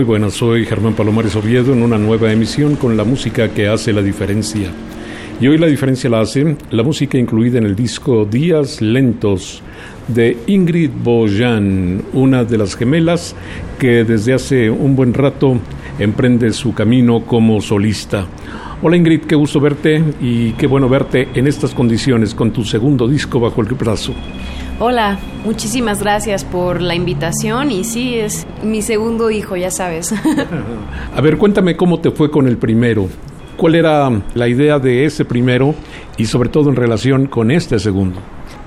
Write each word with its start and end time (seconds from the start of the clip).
Muy 0.00 0.06
buenas, 0.06 0.32
soy 0.32 0.64
Germán 0.64 0.94
Palomares 0.94 1.36
Oviedo 1.36 1.74
en 1.74 1.82
una 1.82 1.98
nueva 1.98 2.32
emisión 2.32 2.76
con 2.76 2.96
la 2.96 3.04
música 3.04 3.50
que 3.50 3.68
hace 3.68 3.92
la 3.92 4.00
diferencia. 4.00 4.70
Y 5.38 5.46
hoy 5.46 5.58
la 5.58 5.66
diferencia 5.66 6.08
la 6.08 6.22
hace 6.22 6.56
la 6.70 6.82
música 6.82 7.18
incluida 7.18 7.58
en 7.58 7.66
el 7.66 7.76
disco 7.76 8.24
Días 8.24 8.80
Lentos 8.80 9.62
de 10.08 10.38
Ingrid 10.46 10.88
Bojan, 11.04 12.02
una 12.14 12.44
de 12.44 12.56
las 12.56 12.76
gemelas 12.76 13.36
que 13.78 14.04
desde 14.04 14.32
hace 14.32 14.70
un 14.70 14.96
buen 14.96 15.12
rato 15.12 15.58
emprende 15.98 16.50
su 16.54 16.72
camino 16.72 17.26
como 17.26 17.60
solista. 17.60 18.24
Hola 18.80 18.96
Ingrid, 18.96 19.24
qué 19.24 19.34
gusto 19.34 19.60
verte 19.60 20.02
y 20.22 20.52
qué 20.52 20.66
bueno 20.66 20.88
verte 20.88 21.28
en 21.34 21.46
estas 21.46 21.74
condiciones 21.74 22.34
con 22.34 22.52
tu 22.52 22.64
segundo 22.64 23.06
disco 23.06 23.38
bajo 23.38 23.60
el 23.60 23.66
brazo. 23.74 24.14
Hola, 24.82 25.18
muchísimas 25.44 26.00
gracias 26.00 26.42
por 26.42 26.80
la 26.80 26.94
invitación 26.94 27.70
y 27.70 27.84
sí, 27.84 28.18
es 28.18 28.46
mi 28.62 28.80
segundo 28.80 29.30
hijo, 29.30 29.54
ya 29.54 29.70
sabes. 29.70 30.10
A 31.14 31.20
ver, 31.20 31.36
cuéntame 31.36 31.76
cómo 31.76 32.00
te 32.00 32.10
fue 32.10 32.30
con 32.30 32.48
el 32.48 32.56
primero. 32.56 33.06
¿Cuál 33.58 33.74
era 33.74 34.10
la 34.32 34.48
idea 34.48 34.78
de 34.78 35.04
ese 35.04 35.26
primero 35.26 35.74
y 36.16 36.24
sobre 36.24 36.48
todo 36.48 36.70
en 36.70 36.76
relación 36.76 37.26
con 37.26 37.50
este 37.50 37.78
segundo? 37.78 38.20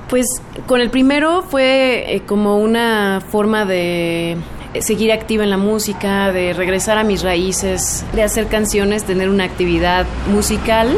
Pues 0.07 0.27
con 0.67 0.81
el 0.81 0.91
primero 0.91 1.41
fue 1.41 2.05
eh, 2.07 2.21
como 2.27 2.59
una 2.59 3.19
forma 3.31 3.65
de 3.65 4.37
seguir 4.81 5.11
activa 5.11 5.43
en 5.43 5.49
la 5.49 5.57
música, 5.57 6.31
de 6.31 6.53
regresar 6.53 6.99
a 6.99 7.03
mis 7.03 7.23
raíces, 7.23 8.05
de 8.13 8.21
hacer 8.21 8.45
canciones, 8.45 9.03
tener 9.03 9.29
una 9.29 9.45
actividad 9.45 10.05
musical 10.31 10.89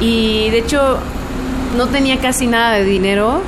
y 0.00 0.50
de 0.50 0.58
hecho 0.58 0.98
no 1.76 1.86
tenía 1.86 2.18
casi 2.18 2.48
nada 2.48 2.72
de 2.72 2.84
dinero 2.84 3.40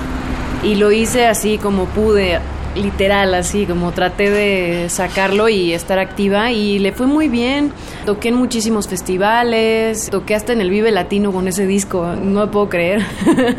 y 0.64 0.76
lo 0.76 0.90
hice 0.92 1.26
así 1.26 1.58
como 1.58 1.84
pude, 1.86 2.38
literal, 2.74 3.34
así 3.34 3.66
como 3.66 3.92
traté 3.92 4.30
de 4.30 4.88
sacarlo 4.88 5.48
y 5.48 5.72
estar 5.72 5.98
activa 5.98 6.50
y 6.50 6.78
le 6.78 6.92
fue 6.92 7.06
muy 7.06 7.28
bien. 7.28 7.72
Toqué 8.06 8.28
en 8.28 8.36
muchísimos 8.36 8.88
festivales, 8.88 10.08
toqué 10.10 10.34
hasta 10.34 10.52
en 10.52 10.60
el 10.60 10.70
Vive 10.70 10.90
Latino 10.90 11.32
con 11.32 11.48
ese 11.48 11.66
disco, 11.66 12.14
no 12.16 12.50
puedo 12.50 12.68
creer. 12.68 13.02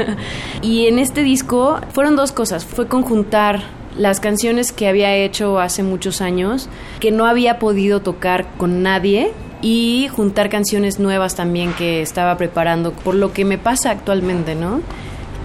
y 0.61 0.87
en 0.87 0.99
este 0.99 1.21
disco 1.23 1.79
fueron 1.91 2.15
dos 2.15 2.31
cosas, 2.31 2.65
fue 2.65 2.87
conjuntar 2.87 3.63
las 3.97 4.19
canciones 4.19 4.71
que 4.71 4.87
había 4.87 5.15
hecho 5.15 5.59
hace 5.59 5.83
muchos 5.83 6.21
años, 6.21 6.67
que 6.99 7.11
no 7.11 7.25
había 7.25 7.59
podido 7.59 8.01
tocar 8.01 8.45
con 8.57 8.83
nadie, 8.83 9.31
y 9.61 10.09
juntar 10.09 10.49
canciones 10.49 10.99
nuevas 10.99 11.35
también 11.35 11.73
que 11.73 12.03
estaba 12.03 12.37
preparando 12.37 12.91
por 12.91 13.15
lo 13.15 13.33
que 13.33 13.45
me 13.45 13.57
pasa 13.57 13.89
actualmente, 13.89 14.53
¿no? 14.53 14.81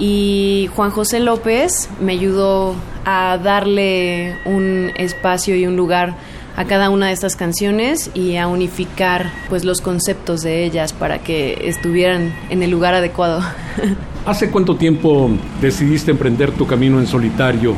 Y 0.00 0.70
Juan 0.74 0.90
José 0.90 1.20
López 1.20 1.90
me 2.00 2.12
ayudó 2.12 2.74
a 3.04 3.38
darle 3.38 4.34
un 4.46 4.90
espacio 4.96 5.54
y 5.54 5.66
un 5.66 5.76
lugar 5.76 6.16
a 6.56 6.64
cada 6.64 6.90
una 6.90 7.08
de 7.08 7.12
estas 7.12 7.36
canciones 7.36 8.10
y 8.14 8.36
a 8.36 8.48
unificar 8.48 9.30
pues 9.48 9.64
los 9.64 9.80
conceptos 9.80 10.42
de 10.42 10.64
ellas 10.64 10.92
para 10.94 11.18
que 11.18 11.68
estuvieran 11.68 12.34
en 12.48 12.62
el 12.62 12.70
lugar 12.70 12.94
adecuado. 12.94 13.42
¿Hace 14.26 14.50
cuánto 14.50 14.76
tiempo 14.76 15.30
decidiste 15.60 16.10
emprender 16.10 16.50
tu 16.52 16.66
camino 16.66 16.98
en 16.98 17.06
solitario? 17.06 17.74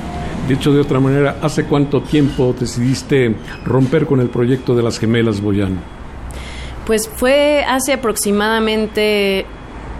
Dicho 0.49 0.73
de 0.73 0.81
otra 0.81 1.01
manera, 1.01 1.37
¿hace 1.43 1.65
cuánto 1.65 2.03
tiempo 2.03 2.55
decidiste 2.59 3.35
romper 3.65 4.07
con 4.07 4.21
el 4.21 4.29
proyecto 4.29 4.75
de 4.75 4.83
las 4.83 4.99
gemelas 4.99 5.41
Boyan? 5.41 5.81
Pues 6.87 7.09
fue 7.09 7.65
hace 7.69 7.93
aproximadamente 7.93 9.47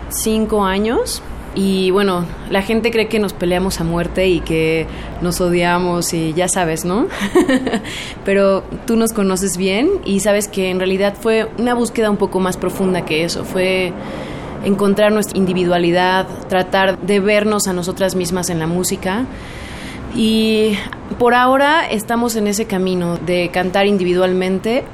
cinco 0.09 0.65
años 0.65 1.23
y 1.55 1.91
bueno, 1.91 2.25
la 2.51 2.63
gente 2.63 2.91
cree 2.91 3.09
que 3.09 3.19
nos 3.19 3.35
peleamos 3.35 3.81
a 3.81 3.85
muerte 3.85 4.29
y 4.29 4.41
que 4.41 4.87
nos 5.21 5.41
odiamos 5.41 6.15
y 6.15 6.33
ya 6.33 6.49
sabes, 6.49 6.85
¿no? 6.85 7.09
Pero 8.25 8.65
tú 8.87 8.97
nos 8.97 9.13
conoces 9.13 9.59
bien 9.59 9.91
y 10.05 10.21
sabes 10.21 10.49
que 10.49 10.71
en 10.71 10.79
realidad 10.79 11.15
fue 11.21 11.49
una 11.59 11.75
búsqueda 11.75 12.11
un 12.11 12.17
poco 12.17 12.41
más 12.41 12.57
profunda 12.57 13.05
que 13.05 13.25
eso. 13.25 13.45
Fue 13.45 13.93
encontrar 14.65 15.13
nuestra 15.13 15.37
individualidad, 15.37 16.27
tratar 16.49 16.99
de 17.01 17.21
vernos 17.21 17.69
a 17.69 17.75
nosotras 17.75 18.15
mismas 18.15 18.49
en 18.49 18.59
la 18.59 18.67
música. 18.67 19.27
Y 20.15 20.75
por 21.19 21.35
ahora 21.35 21.87
estamos 21.87 22.37
en 22.37 22.47
ese 22.47 22.65
camino 22.67 23.19
de 23.19 23.51
cantar 23.53 23.87
individualmente, 23.87 24.85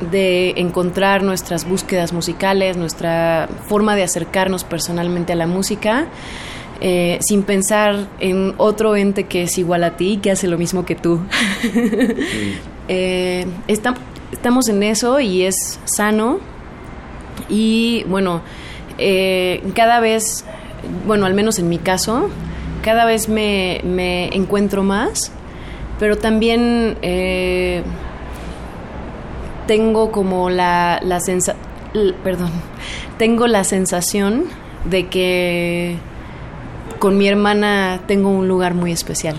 de 0.00 0.50
encontrar 0.56 1.22
nuestras 1.22 1.66
búsquedas 1.68 2.12
musicales, 2.12 2.76
nuestra 2.76 3.48
forma 3.66 3.96
de 3.96 4.02
acercarnos 4.02 4.64
personalmente 4.64 5.32
a 5.32 5.36
la 5.36 5.46
música, 5.46 6.06
eh, 6.80 7.18
sin 7.22 7.42
pensar 7.42 8.06
en 8.20 8.54
otro 8.58 8.96
ente 8.96 9.24
que 9.24 9.44
es 9.44 9.56
igual 9.56 9.84
a 9.84 9.96
ti, 9.96 10.18
que 10.22 10.30
hace 10.30 10.48
lo 10.48 10.58
mismo 10.58 10.84
que 10.84 10.94
tú. 10.94 11.20
Eh, 12.88 13.44
estamos 13.66 14.68
en 14.68 14.84
eso 14.84 15.18
y 15.18 15.42
es 15.42 15.80
sano. 15.86 16.38
Y 17.48 18.04
bueno, 18.04 18.42
eh, 18.96 19.60
cada 19.74 19.98
vez, 19.98 20.44
bueno, 21.04 21.26
al 21.26 21.34
menos 21.34 21.58
en 21.58 21.68
mi 21.68 21.78
caso, 21.78 22.30
cada 22.84 23.04
vez 23.06 23.28
me, 23.28 23.80
me 23.82 24.28
encuentro 24.36 24.84
más, 24.84 25.32
pero 25.98 26.16
también 26.16 26.96
tengo 29.66 30.12
como 30.12 30.50
la, 30.50 31.00
la 31.02 31.18
perdón, 32.22 32.50
tengo 33.18 33.46
la 33.46 33.64
sensación 33.64 34.44
de 34.88 35.06
que 35.08 35.96
con 36.98 37.18
mi 37.18 37.28
hermana 37.28 38.00
tengo 38.06 38.30
un 38.30 38.48
lugar 38.48 38.74
muy 38.74 38.92
especial. 38.92 39.36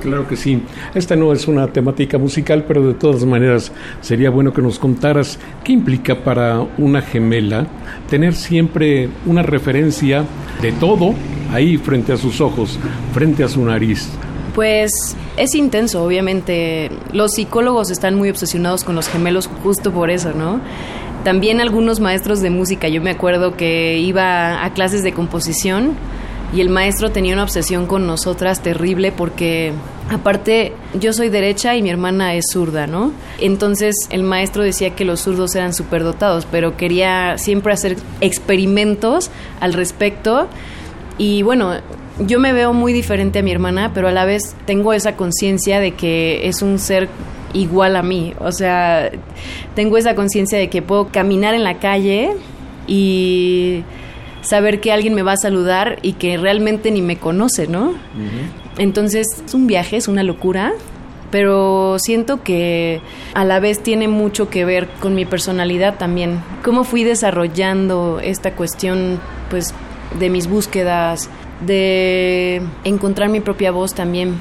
Claro 0.00 0.28
que 0.28 0.36
sí. 0.36 0.62
Esta 0.94 1.16
no 1.16 1.32
es 1.32 1.48
una 1.48 1.66
temática 1.68 2.18
musical, 2.18 2.64
pero 2.68 2.86
de 2.86 2.94
todas 2.94 3.24
maneras 3.24 3.72
sería 4.00 4.30
bueno 4.30 4.52
que 4.52 4.62
nos 4.62 4.78
contaras 4.78 5.38
qué 5.64 5.72
implica 5.72 6.22
para 6.22 6.60
una 6.78 7.02
gemela 7.02 7.66
tener 8.08 8.34
siempre 8.34 9.08
una 9.26 9.42
referencia 9.42 10.24
de 10.62 10.72
todo 10.72 11.14
ahí 11.52 11.78
frente 11.78 12.12
a 12.12 12.16
sus 12.16 12.40
ojos, 12.40 12.78
frente 13.12 13.42
a 13.42 13.48
su 13.48 13.64
nariz. 13.64 14.08
Pues 14.54 15.16
es 15.36 15.54
intenso, 15.54 16.02
obviamente. 16.02 16.90
Los 17.12 17.32
psicólogos 17.32 17.90
están 17.90 18.14
muy 18.14 18.30
obsesionados 18.30 18.84
con 18.84 18.94
los 18.94 19.08
gemelos 19.08 19.48
justo 19.62 19.92
por 19.92 20.10
eso, 20.10 20.32
¿no? 20.32 20.60
También 21.24 21.60
algunos 21.60 22.00
maestros 22.00 22.40
de 22.40 22.50
música, 22.50 22.88
yo 22.88 23.02
me 23.02 23.10
acuerdo 23.10 23.56
que 23.56 23.98
iba 23.98 24.64
a 24.64 24.72
clases 24.72 25.02
de 25.02 25.12
composición 25.12 25.96
y 26.54 26.60
el 26.60 26.70
maestro 26.70 27.10
tenía 27.10 27.34
una 27.34 27.42
obsesión 27.42 27.86
con 27.86 28.06
nosotras 28.06 28.62
terrible 28.62 29.12
porque 29.12 29.72
aparte 30.10 30.72
yo 30.98 31.12
soy 31.12 31.28
derecha 31.28 31.76
y 31.76 31.82
mi 31.82 31.90
hermana 31.90 32.34
es 32.34 32.46
zurda, 32.52 32.86
¿no? 32.86 33.12
Entonces 33.38 33.94
el 34.10 34.22
maestro 34.22 34.62
decía 34.62 34.94
que 34.94 35.04
los 35.04 35.20
zurdos 35.20 35.54
eran 35.54 35.74
superdotados, 35.74 36.46
pero 36.50 36.76
quería 36.76 37.36
siempre 37.36 37.72
hacer 37.72 37.96
experimentos 38.20 39.30
al 39.60 39.74
respecto 39.74 40.48
y 41.18 41.42
bueno, 41.42 41.74
yo 42.26 42.40
me 42.40 42.52
veo 42.52 42.72
muy 42.72 42.92
diferente 42.92 43.40
a 43.40 43.42
mi 43.42 43.52
hermana, 43.52 43.92
pero 43.94 44.08
a 44.08 44.12
la 44.12 44.24
vez 44.24 44.56
tengo 44.66 44.92
esa 44.92 45.16
conciencia 45.16 45.80
de 45.80 45.92
que 45.92 46.48
es 46.48 46.62
un 46.62 46.78
ser 46.78 47.08
igual 47.54 47.96
a 47.96 48.02
mí. 48.02 48.34
O 48.40 48.52
sea, 48.52 49.10
tengo 49.74 49.96
esa 49.96 50.14
conciencia 50.14 50.58
de 50.58 50.68
que 50.68 50.82
puedo 50.82 51.08
caminar 51.08 51.54
en 51.54 51.64
la 51.64 51.78
calle 51.78 52.30
y 52.86 53.84
saber 54.42 54.80
que 54.80 54.92
alguien 54.92 55.14
me 55.14 55.22
va 55.22 55.32
a 55.32 55.36
saludar 55.36 55.98
y 56.02 56.14
que 56.14 56.36
realmente 56.36 56.90
ni 56.90 57.02
me 57.02 57.16
conoce, 57.16 57.66
¿no? 57.66 57.94
Entonces 58.78 59.26
es 59.44 59.54
un 59.54 59.66
viaje, 59.66 59.96
es 59.96 60.08
una 60.08 60.22
locura, 60.22 60.72
pero 61.30 61.98
siento 61.98 62.42
que 62.42 63.00
a 63.34 63.44
la 63.44 63.60
vez 63.60 63.82
tiene 63.82 64.08
mucho 64.08 64.48
que 64.48 64.64
ver 64.64 64.88
con 65.00 65.14
mi 65.14 65.24
personalidad 65.24 65.96
también. 65.98 66.40
Cómo 66.64 66.84
fui 66.84 67.04
desarrollando 67.04 68.20
esta 68.22 68.52
cuestión, 68.52 69.20
pues, 69.50 69.74
de 70.18 70.30
mis 70.30 70.48
búsquedas, 70.48 71.28
de 71.60 72.62
encontrar 72.84 73.28
mi 73.28 73.40
propia 73.40 73.70
voz 73.70 73.94
también. 73.94 74.40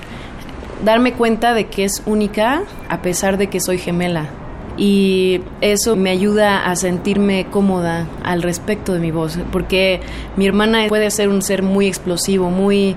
Darme 0.83 1.13
cuenta 1.13 1.53
de 1.53 1.67
que 1.67 1.85
es 1.85 2.03
única 2.05 2.63
a 2.89 3.01
pesar 3.01 3.37
de 3.37 3.47
que 3.47 3.59
soy 3.59 3.77
gemela. 3.77 4.29
Y 4.77 5.41
eso 5.61 5.95
me 5.95 6.11
ayuda 6.11 6.69
a 6.69 6.75
sentirme 6.75 7.47
cómoda 7.49 8.07
al 8.23 8.43
respecto 8.43 8.93
de 8.93 8.99
mi 8.99 9.09
voz, 9.09 9.39
porque 9.51 10.01
mi 10.35 10.45
hermana 10.45 10.85
puede 10.87 11.09
ser 11.09 11.29
un 11.29 11.41
ser 11.41 11.63
muy 11.63 11.87
explosivo, 11.87 12.51
muy 12.51 12.95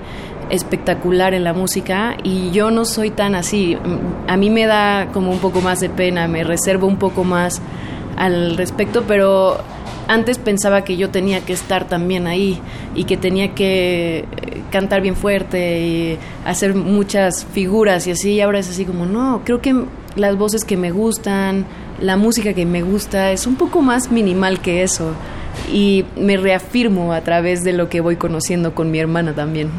espectacular 0.51 1.33
en 1.33 1.43
la 1.43 1.53
música 1.53 2.17
y 2.23 2.51
yo 2.51 2.69
no 2.69 2.85
soy 2.85 3.09
tan 3.09 3.33
así. 3.33 3.77
A 4.27 4.37
mí 4.37 4.51
me 4.51 4.67
da 4.67 5.07
como 5.11 5.31
un 5.31 5.39
poco 5.39 5.61
más 5.61 5.79
de 5.79 5.89
pena, 5.89 6.27
me 6.27 6.43
reservo 6.43 6.85
un 6.85 6.97
poco 6.97 7.23
más 7.23 7.61
al 8.17 8.57
respecto, 8.57 9.03
pero 9.07 9.57
antes 10.07 10.37
pensaba 10.37 10.83
que 10.83 10.97
yo 10.97 11.09
tenía 11.09 11.41
que 11.41 11.53
estar 11.53 11.87
también 11.87 12.27
ahí 12.27 12.59
y 12.95 13.05
que 13.05 13.17
tenía 13.17 13.53
que 13.53 14.19
eh, 14.19 14.25
cantar 14.69 15.01
bien 15.01 15.15
fuerte 15.15 15.81
y 15.81 16.17
hacer 16.45 16.75
muchas 16.75 17.45
figuras 17.45 18.07
y 18.07 18.11
así, 18.11 18.33
y 18.33 18.41
ahora 18.41 18.59
es 18.59 18.69
así 18.69 18.85
como, 18.85 19.05
no, 19.05 19.41
creo 19.45 19.61
que 19.61 19.75
las 20.15 20.37
voces 20.37 20.65
que 20.65 20.77
me 20.77 20.91
gustan, 20.91 21.65
la 22.01 22.17
música 22.17 22.53
que 22.53 22.65
me 22.65 22.81
gusta 22.81 23.31
es 23.31 23.47
un 23.47 23.55
poco 23.55 23.81
más 23.81 24.11
minimal 24.11 24.59
que 24.59 24.83
eso 24.83 25.13
y 25.71 26.05
me 26.17 26.37
reafirmo 26.37 27.13
a 27.13 27.21
través 27.21 27.63
de 27.63 27.73
lo 27.73 27.89
que 27.89 28.01
voy 28.01 28.15
conociendo 28.15 28.73
con 28.73 28.91
mi 28.91 28.99
hermana 28.99 29.33
también. 29.33 29.69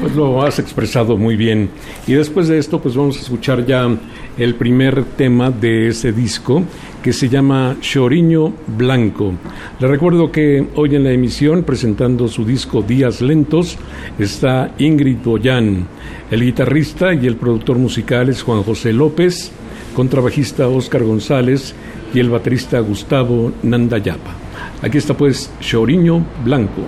Pues 0.00 0.16
lo 0.16 0.42
has 0.42 0.58
expresado 0.58 1.16
muy 1.16 1.36
bien. 1.36 1.70
Y 2.06 2.14
después 2.14 2.48
de 2.48 2.58
esto, 2.58 2.80
pues 2.80 2.96
vamos 2.96 3.18
a 3.18 3.20
escuchar 3.20 3.64
ya 3.64 3.88
el 4.36 4.54
primer 4.54 5.04
tema 5.04 5.50
de 5.50 5.88
ese 5.88 6.12
disco 6.12 6.64
que 7.02 7.12
se 7.12 7.28
llama 7.28 7.76
Choriño 7.80 8.52
Blanco. 8.78 9.34
Le 9.80 9.88
recuerdo 9.88 10.30
que 10.30 10.66
hoy 10.76 10.94
en 10.94 11.04
la 11.04 11.10
emisión, 11.12 11.64
presentando 11.64 12.28
su 12.28 12.44
disco 12.44 12.82
Días 12.82 13.20
Lentos, 13.20 13.76
está 14.18 14.72
Ingrid 14.78 15.18
Boyan. 15.24 15.86
El 16.30 16.44
guitarrista 16.44 17.12
y 17.12 17.26
el 17.26 17.36
productor 17.36 17.78
musical 17.78 18.28
es 18.28 18.42
Juan 18.42 18.62
José 18.62 18.92
López, 18.92 19.50
contrabajista 19.94 20.68
Oscar 20.68 21.02
González 21.02 21.74
y 22.14 22.20
el 22.20 22.30
baterista 22.30 22.78
Gustavo 22.80 23.52
Nandayapa. 23.62 24.34
Aquí 24.82 24.98
está 24.98 25.14
pues 25.14 25.50
Choriño 25.60 26.24
Blanco. 26.44 26.82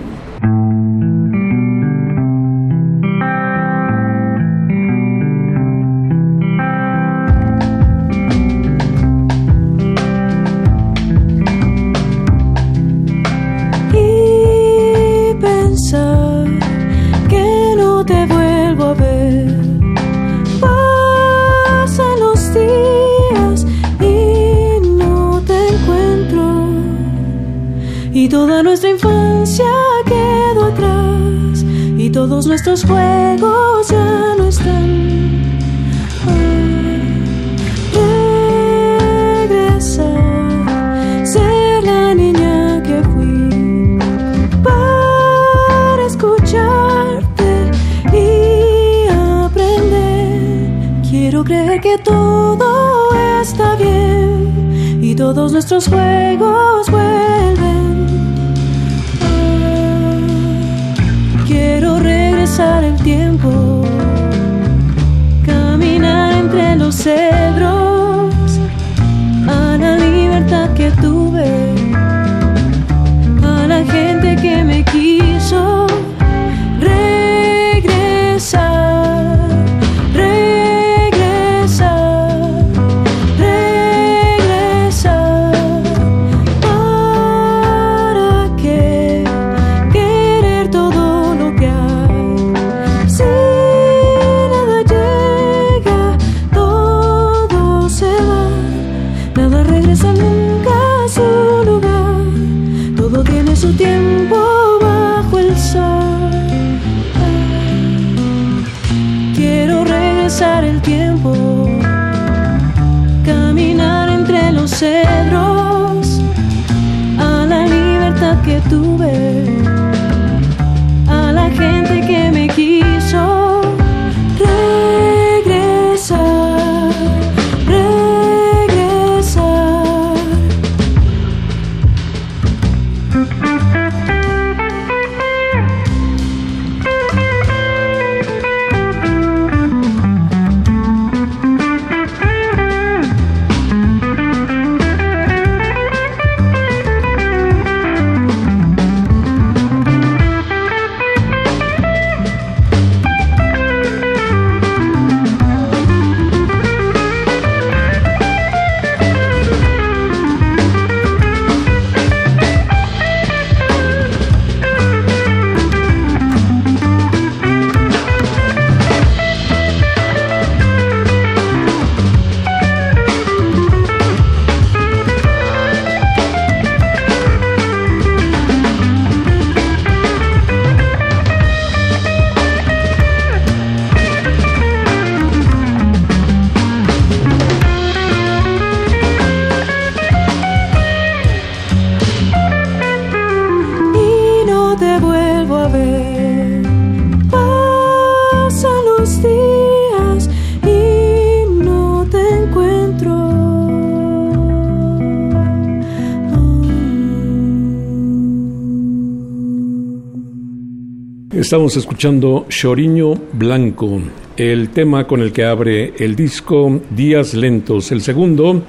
Estamos 211.45 211.77
escuchando 211.77 212.47
Choriño 212.49 213.13
Blanco, 213.33 214.01
el 214.35 214.69
tema 214.69 215.05
con 215.05 215.21
el 215.21 215.31
que 215.31 215.45
abre 215.45 215.93
el 215.99 216.15
disco 216.15 216.81
Días 216.89 217.35
Lentos, 217.35 217.91
el 217.91 218.01
segundo 218.01 218.63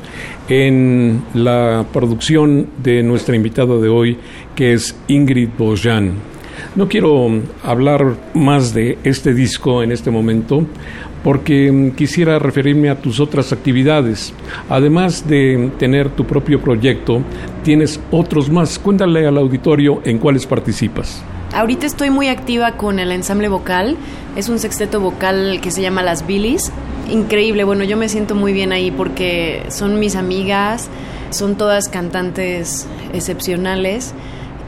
en 0.46 1.22
la 1.32 1.86
producción 1.90 2.66
de 2.82 3.02
nuestra 3.02 3.34
invitada 3.34 3.78
de 3.78 3.88
hoy, 3.88 4.18
que 4.54 4.74
es 4.74 4.94
Ingrid 5.08 5.48
Bojan. 5.56 6.12
No 6.74 6.86
quiero 6.86 7.40
hablar 7.62 8.14
más 8.34 8.74
de 8.74 8.98
este 9.04 9.32
disco 9.32 9.82
en 9.82 9.90
este 9.90 10.10
momento 10.10 10.66
porque 11.24 11.94
quisiera 11.96 12.38
referirme 12.38 12.90
a 12.90 13.00
tus 13.00 13.20
otras 13.20 13.54
actividades. 13.54 14.34
Además 14.68 15.26
de 15.26 15.70
tener 15.78 16.10
tu 16.10 16.26
propio 16.26 16.60
proyecto, 16.60 17.22
tienes 17.64 17.98
otros 18.10 18.50
más. 18.50 18.78
Cuéntale 18.78 19.26
al 19.26 19.38
auditorio 19.38 20.02
en 20.04 20.18
cuáles 20.18 20.44
participas. 20.44 21.24
Ahorita 21.54 21.86
estoy 21.86 22.10
muy 22.10 22.28
activa 22.28 22.72
con 22.72 22.98
el 22.98 23.12
ensamble 23.12 23.48
vocal. 23.48 23.96
Es 24.34 24.48
un 24.48 24.58
sexteto 24.58 25.00
vocal 25.00 25.60
que 25.62 25.70
se 25.70 25.80
llama 25.80 26.02
Las 26.02 26.26
Bilis. 26.26 26.72
Increíble, 27.10 27.64
bueno, 27.64 27.84
yo 27.84 27.96
me 27.96 28.08
siento 28.08 28.34
muy 28.34 28.52
bien 28.52 28.72
ahí 28.72 28.90
porque 28.90 29.64
son 29.68 30.00
mis 30.00 30.16
amigas, 30.16 30.88
son 31.30 31.56
todas 31.56 31.88
cantantes 31.88 32.88
excepcionales 33.12 34.12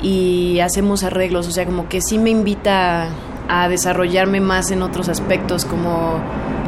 y 0.02 0.60
hacemos 0.60 1.02
arreglos, 1.02 1.48
o 1.48 1.50
sea, 1.50 1.66
como 1.66 1.88
que 1.88 2.00
sí 2.00 2.16
me 2.16 2.30
invita 2.30 3.08
a 3.48 3.68
desarrollarme 3.68 4.40
más 4.40 4.70
en 4.70 4.82
otros 4.82 5.08
aspectos 5.08 5.64
como 5.64 6.20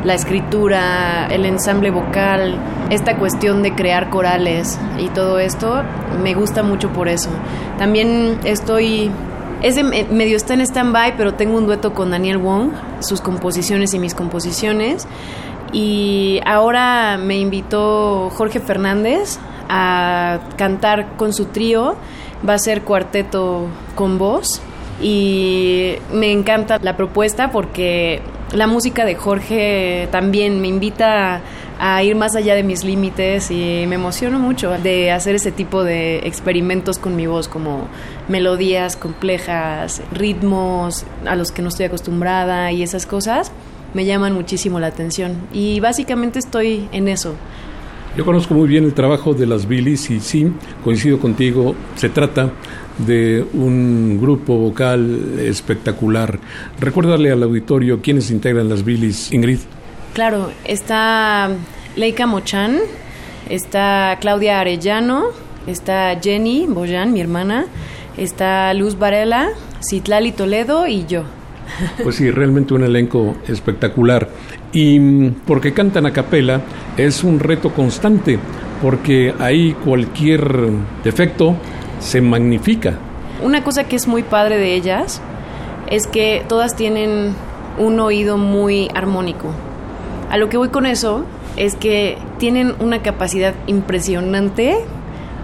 la 0.05 0.14
escritura, 0.14 1.29
el 1.31 1.45
ensamble 1.45 1.90
vocal, 1.90 2.57
esta 2.90 3.17
cuestión 3.17 3.62
de 3.62 3.75
crear 3.75 4.11
corales 4.11 4.79
y 4.99 5.09
todo 5.09 5.38
esto, 5.38 5.83
me 6.23 6.35
gusta 6.35 6.62
mucho 6.62 6.88
por 6.93 7.09
eso. 7.09 7.31
También 7.79 8.38
estoy 8.45 9.11
ese 9.62 9.83
medio 9.83 10.37
está 10.37 10.55
en 10.55 10.61
stand-by, 10.62 11.17
pero 11.17 11.35
tengo 11.35 11.57
un 11.57 11.67
dueto 11.67 11.93
con 11.93 12.11
Daniel 12.11 12.38
Wong, 12.38 12.71
sus 13.00 13.21
composiciones 13.21 13.93
y 13.95 13.99
mis 13.99 14.14
composiciones. 14.14 15.07
Y 15.73 16.40
ahora 16.47 17.19
me 17.19 17.38
invitó 17.38 18.31
Jorge 18.31 18.61
Fernández 18.61 19.38
a 19.69 20.40
cantar 20.57 21.17
con 21.17 21.33
su 21.33 21.47
trío. 21.47 21.97
Va 22.47 22.55
a 22.55 22.59
ser 22.59 22.83
cuarteto 22.83 23.69
con 23.95 24.19
voz. 24.19 24.62
Y 25.00 25.95
me 26.12 26.33
encanta 26.33 26.79
la 26.83 26.97
propuesta 26.97 27.50
porque 27.50 28.21
la 28.52 28.67
música 28.67 29.05
de 29.05 29.14
Jorge 29.14 30.09
también 30.11 30.61
me 30.61 30.69
invita 30.69 31.40
a 31.82 32.02
ir 32.02 32.14
más 32.14 32.37
allá 32.37 32.54
de 32.54 32.62
mis 32.62 32.84
límites 32.84 33.50
y 33.50 33.87
me 33.88 33.94
emociono 33.94 34.38
mucho 34.38 34.72
de 34.82 35.10
hacer 35.10 35.34
ese 35.34 35.50
tipo 35.50 35.82
de 35.82 36.18
experimentos 36.18 36.99
con 36.99 37.16
mi 37.16 37.26
voz, 37.26 37.49
como 37.49 37.88
melodías 38.28 38.96
complejas, 38.96 40.02
ritmos 40.12 41.06
a 41.25 41.37
los 41.37 41.52
que 41.52 41.62
no 41.62 41.68
estoy 41.68 41.87
acostumbrada 41.87 42.70
y 42.70 42.82
esas 42.82 43.06
cosas 43.06 43.50
me 43.94 44.04
llaman 44.04 44.34
muchísimo 44.34 44.78
la 44.78 44.88
atención 44.88 45.38
y 45.54 45.80
básicamente 45.80 46.38
estoy 46.38 46.87
en 46.92 47.08
eso. 47.08 47.34
Yo 48.14 48.26
conozco 48.26 48.52
muy 48.52 48.68
bien 48.68 48.84
el 48.84 48.92
trabajo 48.92 49.32
de 49.32 49.46
las 49.46 49.66
Billys 49.66 50.10
y 50.10 50.20
sí, 50.20 50.52
coincido 50.84 51.18
contigo, 51.18 51.75
se 51.96 52.10
trata 52.10 52.50
de 52.99 53.42
un 53.54 54.18
grupo 54.20 54.58
vocal 54.58 55.38
espectacular. 55.38 56.38
Recuérdale 56.78 57.30
al 57.30 57.42
auditorio 57.42 58.02
quiénes 58.02 58.30
integran 58.30 58.68
las 58.68 58.84
Billys, 58.84 59.32
Ingrid. 59.32 59.60
Claro, 60.12 60.50
está 60.64 61.50
Leica 61.97 62.26
Mochan, 62.26 62.79
está 63.49 64.19
Claudia 64.21 64.61
Arellano, 64.61 65.26
está 65.67 66.19
Jenny 66.21 66.67
Boyan, 66.67 67.12
mi 67.12 67.21
hermana, 67.21 67.67
está 68.17 68.75
Luz 68.75 68.99
Varela, 68.99 69.50
Citlali 69.88 70.33
Toledo 70.33 70.87
y 70.87 71.07
yo. 71.07 71.25
Pues 72.02 72.17
sí, 72.17 72.31
realmente 72.31 72.75
un 72.75 72.83
elenco 72.83 73.37
espectacular. 73.47 74.29
Y 74.73 74.99
mm, 74.99 75.35
porque 75.47 75.73
cantan 75.73 76.07
a 76.07 76.12
capela 76.12 76.61
es 76.97 77.23
un 77.23 77.38
reto 77.38 77.73
constante, 77.73 78.38
porque 78.83 79.33
ahí 79.38 79.75
cualquier 79.85 80.71
defecto 81.05 81.55
se 82.00 82.21
magnifica. 82.21 82.99
Una 83.43 83.62
cosa 83.62 83.85
que 83.85 83.97
es 83.97 84.09
muy 84.09 84.25
padre 84.25 84.59
de 84.59 84.75
ellas 84.75 85.23
es 85.88 86.07
que 86.07 86.45
todas 86.49 86.75
tienen 86.75 87.35
un 87.79 88.00
oído 88.00 88.37
muy 88.37 88.90
armónico. 88.95 89.55
A 90.30 90.37
lo 90.37 90.49
que 90.49 90.56
voy 90.56 90.68
con 90.68 90.87
eso 90.87 91.25
es 91.56 91.75
que 91.75 92.16
tienen 92.38 92.75
una 92.78 93.02
capacidad 93.02 93.52
impresionante 93.66 94.78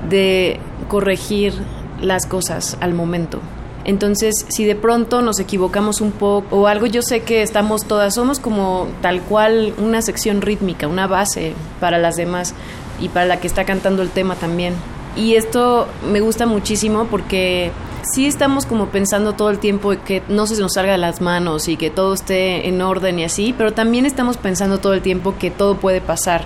de 0.08 0.60
corregir 0.88 1.54
las 2.00 2.26
cosas 2.26 2.76
al 2.80 2.94
momento. 2.94 3.40
Entonces, 3.84 4.46
si 4.48 4.64
de 4.64 4.74
pronto 4.74 5.22
nos 5.22 5.38
equivocamos 5.38 6.00
un 6.00 6.12
poco 6.12 6.56
o 6.56 6.66
algo, 6.66 6.86
yo 6.86 7.02
sé 7.02 7.20
que 7.20 7.42
estamos 7.42 7.84
todas, 7.84 8.14
somos 8.14 8.40
como 8.40 8.88
tal 9.00 9.20
cual 9.22 9.74
una 9.78 10.02
sección 10.02 10.40
rítmica, 10.40 10.88
una 10.88 11.06
base 11.06 11.52
para 11.80 11.98
las 11.98 12.16
demás 12.16 12.54
y 13.00 13.08
para 13.08 13.26
la 13.26 13.40
que 13.40 13.46
está 13.46 13.64
cantando 13.64 14.02
el 14.02 14.10
tema 14.10 14.34
también. 14.34 14.74
Y 15.16 15.34
esto 15.34 15.86
me 16.10 16.20
gusta 16.20 16.46
muchísimo 16.46 17.06
porque 17.10 17.70
sí 18.12 18.26
estamos 18.26 18.66
como 18.66 18.86
pensando 18.86 19.32
todo 19.32 19.50
el 19.50 19.58
tiempo 19.58 19.94
que 20.04 20.22
no 20.28 20.46
se 20.46 20.60
nos 20.60 20.74
salga 20.74 20.92
de 20.92 20.98
las 20.98 21.20
manos 21.20 21.68
y 21.68 21.76
que 21.76 21.90
todo 21.90 22.14
esté 22.14 22.68
en 22.68 22.80
orden 22.80 23.18
y 23.18 23.24
así, 23.24 23.54
pero 23.56 23.72
también 23.72 24.06
estamos 24.06 24.36
pensando 24.36 24.78
todo 24.78 24.94
el 24.94 25.02
tiempo 25.02 25.34
que 25.38 25.50
todo 25.50 25.76
puede 25.76 26.00
pasar 26.00 26.44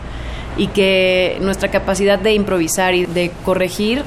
y 0.57 0.69
que 0.69 1.38
nuestra 1.40 1.71
capacidad 1.71 2.19
de 2.19 2.35
improvisar 2.35 2.95
y 2.95 3.07
de 3.07 3.31
corregir 3.45 4.02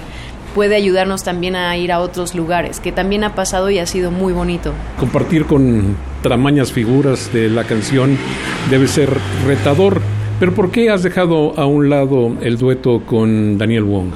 puede 0.55 0.75
ayudarnos 0.75 1.23
también 1.23 1.55
a 1.55 1.75
ir 1.77 1.91
a 1.91 1.99
otros 1.99 2.35
lugares, 2.35 2.79
que 2.79 2.91
también 2.91 3.23
ha 3.23 3.33
pasado 3.33 3.69
y 3.69 3.79
ha 3.79 3.87
sido 3.87 4.11
muy 4.11 4.33
bonito. 4.33 4.71
Compartir 4.99 5.45
con 5.45 5.95
tramañas 6.21 6.71
figuras 6.71 7.33
de 7.33 7.49
la 7.49 7.63
canción 7.63 8.17
debe 8.69 8.87
ser 8.87 9.09
retador, 9.45 10.01
pero 10.39 10.53
¿por 10.53 10.69
qué 10.69 10.91
has 10.91 11.01
dejado 11.01 11.57
a 11.57 11.65
un 11.65 11.89
lado 11.89 12.35
el 12.41 12.57
dueto 12.57 13.01
con 13.05 13.57
Daniel 13.57 13.83
Wong? 13.83 14.11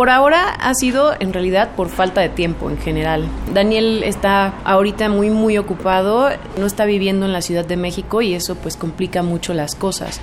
Por 0.00 0.08
ahora 0.08 0.48
ha 0.48 0.72
sido 0.72 1.12
en 1.20 1.34
realidad 1.34 1.72
por 1.76 1.90
falta 1.90 2.22
de 2.22 2.30
tiempo 2.30 2.70
en 2.70 2.78
general. 2.78 3.28
Daniel 3.52 4.02
está 4.02 4.54
ahorita 4.64 5.10
muy 5.10 5.28
muy 5.28 5.58
ocupado, 5.58 6.30
no 6.58 6.64
está 6.64 6.86
viviendo 6.86 7.26
en 7.26 7.34
la 7.34 7.42
Ciudad 7.42 7.66
de 7.66 7.76
México 7.76 8.22
y 8.22 8.32
eso 8.32 8.54
pues 8.54 8.78
complica 8.78 9.22
mucho 9.22 9.52
las 9.52 9.74
cosas. 9.74 10.22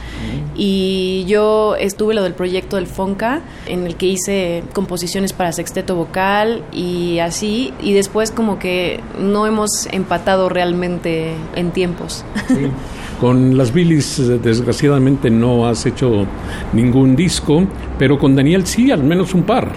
Y 0.55 1.25
yo 1.27 1.75
estuve 1.75 2.15
lo 2.15 2.24
del 2.24 2.34
proyecto 2.34 2.77
del 2.77 2.88
Fonca 2.88 3.43
en 3.67 3.86
el 3.86 3.98
que 3.98 4.07
hice 4.07 4.63
composiciones 4.74 5.31
para 5.31 5.51
sexteto 5.51 5.96
vocal 5.96 6.63
y 6.74 7.19
así 7.19 7.72
y 7.79 7.93
después 7.93 8.31
como 8.31 8.57
que 8.57 9.00
no 9.19 9.46
hemos 9.46 9.86
empatado 9.91 10.50
realmente 10.50 11.36
en 11.55 11.69
tiempos. 11.69 12.25
Con 13.19 13.57
las 13.57 13.74
Billys, 13.74 14.21
desgraciadamente, 14.43 15.29
no 15.29 15.67
has 15.67 15.86
hecho 15.86 16.25
ningún 16.74 17.15
disco, 17.15 17.63
pero 17.97 18.19
con 18.19 18.36
Daniel 18.36 18.67
sí, 18.67 18.91
al 18.91 19.03
menos 19.03 19.33
un 19.33 19.43
par. 19.43 19.71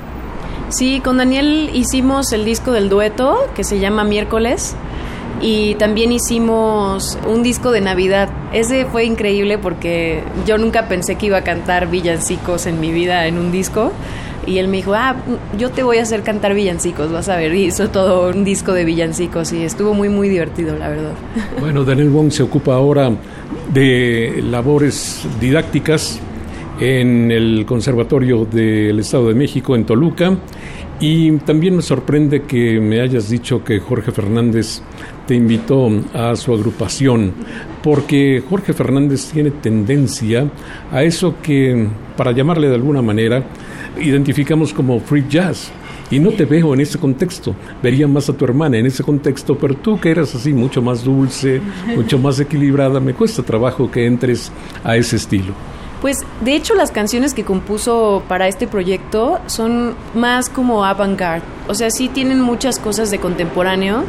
Sí, 0.68 1.00
con 1.00 1.16
Daniel 1.16 1.70
hicimos 1.72 2.32
el 2.32 2.44
disco 2.44 2.72
del 2.72 2.88
dueto, 2.88 3.38
que 3.54 3.64
se 3.64 3.80
llama 3.80 4.04
Miércoles, 4.04 4.76
y 5.40 5.74
también 5.76 6.12
hicimos 6.12 7.18
un 7.26 7.42
disco 7.42 7.72
de 7.72 7.80
Navidad. 7.80 8.28
Ese 8.52 8.84
fue 8.84 9.04
increíble 9.04 9.56
porque 9.56 10.22
yo 10.46 10.58
nunca 10.58 10.86
pensé 10.86 11.16
que 11.16 11.26
iba 11.26 11.38
a 11.38 11.44
cantar 11.44 11.90
villancicos 11.90 12.66
en 12.66 12.78
mi 12.78 12.92
vida 12.92 13.26
en 13.26 13.38
un 13.38 13.50
disco. 13.50 13.92
Y 14.46 14.58
él 14.58 14.68
me 14.68 14.78
dijo, 14.78 14.94
ah, 14.94 15.16
yo 15.58 15.70
te 15.70 15.82
voy 15.82 15.98
a 15.98 16.02
hacer 16.02 16.22
cantar 16.22 16.54
villancicos, 16.54 17.12
vas 17.12 17.28
a 17.28 17.36
ver. 17.36 17.54
Y 17.54 17.66
hizo 17.66 17.90
todo 17.90 18.30
un 18.30 18.44
disco 18.44 18.72
de 18.72 18.84
villancicos 18.84 19.52
y 19.52 19.62
estuvo 19.64 19.94
muy, 19.94 20.08
muy 20.08 20.28
divertido, 20.28 20.76
la 20.76 20.88
verdad. 20.88 21.12
Bueno, 21.60 21.84
Daniel 21.84 22.10
Wong 22.10 22.30
se 22.30 22.42
ocupa 22.42 22.74
ahora 22.74 23.10
de 23.72 24.42
labores 24.50 25.26
didácticas 25.40 26.20
en 26.80 27.30
el 27.30 27.64
Conservatorio 27.66 28.46
del 28.46 28.98
Estado 28.98 29.28
de 29.28 29.34
México 29.34 29.76
en 29.76 29.84
Toluca. 29.84 30.36
Y 31.00 31.32
también 31.38 31.76
me 31.76 31.82
sorprende 31.82 32.42
que 32.42 32.78
me 32.78 33.00
hayas 33.00 33.30
dicho 33.30 33.64
que 33.64 33.78
Jorge 33.80 34.12
Fernández 34.12 34.82
te 35.26 35.34
invitó 35.34 35.88
a 36.12 36.36
su 36.36 36.52
agrupación, 36.52 37.32
porque 37.82 38.42
Jorge 38.48 38.74
Fernández 38.74 39.30
tiene 39.32 39.50
tendencia 39.50 40.50
a 40.92 41.02
eso 41.02 41.36
que, 41.42 41.86
para 42.18 42.32
llamarle 42.32 42.68
de 42.68 42.74
alguna 42.74 43.00
manera, 43.00 43.42
identificamos 43.98 44.72
como 44.72 45.00
free 45.00 45.26
jazz. 45.28 45.70
Y 46.10 46.18
no 46.18 46.30
te 46.32 46.44
veo 46.44 46.74
en 46.74 46.80
ese 46.80 46.98
contexto. 46.98 47.54
Vería 47.80 48.08
más 48.08 48.28
a 48.28 48.32
tu 48.32 48.44
hermana 48.44 48.78
en 48.78 48.86
ese 48.86 49.04
contexto, 49.04 49.56
pero 49.56 49.74
tú 49.74 50.00
que 50.00 50.10
eras 50.10 50.34
así 50.34 50.52
mucho 50.52 50.82
más 50.82 51.04
dulce, 51.04 51.60
mucho 51.94 52.18
más 52.18 52.40
equilibrada, 52.40 52.98
me 52.98 53.14
cuesta 53.14 53.42
trabajo 53.42 53.90
que 53.90 54.06
entres 54.06 54.50
a 54.82 54.96
ese 54.96 55.16
estilo. 55.16 55.54
Pues 56.00 56.16
de 56.42 56.56
hecho 56.56 56.74
las 56.74 56.90
canciones 56.90 57.34
que 57.34 57.44
compuso 57.44 58.22
para 58.26 58.48
este 58.48 58.66
proyecto 58.66 59.38
son 59.46 59.94
más 60.14 60.48
como 60.48 60.84
avant-garde. 60.84 61.44
O 61.68 61.74
sea, 61.74 61.90
sí 61.90 62.08
tienen 62.08 62.40
muchas 62.40 62.78
cosas 62.78 63.10
de 63.10 63.18
contemporáneo, 63.18 64.04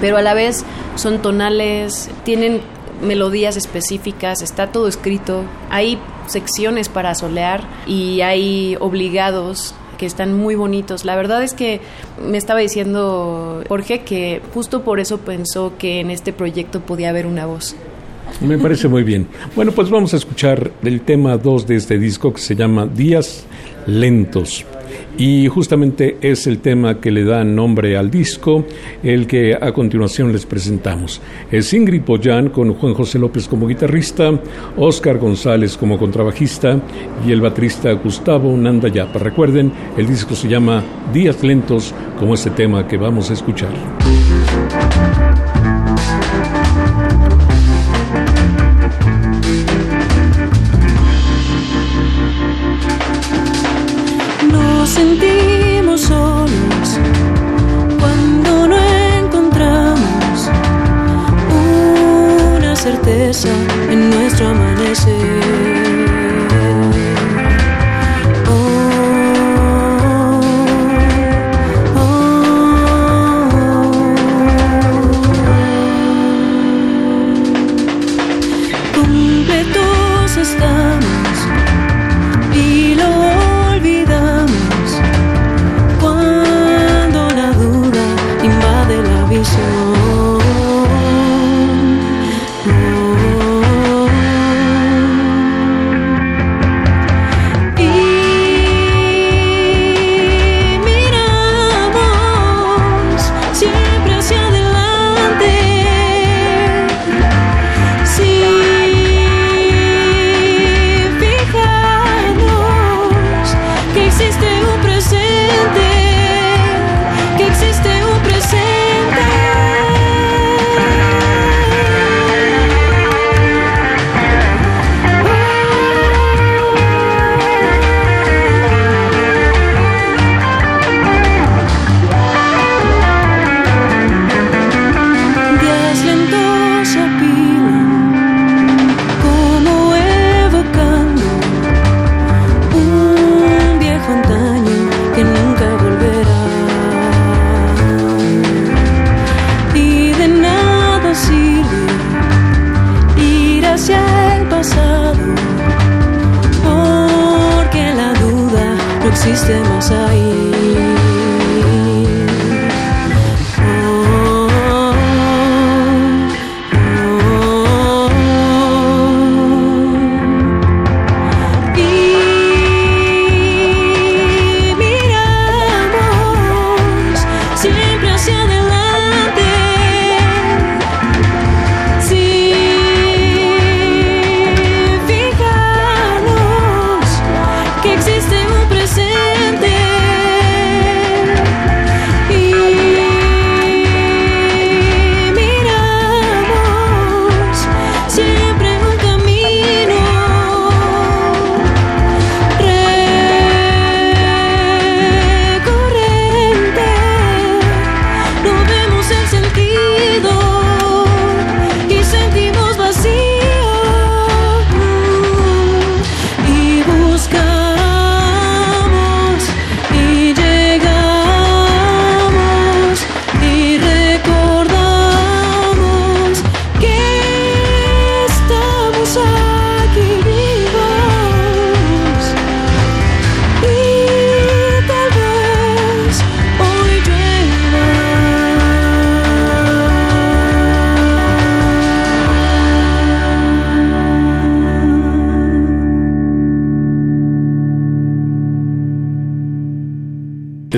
pero 0.00 0.16
a 0.16 0.22
la 0.22 0.34
vez 0.34 0.64
son 0.96 1.22
tonales, 1.22 2.10
tienen 2.24 2.60
melodías 3.02 3.56
específicas, 3.56 4.42
está 4.42 4.66
todo 4.66 4.88
escrito. 4.88 5.44
Hay 5.70 5.98
secciones 6.26 6.88
para 6.88 7.14
solear 7.14 7.62
y 7.86 8.20
hay 8.20 8.76
obligados 8.80 9.74
que 9.98 10.06
están 10.06 10.36
muy 10.36 10.54
bonitos. 10.54 11.04
La 11.04 11.14
verdad 11.16 11.42
es 11.42 11.54
que 11.54 11.80
me 12.20 12.38
estaba 12.38 12.60
diciendo 12.60 13.62
Jorge 13.68 14.00
que 14.00 14.40
justo 14.52 14.82
por 14.82 15.00
eso 15.00 15.18
pensó 15.18 15.74
que 15.78 16.00
en 16.00 16.10
este 16.10 16.32
proyecto 16.32 16.80
podía 16.80 17.10
haber 17.10 17.26
una 17.26 17.46
voz. 17.46 17.76
Me 18.40 18.58
parece 18.58 18.88
muy 18.88 19.02
bien. 19.02 19.26
Bueno, 19.54 19.72
pues 19.72 19.90
vamos 19.90 20.14
a 20.14 20.16
escuchar 20.16 20.72
el 20.82 21.02
tema 21.02 21.36
2 21.36 21.66
de 21.66 21.76
este 21.76 21.98
disco 21.98 22.32
que 22.32 22.40
se 22.40 22.56
llama 22.56 22.86
Días 22.86 23.44
Lentos. 23.86 24.64
Y 25.24 25.46
justamente 25.46 26.16
es 26.20 26.48
el 26.48 26.58
tema 26.58 27.00
que 27.00 27.12
le 27.12 27.22
da 27.22 27.44
nombre 27.44 27.96
al 27.96 28.10
disco, 28.10 28.64
el 29.04 29.28
que 29.28 29.54
a 29.54 29.70
continuación 29.70 30.32
les 30.32 30.46
presentamos. 30.46 31.20
Es 31.48 31.72
Ingrid 31.72 32.02
Pollán 32.02 32.48
con 32.48 32.74
Juan 32.74 32.92
José 32.92 33.20
López 33.20 33.46
como 33.46 33.68
guitarrista, 33.68 34.32
Oscar 34.76 35.18
González 35.18 35.76
como 35.76 35.96
contrabajista 35.96 36.80
y 37.24 37.30
el 37.30 37.40
baterista 37.40 37.92
Gustavo 37.92 38.56
Nandayapa. 38.56 39.20
Recuerden, 39.20 39.70
el 39.96 40.08
disco 40.08 40.34
se 40.34 40.48
llama 40.48 40.82
Días 41.14 41.40
Lentos, 41.44 41.94
como 42.18 42.34
este 42.34 42.50
tema 42.50 42.88
que 42.88 42.96
vamos 42.96 43.30
a 43.30 43.34
escuchar. 43.34 44.01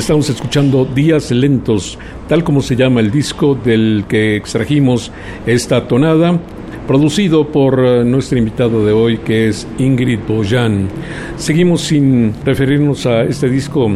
Estamos 0.05 0.29
escuchando 0.29 0.85
Días 0.85 1.31
Lentos, 1.31 1.99
tal 2.29 2.45
como 2.45 2.61
se 2.61 2.77
llama 2.77 3.01
el 3.01 3.11
disco 3.11 3.55
del 3.55 4.05
que 4.07 4.37
extrajimos 4.37 5.11
esta 5.47 5.89
tonada, 5.89 6.39
producido 6.87 7.51
por 7.51 7.83
eh, 7.83 8.05
nuestro 8.05 8.37
invitado 8.37 8.85
de 8.85 8.93
hoy, 8.93 9.17
que 9.17 9.49
es 9.49 9.67
Ingrid 9.79 10.19
Boyan. 10.29 10.89
Seguimos 11.39 11.85
sin 11.85 12.35
referirnos 12.45 13.07
a 13.07 13.23
este 13.23 13.49
disco 13.49 13.93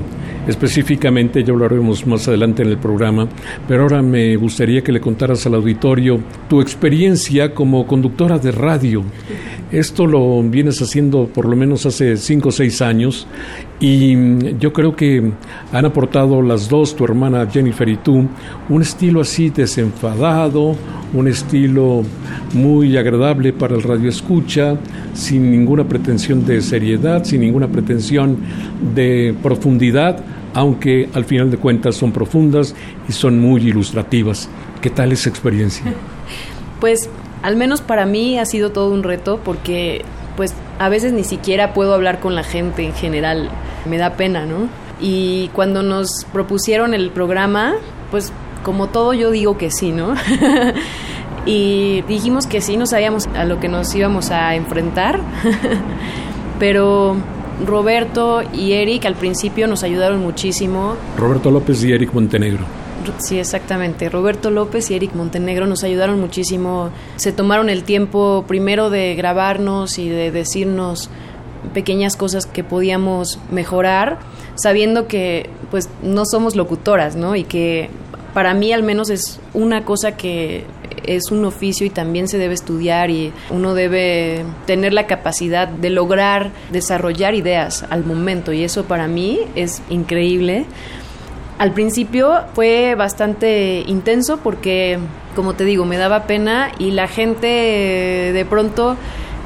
específicamente, 0.46 1.44
ya 1.44 1.52
hablaremos 1.52 2.06
más 2.06 2.26
adelante 2.26 2.62
en 2.62 2.70
el 2.70 2.78
programa, 2.78 3.28
pero 3.68 3.82
ahora 3.82 4.00
me 4.00 4.34
gustaría 4.36 4.82
que 4.82 4.92
le 4.92 5.02
contaras 5.02 5.44
al 5.44 5.56
auditorio 5.56 6.20
tu 6.48 6.62
experiencia 6.62 7.52
como 7.52 7.86
conductora 7.86 8.38
de 8.38 8.50
radio. 8.50 9.04
Esto 9.70 10.06
lo 10.06 10.42
vienes 10.42 10.80
haciendo 10.80 11.26
por 11.26 11.44
lo 11.46 11.54
menos 11.54 11.84
hace 11.84 12.16
cinco 12.16 12.48
o 12.48 12.52
seis 12.52 12.80
años 12.80 13.26
y 13.80 14.16
yo 14.58 14.72
creo 14.72 14.96
que 14.96 15.30
han 15.72 15.84
aportado 15.84 16.40
las 16.40 16.70
dos, 16.70 16.96
tu 16.96 17.04
hermana 17.04 17.46
Jennifer 17.50 17.86
y 17.86 17.98
tú, 17.98 18.26
un 18.70 18.82
estilo 18.82 19.20
así 19.20 19.50
desenfadado, 19.50 20.74
un 21.12 21.28
estilo 21.28 22.02
muy 22.54 22.96
agradable 22.96 23.52
para 23.52 23.74
el 23.74 23.82
radio 23.82 24.08
escucha, 24.08 24.78
sin 25.12 25.50
ninguna 25.50 25.86
pretensión 25.86 26.46
de 26.46 26.62
seriedad, 26.62 27.24
sin 27.24 27.42
ninguna 27.42 27.68
pretensión 27.68 28.38
de 28.94 29.34
profundidad, 29.42 30.24
aunque 30.54 31.10
al 31.12 31.26
final 31.26 31.50
de 31.50 31.58
cuentas 31.58 31.94
son 31.94 32.10
profundas 32.10 32.74
y 33.06 33.12
son 33.12 33.38
muy 33.38 33.68
ilustrativas. 33.68 34.48
¿Qué 34.80 34.88
tal 34.88 35.12
esa 35.12 35.28
experiencia? 35.28 35.92
Pues 36.80 37.10
al 37.42 37.56
menos 37.56 37.80
para 37.80 38.06
mí 38.06 38.38
ha 38.38 38.44
sido 38.44 38.70
todo 38.70 38.90
un 38.90 39.02
reto 39.02 39.40
porque 39.44 40.04
pues 40.36 40.54
a 40.78 40.88
veces 40.88 41.12
ni 41.12 41.24
siquiera 41.24 41.72
puedo 41.72 41.94
hablar 41.94 42.20
con 42.20 42.34
la 42.34 42.44
gente 42.44 42.84
en 42.84 42.94
general, 42.94 43.50
me 43.88 43.98
da 43.98 44.14
pena, 44.14 44.46
¿no? 44.46 44.68
Y 45.00 45.48
cuando 45.52 45.82
nos 45.82 46.24
propusieron 46.32 46.94
el 46.94 47.10
programa, 47.10 47.74
pues 48.10 48.32
como 48.62 48.88
todo 48.88 49.14
yo 49.14 49.30
digo 49.30 49.58
que 49.58 49.70
sí, 49.70 49.90
¿no? 49.90 50.14
y 51.46 52.02
dijimos 52.02 52.46
que 52.46 52.60
sí, 52.60 52.76
no 52.76 52.86
sabíamos 52.86 53.26
a 53.34 53.44
lo 53.44 53.58
que 53.58 53.68
nos 53.68 53.92
íbamos 53.94 54.30
a 54.30 54.54
enfrentar, 54.54 55.20
pero 56.60 57.16
Roberto 57.66 58.42
y 58.52 58.72
Eric 58.72 59.06
al 59.06 59.14
principio 59.14 59.66
nos 59.66 59.82
ayudaron 59.82 60.20
muchísimo. 60.20 60.94
Roberto 61.16 61.50
López 61.50 61.82
y 61.82 61.92
Eric 61.92 62.12
Montenegro. 62.12 62.77
Sí, 63.18 63.38
exactamente. 63.38 64.08
Roberto 64.08 64.50
López 64.50 64.90
y 64.90 64.94
Eric 64.94 65.14
Montenegro 65.14 65.66
nos 65.66 65.84
ayudaron 65.84 66.20
muchísimo. 66.20 66.90
Se 67.16 67.32
tomaron 67.32 67.68
el 67.68 67.84
tiempo 67.84 68.44
primero 68.46 68.90
de 68.90 69.14
grabarnos 69.14 69.98
y 69.98 70.08
de 70.08 70.30
decirnos 70.30 71.10
pequeñas 71.74 72.16
cosas 72.16 72.46
que 72.46 72.64
podíamos 72.64 73.38
mejorar, 73.50 74.18
sabiendo 74.54 75.08
que 75.08 75.50
pues 75.70 75.88
no 76.02 76.24
somos 76.24 76.56
locutoras, 76.56 77.16
¿no? 77.16 77.36
Y 77.36 77.44
que 77.44 77.90
para 78.34 78.54
mí 78.54 78.72
al 78.72 78.82
menos 78.82 79.10
es 79.10 79.40
una 79.54 79.84
cosa 79.84 80.16
que 80.16 80.64
es 81.04 81.30
un 81.30 81.44
oficio 81.44 81.86
y 81.86 81.90
también 81.90 82.28
se 82.28 82.38
debe 82.38 82.54
estudiar 82.54 83.10
y 83.10 83.32
uno 83.50 83.74
debe 83.74 84.44
tener 84.66 84.92
la 84.92 85.06
capacidad 85.06 85.66
de 85.66 85.90
lograr 85.90 86.50
desarrollar 86.70 87.34
ideas 87.34 87.84
al 87.90 88.04
momento 88.04 88.52
y 88.52 88.62
eso 88.62 88.84
para 88.84 89.08
mí 89.08 89.40
es 89.54 89.82
increíble. 89.88 90.66
Al 91.58 91.72
principio 91.72 92.44
fue 92.54 92.94
bastante 92.94 93.82
intenso 93.86 94.38
porque, 94.38 94.98
como 95.34 95.54
te 95.54 95.64
digo, 95.64 95.84
me 95.84 95.96
daba 95.96 96.24
pena 96.24 96.70
y 96.78 96.92
la 96.92 97.08
gente 97.08 97.46
de 97.46 98.46
pronto 98.48 98.96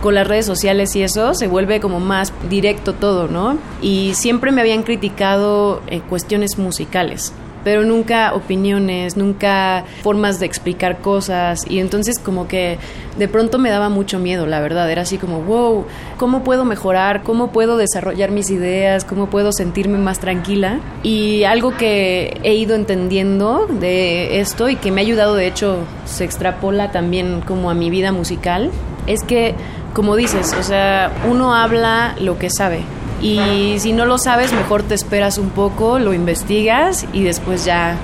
con 0.03 0.15
las 0.15 0.27
redes 0.27 0.45
sociales 0.45 0.95
y 0.97 1.03
eso 1.03 1.33
se 1.33 1.47
vuelve 1.47 1.81
como 1.81 2.01
más 2.01 2.33
directo 2.51 2.93
todo, 2.93 3.29
¿no? 3.29 3.57
Y 3.81 4.13
siempre 4.15 4.53
me 4.53 4.61
habían 4.61 4.83
criticado 4.83 5.81
eh, 5.87 6.01
cuestiones 6.01 6.59
musicales 6.59 7.33
pero 7.65 7.85
nunca 7.85 8.35
opiniones, 8.35 9.17
nunca 9.17 9.85
formas 10.03 10.41
de 10.41 10.47
explicar 10.47 10.99
cosas 10.99 11.65
y 11.69 11.79
entonces 11.79 12.19
como 12.19 12.49
que 12.49 12.79
de 13.19 13.29
pronto 13.29 13.59
me 13.59 13.71
daba 13.71 13.89
mucho 13.89 14.19
miedo, 14.19 14.47
la 14.47 14.61
verdad, 14.61 14.91
era 14.91 15.03
así 15.03 15.19
como, 15.19 15.43
wow, 15.43 15.85
¿cómo 16.17 16.43
puedo 16.45 16.65
mejorar? 16.65 17.23
¿Cómo 17.23 17.53
puedo 17.53 17.77
desarrollar 17.77 18.31
mis 18.31 18.51
ideas? 18.51 19.05
¿Cómo 19.05 19.27
puedo 19.27 19.53
sentirme 19.53 19.99
más 19.99 20.19
tranquila? 20.19 20.81
Y 21.03 21.45
algo 21.45 21.77
que 21.77 22.39
he 22.43 22.55
ido 22.55 22.75
entendiendo 22.75 23.67
de 23.67 24.41
esto 24.41 24.69
y 24.69 24.77
que 24.77 24.91
me 24.91 25.01
ha 25.01 25.05
ayudado, 25.05 25.35
de 25.35 25.47
hecho, 25.47 25.79
se 26.07 26.25
extrapola 26.25 26.91
también 26.91 27.43
como 27.43 27.71
a 27.71 27.75
mi 27.75 27.91
vida 27.91 28.13
musical, 28.13 28.71
es 29.07 29.23
que, 29.23 29.55
como 29.93 30.17
dices, 30.17 30.55
o 30.59 30.63
sea, 30.63 31.13
uno 31.29 31.55
habla 31.55 32.15
lo 32.19 32.39
que 32.39 32.49
sabe 32.51 32.83
y 33.23 33.79
si 33.79 33.93
no 33.93 34.05
lo 34.05 34.19
sabes, 34.19 34.53
mejor 34.53 34.83
te 34.83 34.95
esperas 34.95 35.39
un 35.39 35.51
poco, 35.51 35.99
lo 36.01 36.13
investigas 36.13 37.07
y 37.13 37.23
después 37.23 37.65
ya 37.65 37.97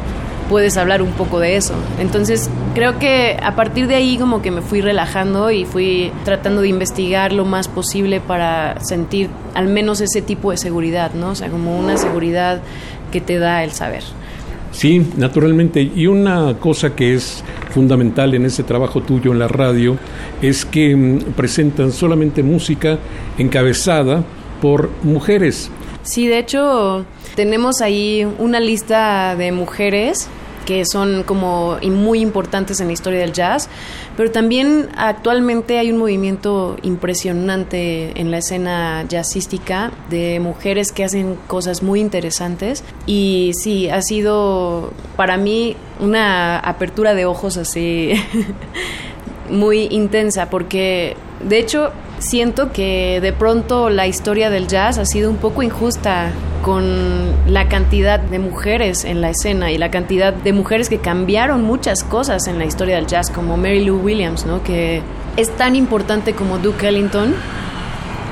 puedes 0.48 0.76
hablar 0.76 1.02
un 1.02 1.10
poco 1.10 1.40
de 1.40 1.56
eso. 1.56 1.74
Entonces, 1.98 2.48
creo 2.74 2.98
que 2.98 3.36
a 3.42 3.54
partir 3.54 3.86
de 3.86 3.96
ahí 3.96 4.16
como 4.16 4.40
que 4.40 4.50
me 4.50 4.62
fui 4.62 4.80
relajando 4.80 5.50
y 5.50 5.64
fui 5.64 6.12
tratando 6.24 6.62
de 6.62 6.68
investigar 6.68 7.32
lo 7.32 7.44
más 7.44 7.68
posible 7.68 8.20
para 8.20 8.80
sentir 8.80 9.28
al 9.54 9.66
menos 9.66 10.00
ese 10.00 10.22
tipo 10.22 10.50
de 10.52 10.56
seguridad, 10.56 11.12
¿no? 11.14 11.30
O 11.30 11.34
sea, 11.34 11.50
como 11.50 11.78
una 11.78 11.96
seguridad 11.96 12.62
que 13.12 13.20
te 13.20 13.38
da 13.38 13.64
el 13.64 13.72
saber. 13.72 14.04
Sí, 14.70 15.04
naturalmente. 15.16 15.82
Y 15.82 16.06
una 16.06 16.54
cosa 16.58 16.94
que 16.94 17.14
es 17.14 17.42
fundamental 17.70 18.34
en 18.34 18.44
ese 18.44 18.62
trabajo 18.62 19.02
tuyo 19.02 19.32
en 19.32 19.38
la 19.38 19.48
radio 19.48 19.96
es 20.40 20.64
que 20.64 20.94
mm, 20.94 21.32
presentan 21.34 21.90
solamente 21.90 22.42
música 22.42 22.98
encabezada 23.38 24.24
por 24.60 24.90
mujeres. 25.02 25.70
Sí, 26.02 26.26
de 26.26 26.38
hecho, 26.38 27.04
tenemos 27.34 27.80
ahí 27.80 28.26
una 28.38 28.60
lista 28.60 29.36
de 29.36 29.52
mujeres 29.52 30.28
que 30.68 30.84
son 30.84 31.22
como 31.22 31.78
muy 31.82 32.20
importantes 32.20 32.78
en 32.80 32.88
la 32.88 32.92
historia 32.92 33.20
del 33.20 33.32
jazz, 33.32 33.70
pero 34.18 34.30
también 34.30 34.90
actualmente 34.98 35.78
hay 35.78 35.90
un 35.90 35.96
movimiento 35.96 36.76
impresionante 36.82 38.20
en 38.20 38.30
la 38.30 38.36
escena 38.36 39.06
jazzística 39.08 39.92
de 40.10 40.40
mujeres 40.40 40.92
que 40.92 41.04
hacen 41.04 41.36
cosas 41.46 41.82
muy 41.82 42.00
interesantes 42.00 42.84
y 43.06 43.52
sí, 43.54 43.88
ha 43.88 44.02
sido 44.02 44.92
para 45.16 45.38
mí 45.38 45.74
una 46.00 46.58
apertura 46.58 47.14
de 47.14 47.24
ojos 47.24 47.56
así 47.56 48.12
muy 49.48 49.88
intensa 49.90 50.50
porque 50.50 51.16
de 51.42 51.60
hecho 51.60 51.92
siento 52.18 52.72
que 52.72 53.20
de 53.20 53.32
pronto 53.32 53.90
la 53.90 54.06
historia 54.06 54.50
del 54.50 54.66
jazz 54.66 54.98
ha 54.98 55.04
sido 55.04 55.30
un 55.30 55.36
poco 55.36 55.62
injusta 55.62 56.30
con 56.62 57.32
la 57.46 57.68
cantidad 57.68 58.18
de 58.20 58.38
mujeres 58.38 59.04
en 59.04 59.20
la 59.20 59.30
escena 59.30 59.70
y 59.70 59.78
la 59.78 59.90
cantidad 59.90 60.32
de 60.32 60.52
mujeres 60.52 60.88
que 60.88 60.98
cambiaron 60.98 61.62
muchas 61.62 62.02
cosas 62.04 62.46
en 62.46 62.58
la 62.58 62.64
historia 62.64 62.96
del 62.96 63.06
jazz, 63.06 63.30
como 63.30 63.56
Mary 63.56 63.84
Lou 63.84 63.98
Williams, 63.98 64.44
¿no? 64.44 64.62
Que 64.62 65.02
es 65.36 65.50
tan 65.56 65.76
importante 65.76 66.34
como 66.34 66.58
Duke 66.58 66.88
Ellington, 66.88 67.34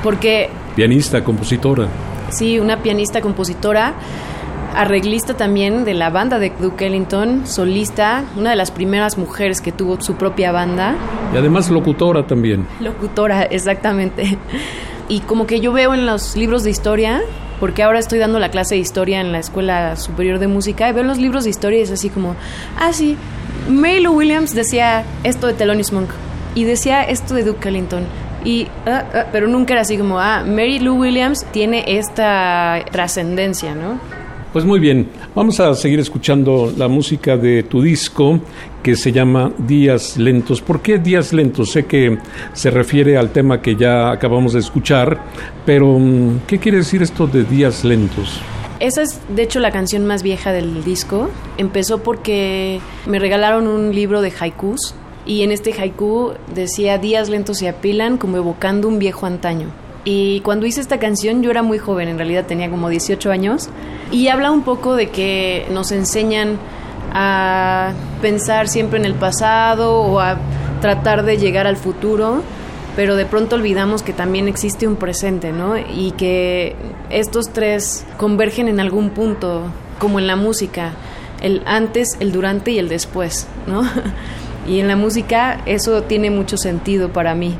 porque... 0.03 0.49
Pianista, 0.75 1.23
compositora. 1.23 1.87
Sí, 2.29 2.59
una 2.59 2.83
pianista, 2.83 3.21
compositora 3.21 3.93
arreglista 4.77 5.33
también 5.35 5.85
de 5.85 5.93
la 5.93 6.09
banda 6.11 6.37
de 6.37 6.51
Duke 6.59 6.85
Ellington, 6.85 7.47
solista, 7.47 8.23
una 8.35 8.51
de 8.51 8.55
las 8.55 8.69
primeras 8.69 9.17
mujeres 9.17 9.59
que 9.59 9.71
tuvo 9.71 9.99
su 9.99 10.15
propia 10.15 10.51
banda. 10.51 10.95
Y 11.33 11.37
además 11.37 11.69
locutora 11.69 12.27
también. 12.27 12.67
Locutora, 12.79 13.43
exactamente. 13.49 14.37
Y 15.09 15.21
como 15.21 15.47
que 15.47 15.59
yo 15.59 15.73
veo 15.73 15.93
en 15.93 16.05
los 16.05 16.35
libros 16.35 16.63
de 16.63 16.69
historia, 16.69 17.21
porque 17.59 17.81
ahora 17.81 17.97
estoy 17.97 18.19
dando 18.19 18.39
la 18.39 18.49
clase 18.49 18.75
de 18.75 18.81
historia 18.81 19.19
en 19.19 19.31
la 19.31 19.39
Escuela 19.39 19.95
Superior 19.95 20.37
de 20.37 20.47
Música, 20.47 20.87
y 20.87 20.93
veo 20.93 21.03
los 21.03 21.17
libros 21.17 21.45
de 21.45 21.49
historia 21.49 21.79
y 21.79 21.81
es 21.81 21.91
así 21.91 22.09
como, 22.09 22.35
ah, 22.79 22.93
sí, 22.93 23.17
Mary 23.69 23.99
Lou 23.99 24.15
Williams 24.15 24.53
decía 24.53 25.03
esto 25.23 25.47
de 25.47 25.53
Thelonious 25.53 25.91
Monk, 25.91 26.09
y 26.53 26.65
decía 26.65 27.03
esto 27.03 27.33
de 27.33 27.43
Duke 27.43 27.67
Ellington, 27.67 28.03
y, 28.45 28.67
ah, 28.85 29.25
pero 29.31 29.47
nunca 29.47 29.73
era 29.73 29.81
así 29.81 29.97
como, 29.97 30.19
ah, 30.19 30.43
Mary 30.45 30.77
Lou 30.77 30.99
Williams 30.99 31.45
tiene 31.51 31.83
esta 31.87 32.85
trascendencia, 32.91 33.73
¿no? 33.73 33.99
Pues 34.57 34.65
muy 34.65 34.79
bien, 34.79 35.07
vamos 35.35 35.59
a 35.59 35.75
seguir 35.75 35.99
escuchando 35.99 36.73
la 36.75 36.87
música 36.87 37.37
de 37.37 37.61
tu 37.61 37.79
disco 37.79 38.39
que 38.81 38.95
se 38.95 39.11
llama 39.11 39.51
Días 39.55 40.17
Lentos. 40.17 40.63
¿Por 40.63 40.81
qué 40.81 40.97
Días 40.97 41.31
Lentos? 41.31 41.73
Sé 41.73 41.85
que 41.85 42.17
se 42.53 42.71
refiere 42.71 43.17
al 43.17 43.29
tema 43.29 43.61
que 43.61 43.75
ya 43.75 44.09
acabamos 44.09 44.53
de 44.53 44.61
escuchar, 44.61 45.21
pero 45.63 45.99
mm, 45.99 46.39
¿qué 46.47 46.57
quiere 46.57 46.79
decir 46.79 47.03
esto 47.03 47.27
de 47.27 47.43
Días 47.43 47.83
Lentos? 47.83 48.41
Esa 48.79 49.03
es, 49.03 49.19
de 49.29 49.43
hecho, 49.43 49.59
la 49.59 49.69
canción 49.69 50.07
más 50.07 50.23
vieja 50.23 50.51
del 50.51 50.83
disco. 50.83 51.29
Empezó 51.59 52.01
porque 52.01 52.79
me 53.05 53.19
regalaron 53.19 53.67
un 53.67 53.93
libro 53.93 54.21
de 54.21 54.33
haikus 54.39 54.95
y 55.27 55.43
en 55.43 55.51
este 55.51 55.71
haiku 55.79 56.31
decía 56.55 56.97
días 56.97 57.29
lentos 57.29 57.59
se 57.59 57.69
apilan 57.69 58.17
como 58.17 58.37
evocando 58.37 58.87
un 58.87 58.97
viejo 58.97 59.27
antaño. 59.27 59.67
Y 60.09 60.39
cuando 60.39 60.65
hice 60.65 60.79
esta 60.79 60.99
canción 60.99 61.43
yo 61.43 61.51
era 61.51 61.63
muy 61.63 61.79
joven, 61.79 62.07
en 62.07 62.17
realidad 62.17 62.45
tenía 62.45 62.69
como 62.69 62.87
18 62.87 63.29
años, 63.29 63.67
y 64.09 64.29
habla 64.29 64.51
un 64.51 64.63
poco 64.63 64.95
de 64.95 65.09
que 65.09 65.67
nos 65.69 65.91
enseñan 65.91 66.57
a 67.11 67.91
pensar 68.21 68.69
siempre 68.69 68.99
en 68.99 69.03
el 69.03 69.15
pasado 69.15 69.99
o 69.99 70.21
a 70.21 70.37
tratar 70.79 71.25
de 71.25 71.35
llegar 71.35 71.67
al 71.67 71.75
futuro, 71.75 72.41
pero 72.95 73.17
de 73.17 73.25
pronto 73.25 73.57
olvidamos 73.57 74.01
que 74.01 74.13
también 74.13 74.47
existe 74.47 74.87
un 74.87 74.95
presente, 74.95 75.51
¿no? 75.51 75.75
Y 75.77 76.11
que 76.11 76.77
estos 77.09 77.49
tres 77.49 78.05
convergen 78.15 78.69
en 78.69 78.79
algún 78.79 79.09
punto, 79.09 79.63
como 79.99 80.19
en 80.19 80.27
la 80.27 80.37
música, 80.37 80.93
el 81.41 81.63
antes, 81.65 82.15
el 82.21 82.31
durante 82.31 82.71
y 82.71 82.79
el 82.79 82.87
después, 82.87 83.45
¿no? 83.67 83.81
Y 84.69 84.79
en 84.81 84.87
la 84.89 84.95
música 84.97 85.61
eso 85.65 86.03
tiene 86.03 86.29
mucho 86.29 86.57
sentido 86.57 87.09
para 87.09 87.35
mí. 87.35 87.57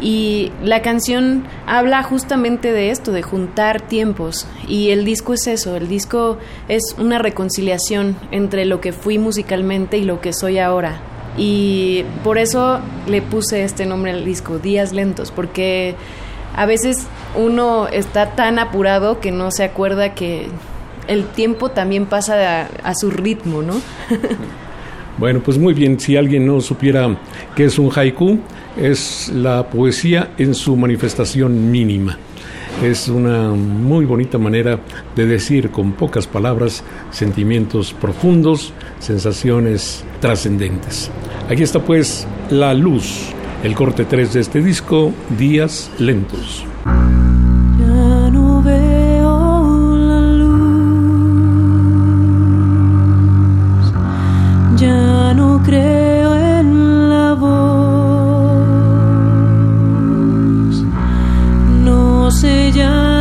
Y 0.00 0.52
la 0.62 0.80
canción 0.82 1.44
habla 1.66 2.02
justamente 2.02 2.72
de 2.72 2.90
esto, 2.90 3.12
de 3.12 3.22
juntar 3.22 3.80
tiempos. 3.80 4.46
Y 4.68 4.90
el 4.90 5.04
disco 5.04 5.34
es 5.34 5.46
eso, 5.46 5.76
el 5.76 5.88
disco 5.88 6.38
es 6.68 6.94
una 6.98 7.18
reconciliación 7.18 8.16
entre 8.30 8.64
lo 8.64 8.80
que 8.80 8.92
fui 8.92 9.18
musicalmente 9.18 9.98
y 9.98 10.04
lo 10.04 10.20
que 10.20 10.32
soy 10.32 10.58
ahora. 10.58 11.00
Y 11.36 12.04
por 12.24 12.38
eso 12.38 12.80
le 13.08 13.22
puse 13.22 13.64
este 13.64 13.86
nombre 13.86 14.12
al 14.12 14.24
disco, 14.24 14.58
Días 14.58 14.92
Lentos, 14.92 15.30
porque 15.30 15.94
a 16.56 16.66
veces 16.66 17.06
uno 17.36 17.88
está 17.88 18.34
tan 18.34 18.58
apurado 18.58 19.20
que 19.20 19.30
no 19.30 19.50
se 19.50 19.64
acuerda 19.64 20.14
que 20.14 20.48
el 21.06 21.24
tiempo 21.26 21.70
también 21.70 22.06
pasa 22.06 22.62
a, 22.62 22.68
a 22.82 22.94
su 22.94 23.10
ritmo, 23.10 23.62
¿no? 23.62 23.74
bueno, 25.18 25.40
pues 25.40 25.58
muy 25.58 25.74
bien, 25.74 25.98
si 25.98 26.16
alguien 26.16 26.46
no 26.46 26.60
supiera 26.60 27.16
qué 27.54 27.64
es 27.64 27.78
un 27.78 27.90
haiku, 27.94 28.40
es 28.78 29.30
la 29.34 29.68
poesía 29.68 30.32
en 30.38 30.54
su 30.54 30.76
manifestación 30.76 31.70
mínima. 31.70 32.18
Es 32.82 33.08
una 33.08 33.50
muy 33.50 34.04
bonita 34.04 34.38
manera 34.38 34.78
de 35.16 35.26
decir 35.26 35.70
con 35.70 35.92
pocas 35.92 36.28
palabras 36.28 36.84
sentimientos 37.10 37.92
profundos, 37.92 38.72
sensaciones 39.00 40.04
trascendentes. 40.20 41.10
Aquí 41.50 41.64
está 41.64 41.80
pues 41.80 42.26
La 42.50 42.74
Luz, 42.74 43.30
el 43.64 43.74
corte 43.74 44.04
3 44.04 44.32
de 44.34 44.40
este 44.40 44.62
disco, 44.62 45.12
Días 45.36 45.90
Lentos. 45.98 46.64
Ya 47.80 48.30
no 48.30 48.62
veo 48.62 49.96
la 49.96 50.20
luz, 50.20 50.52
ya 54.76 55.34
no 55.34 55.60
creo 55.64 56.36
en 56.36 57.10
la 57.10 57.34
voz. 57.34 57.57
El 62.68 62.74
tiempo 62.74 63.17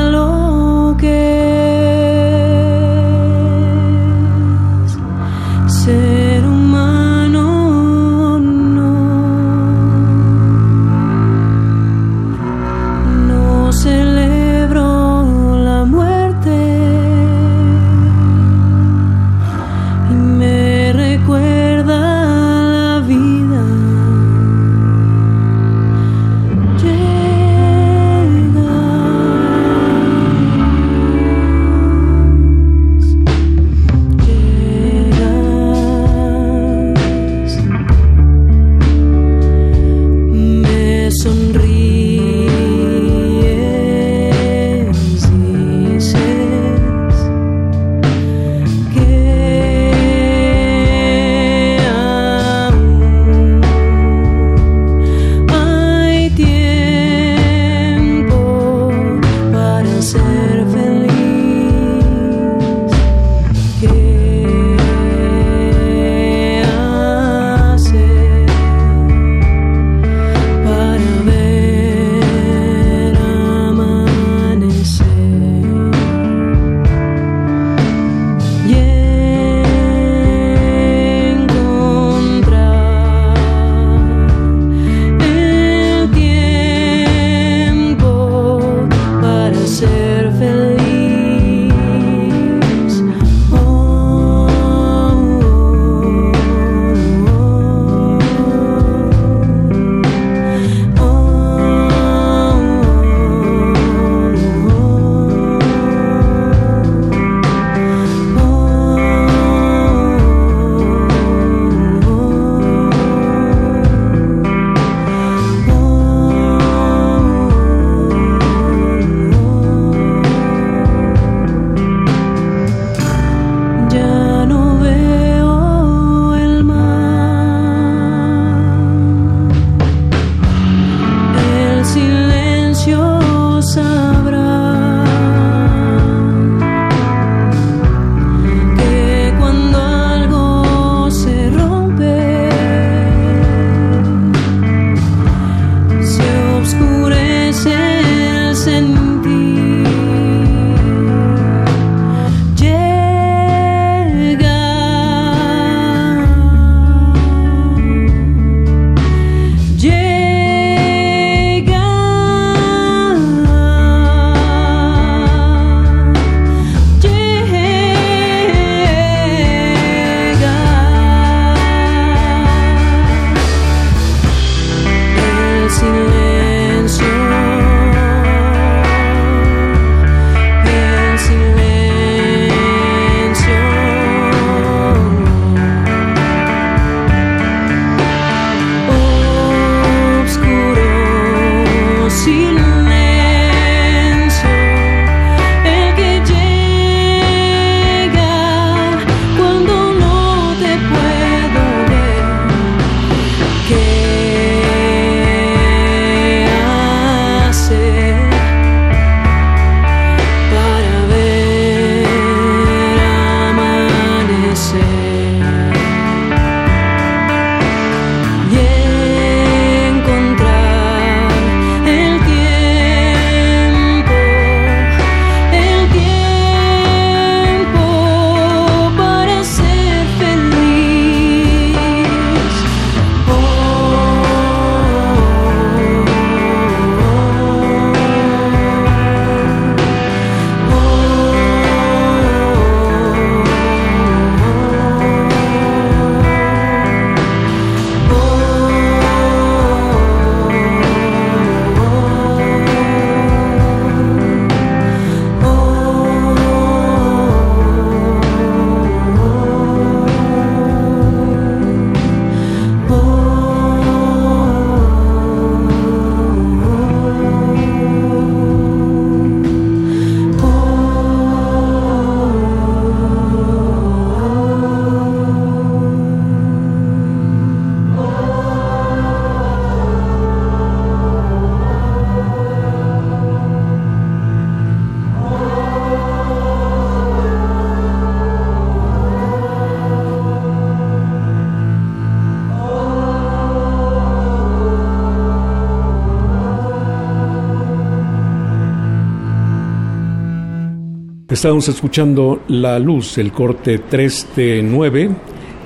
Estábamos 301.38 301.70
escuchando 301.70 302.42
La 302.48 302.80
Luz, 302.80 303.20
el 303.20 303.32
corte 303.32 303.78
3 303.78 304.30
de 304.36 304.64
9, 304.64 305.12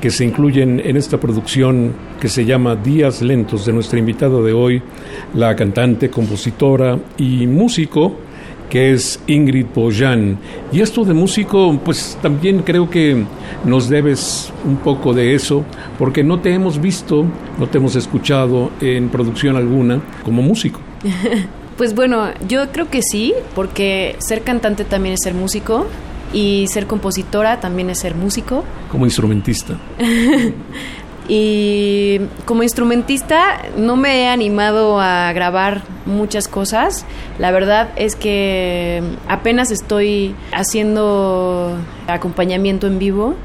que 0.01 0.11
se 0.11 0.25
incluyen 0.25 0.81
en 0.83 0.97
esta 0.97 1.17
producción 1.17 1.93
que 2.19 2.27
se 2.27 2.43
llama 2.43 2.75
Días 2.75 3.21
Lentos 3.21 3.65
de 3.65 3.71
nuestra 3.71 3.97
invitada 3.97 4.41
de 4.41 4.51
hoy, 4.51 4.81
la 5.33 5.55
cantante, 5.55 6.09
compositora 6.09 6.99
y 7.17 7.47
músico 7.47 8.17
que 8.69 8.91
es 8.91 9.21
Ingrid 9.27 9.67
Boyan. 9.73 10.37
Y 10.73 10.81
esto 10.81 11.05
de 11.05 11.13
músico, 11.13 11.79
pues 11.85 12.17
también 12.21 12.63
creo 12.63 12.89
que 12.89 13.23
nos 13.63 13.87
debes 13.87 14.51
un 14.65 14.75
poco 14.75 15.13
de 15.13 15.35
eso, 15.35 15.63
porque 15.97 16.21
no 16.21 16.41
te 16.41 16.53
hemos 16.53 16.81
visto, 16.81 17.25
no 17.57 17.67
te 17.67 17.77
hemos 17.77 17.95
escuchado 17.95 18.71
en 18.81 19.07
producción 19.07 19.55
alguna 19.55 20.01
como 20.25 20.41
músico. 20.41 20.81
Pues 21.81 21.95
bueno, 21.95 22.29
yo 22.47 22.71
creo 22.71 22.91
que 22.91 23.01
sí, 23.01 23.33
porque 23.55 24.15
ser 24.19 24.43
cantante 24.43 24.85
también 24.85 25.15
es 25.15 25.21
ser 25.23 25.33
músico 25.33 25.87
y 26.31 26.67
ser 26.67 26.85
compositora 26.85 27.59
también 27.59 27.89
es 27.89 27.97
ser 27.97 28.13
músico. 28.13 28.63
Como 28.91 29.05
instrumentista. 29.05 29.79
Y 31.27 32.19
como 32.45 32.63
instrumentista 32.63 33.61
no 33.77 33.95
me 33.95 34.23
he 34.23 34.27
animado 34.27 34.99
a 34.99 35.31
grabar 35.31 35.83
muchas 36.05 36.49
cosas. 36.49 37.05
La 37.39 37.51
verdad 37.51 37.91
es 37.95 38.15
que 38.15 39.01
apenas 39.29 39.71
estoy 39.71 40.35
haciendo 40.51 41.77
acompañamiento 42.07 42.87
en 42.87 42.99
vivo. 42.99 43.35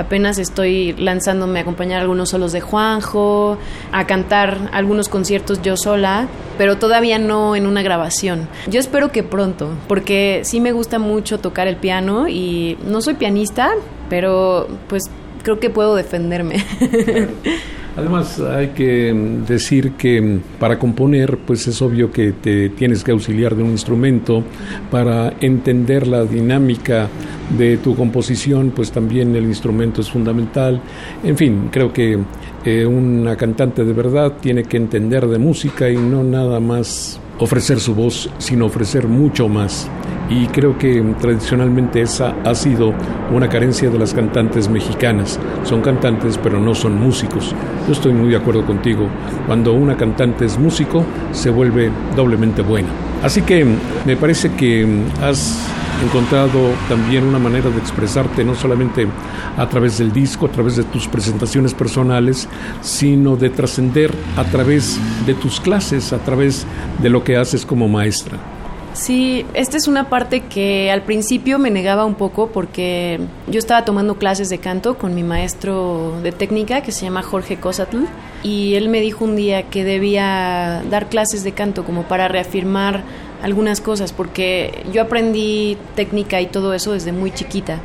Apenas 0.00 0.38
estoy 0.38 0.94
lanzándome 0.94 1.58
a 1.58 1.62
acompañar 1.62 2.00
algunos 2.00 2.30
solos 2.30 2.52
de 2.52 2.62
Juanjo, 2.62 3.58
a 3.92 4.06
cantar 4.06 4.70
algunos 4.72 5.10
conciertos 5.10 5.60
yo 5.60 5.76
sola, 5.76 6.26
pero 6.56 6.78
todavía 6.78 7.18
no 7.18 7.54
en 7.54 7.66
una 7.66 7.82
grabación. 7.82 8.48
Yo 8.66 8.80
espero 8.80 9.12
que 9.12 9.22
pronto, 9.22 9.68
porque 9.88 10.40
sí 10.44 10.58
me 10.60 10.72
gusta 10.72 10.98
mucho 10.98 11.38
tocar 11.38 11.68
el 11.68 11.76
piano 11.76 12.28
y 12.28 12.78
no 12.86 13.02
soy 13.02 13.12
pianista, 13.12 13.72
pero 14.08 14.68
pues 14.88 15.02
creo 15.42 15.60
que 15.60 15.68
puedo 15.68 15.94
defenderme. 15.94 16.64
Además, 17.96 18.38
hay 18.40 18.68
que 18.68 19.12
decir 19.46 19.92
que 19.92 20.40
para 20.58 20.78
componer, 20.78 21.38
pues 21.38 21.66
es 21.66 21.82
obvio 21.82 22.12
que 22.12 22.32
te 22.32 22.68
tienes 22.70 23.02
que 23.02 23.10
auxiliar 23.10 23.54
de 23.56 23.62
un 23.62 23.70
instrumento 23.70 24.44
para 24.90 25.34
entender 25.40 26.06
la 26.06 26.24
dinámica 26.24 27.08
de 27.56 27.78
tu 27.78 27.96
composición, 27.96 28.72
pues 28.74 28.92
también 28.92 29.34
el 29.34 29.44
instrumento 29.44 30.00
es 30.00 30.10
fundamental. 30.10 30.80
En 31.24 31.36
fin, 31.36 31.68
creo 31.70 31.92
que 31.92 32.18
eh, 32.64 32.86
una 32.86 33.36
cantante 33.36 33.84
de 33.84 33.92
verdad 33.92 34.34
tiene 34.40 34.64
que 34.64 34.76
entender 34.76 35.26
de 35.26 35.38
música 35.38 35.88
y 35.90 35.96
no 35.96 36.22
nada 36.22 36.60
más 36.60 37.18
ofrecer 37.38 37.80
su 37.80 37.94
voz, 37.94 38.30
sino 38.38 38.66
ofrecer 38.66 39.08
mucho 39.08 39.48
más. 39.48 39.88
Y 40.30 40.46
creo 40.46 40.78
que 40.78 41.02
tradicionalmente 41.20 42.00
esa 42.00 42.36
ha 42.44 42.54
sido 42.54 42.94
una 43.32 43.48
carencia 43.48 43.90
de 43.90 43.98
las 43.98 44.14
cantantes 44.14 44.68
mexicanas. 44.68 45.40
Son 45.64 45.82
cantantes 45.82 46.38
pero 46.38 46.60
no 46.60 46.72
son 46.74 47.00
músicos. 47.00 47.52
Yo 47.86 47.92
estoy 47.92 48.12
muy 48.12 48.30
de 48.30 48.36
acuerdo 48.36 48.64
contigo. 48.64 49.08
Cuando 49.48 49.72
una 49.72 49.96
cantante 49.96 50.44
es 50.44 50.56
músico, 50.56 51.04
se 51.32 51.50
vuelve 51.50 51.90
doblemente 52.14 52.62
buena. 52.62 52.88
Así 53.24 53.42
que 53.42 53.66
me 54.06 54.16
parece 54.16 54.52
que 54.52 54.86
has 55.20 55.68
encontrado 56.04 56.70
también 56.88 57.24
una 57.24 57.40
manera 57.40 57.68
de 57.68 57.78
expresarte 57.78 58.44
no 58.44 58.54
solamente 58.54 59.08
a 59.56 59.68
través 59.68 59.98
del 59.98 60.12
disco, 60.12 60.46
a 60.46 60.50
través 60.50 60.76
de 60.76 60.84
tus 60.84 61.08
presentaciones 61.08 61.74
personales, 61.74 62.48
sino 62.80 63.36
de 63.36 63.50
trascender 63.50 64.12
a 64.36 64.44
través 64.44 64.98
de 65.26 65.34
tus 65.34 65.60
clases, 65.60 66.12
a 66.12 66.18
través 66.18 66.66
de 67.02 67.10
lo 67.10 67.24
que 67.24 67.36
haces 67.36 67.66
como 67.66 67.88
maestra. 67.88 68.59
Sí, 68.92 69.46
esta 69.54 69.76
es 69.76 69.86
una 69.86 70.08
parte 70.08 70.40
que 70.40 70.90
al 70.90 71.02
principio 71.02 71.60
me 71.60 71.70
negaba 71.70 72.04
un 72.04 72.16
poco 72.16 72.48
porque 72.48 73.20
yo 73.46 73.60
estaba 73.60 73.84
tomando 73.84 74.16
clases 74.16 74.48
de 74.48 74.58
canto 74.58 74.98
con 74.98 75.14
mi 75.14 75.22
maestro 75.22 76.20
de 76.22 76.32
técnica 76.32 76.80
que 76.82 76.90
se 76.90 77.04
llama 77.04 77.22
Jorge 77.22 77.56
Cosatl 77.56 78.04
y 78.42 78.74
él 78.74 78.88
me 78.88 79.00
dijo 79.00 79.24
un 79.24 79.36
día 79.36 79.64
que 79.70 79.84
debía 79.84 80.82
dar 80.90 81.08
clases 81.08 81.44
de 81.44 81.52
canto 81.52 81.84
como 81.84 82.02
para 82.02 82.26
reafirmar 82.26 83.04
algunas 83.42 83.80
cosas 83.80 84.12
porque 84.12 84.84
yo 84.92 85.02
aprendí 85.02 85.78
técnica 85.94 86.40
y 86.40 86.46
todo 86.46 86.74
eso 86.74 86.92
desde 86.92 87.12
muy 87.12 87.30
chiquita. 87.30 87.78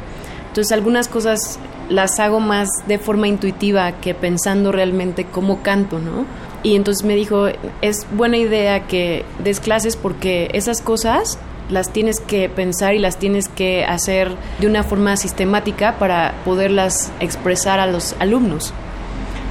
Entonces 0.48 0.72
algunas 0.72 1.08
cosas 1.08 1.60
las 1.88 2.20
hago 2.20 2.40
más 2.40 2.68
de 2.88 2.98
forma 2.98 3.28
intuitiva 3.28 3.92
que 4.02 4.16
pensando 4.16 4.72
realmente 4.72 5.26
cómo 5.26 5.62
canto, 5.62 6.00
¿no? 6.00 6.26
Y 6.64 6.76
entonces 6.76 7.04
me 7.04 7.16
dijo, 7.16 7.48
es 7.82 8.08
buena 8.12 8.38
idea 8.38 8.88
que 8.88 9.24
des 9.44 9.60
clases 9.60 9.96
porque 9.96 10.50
esas 10.54 10.82
cosas 10.82 11.38
las 11.70 11.92
tienes 11.92 12.20
que 12.20 12.50
pensar 12.50 12.94
y 12.96 13.00
las 13.00 13.18
tienes 13.18 13.48
que 13.48 13.86
hacer 13.86 14.32
de 14.60 14.68
una 14.68 14.84
forma 14.84 15.18
sistemática 15.18 15.96
para 15.98 16.34
poderlas 16.46 17.12
expresar 17.20 17.80
a 17.80 17.88
los 17.88 18.16
alumnos. 18.20 18.74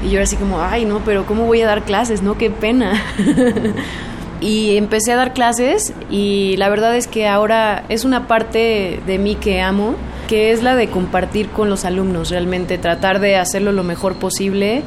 Y 0.05 0.11
yo 0.11 0.15
era 0.15 0.25
así 0.25 0.37
como, 0.37 0.61
ay, 0.61 0.85
no, 0.85 1.01
pero 1.05 1.27
¿cómo 1.27 1.47
voy 1.47 1.63
a 1.63 1.67
dar 1.67 1.83
clases? 1.83 2.23
No, 2.23 2.37
qué 2.37 2.51
pena. 2.51 3.03
y 4.41 4.77
empecé 4.77 5.13
a 5.13 5.17
dar 5.17 5.33
clases 5.33 5.95
y 6.11 6.57
la 6.59 6.69
verdad 6.69 6.95
es 6.97 7.07
que 7.07 7.27
ahora 7.27 7.85
es 7.89 8.05
una 8.05 8.27
parte 8.27 9.01
de 9.07 9.19
mí 9.19 9.37
que 9.37 9.63
amo, 9.63 9.95
que 10.29 10.53
es 10.53 10.63
la 10.63 10.77
de 10.77 10.89
compartir 10.89 11.49
con 11.49 11.71
los 11.71 11.85
alumnos, 11.85 12.31
realmente 12.31 12.79
tratar 12.79 13.21
de 13.21 13.37
hacerlo 13.37 13.73
lo 13.73 13.85
mejor 13.85 14.17
posible 14.17 14.83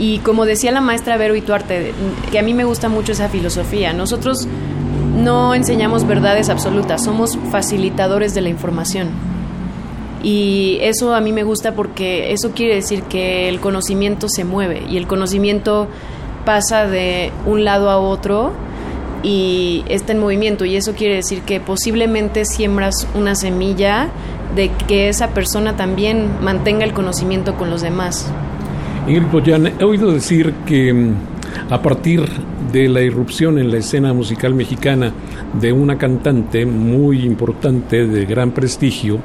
y 0.00 0.18
como 0.20 0.46
decía 0.46 0.72
la 0.72 0.80
maestra 0.80 1.18
Vero 1.18 1.36
Ituarte, 1.36 1.92
que 2.32 2.38
a 2.38 2.42
mí 2.42 2.54
me 2.54 2.64
gusta 2.64 2.88
mucho 2.88 3.12
esa 3.12 3.28
filosofía, 3.28 3.92
nosotros 3.92 4.48
no 5.14 5.54
enseñamos 5.54 6.06
verdades 6.06 6.48
absolutas, 6.48 7.04
somos 7.04 7.38
facilitadores 7.50 8.32
de 8.32 8.40
la 8.40 8.48
información. 8.48 9.10
Y 10.22 10.78
eso 10.80 11.14
a 11.14 11.20
mí 11.20 11.32
me 11.32 11.42
gusta 11.42 11.74
porque 11.74 12.32
eso 12.32 12.52
quiere 12.52 12.76
decir 12.76 13.02
que 13.02 13.50
el 13.50 13.60
conocimiento 13.60 14.28
se 14.30 14.44
mueve 14.44 14.84
y 14.88 14.96
el 14.96 15.06
conocimiento 15.06 15.86
pasa 16.46 16.86
de 16.86 17.30
un 17.44 17.64
lado 17.64 17.90
a 17.90 17.98
otro 17.98 18.52
y 19.22 19.84
está 19.88 20.12
en 20.12 20.18
movimiento 20.18 20.64
y 20.64 20.76
eso 20.76 20.94
quiere 20.94 21.16
decir 21.16 21.42
que 21.42 21.60
posiblemente 21.60 22.46
siembras 22.46 23.06
una 23.14 23.34
semilla 23.34 24.08
de 24.56 24.70
que 24.88 25.10
esa 25.10 25.28
persona 25.28 25.76
también 25.76 26.42
mantenga 26.42 26.84
el 26.84 26.94
conocimiento 26.94 27.56
con 27.56 27.68
los 27.68 27.82
demás. 27.82 28.30
He 29.10 29.84
oído 29.84 30.12
decir 30.12 30.52
que 30.64 30.92
mm, 30.92 31.14
a 31.70 31.82
partir 31.82 32.22
de 32.72 32.88
la 32.88 33.02
irrupción 33.02 33.58
en 33.58 33.72
la 33.72 33.78
escena 33.78 34.12
musical 34.12 34.54
mexicana 34.54 35.12
de 35.60 35.72
una 35.72 35.98
cantante 35.98 36.64
muy 36.64 37.24
importante, 37.24 38.06
de 38.06 38.24
gran 38.24 38.52
prestigio, 38.52 39.18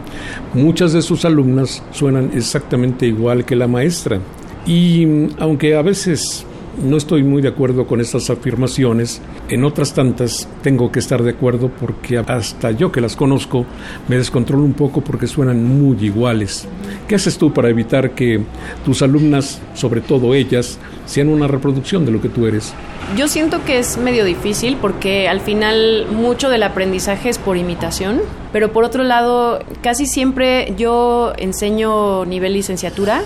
muchas 0.56 0.91
de 0.93 1.04
sus 1.04 1.24
alumnas 1.24 1.84
suenan 1.91 2.32
exactamente 2.34 3.06
igual 3.06 3.45
que 3.45 3.56
la 3.56 3.67
maestra. 3.67 4.19
Y 4.65 5.06
mm, 5.06 5.28
aunque 5.38 5.76
a 5.76 5.84
veces 5.84 6.48
no 6.82 6.98
estoy 6.98 7.24
muy 7.24 7.42
de 7.42 7.50
acuerdo 7.50 7.88
con 7.88 8.02
estas 8.02 8.30
afirmaciones. 8.30 9.22
En 9.50 9.64
otras 9.64 9.94
tantas 9.94 10.48
tengo 10.62 10.92
que 10.92 11.00
estar 11.00 11.24
de 11.24 11.32
acuerdo 11.32 11.70
porque 11.70 12.18
hasta 12.18 12.72
yo 12.72 12.92
que 12.92 13.02
las 13.02 13.16
conozco 13.16 13.66
me 14.08 14.18
descontrolo 14.18 14.64
un 14.64 14.74
poco 14.74 15.02
porque 15.02 15.28
suenan 15.28 15.64
muy 15.64 15.97
iguales. 16.04 16.68
¿Qué 17.08 17.16
haces 17.16 17.38
tú 17.38 17.54
para 17.54 17.70
evitar 17.70 18.12
que 18.12 18.41
tus 18.84 19.02
alumnas, 19.02 19.62
sobre 19.74 20.02
todo 20.02 20.34
ellas, 20.34 20.80
sean 21.06 21.30
una 21.30 21.47
reproducción 21.47 22.06
de 22.06 22.12
lo 22.12 22.22
que 22.22 22.30
tú 22.30 22.47
eres? 22.47 22.74
Yo 23.16 23.28
siento 23.28 23.64
que 23.64 23.78
es 23.78 23.97
medio 23.97 24.26
difícil 24.26 24.78
porque 24.82 25.28
al 25.28 25.39
final 25.39 26.08
mucho 26.12 26.49
del 26.49 26.64
aprendizaje 26.64 27.30
es 27.30 27.38
por 27.38 27.56
imitación, 27.56 28.22
pero 28.52 28.72
por 28.74 28.84
otro 28.84 29.04
lado 29.04 29.60
casi 29.82 30.06
siempre 30.08 30.74
yo 30.78 31.34
enseño 31.38 32.26
nivel 32.26 32.54
licenciatura 32.54 33.24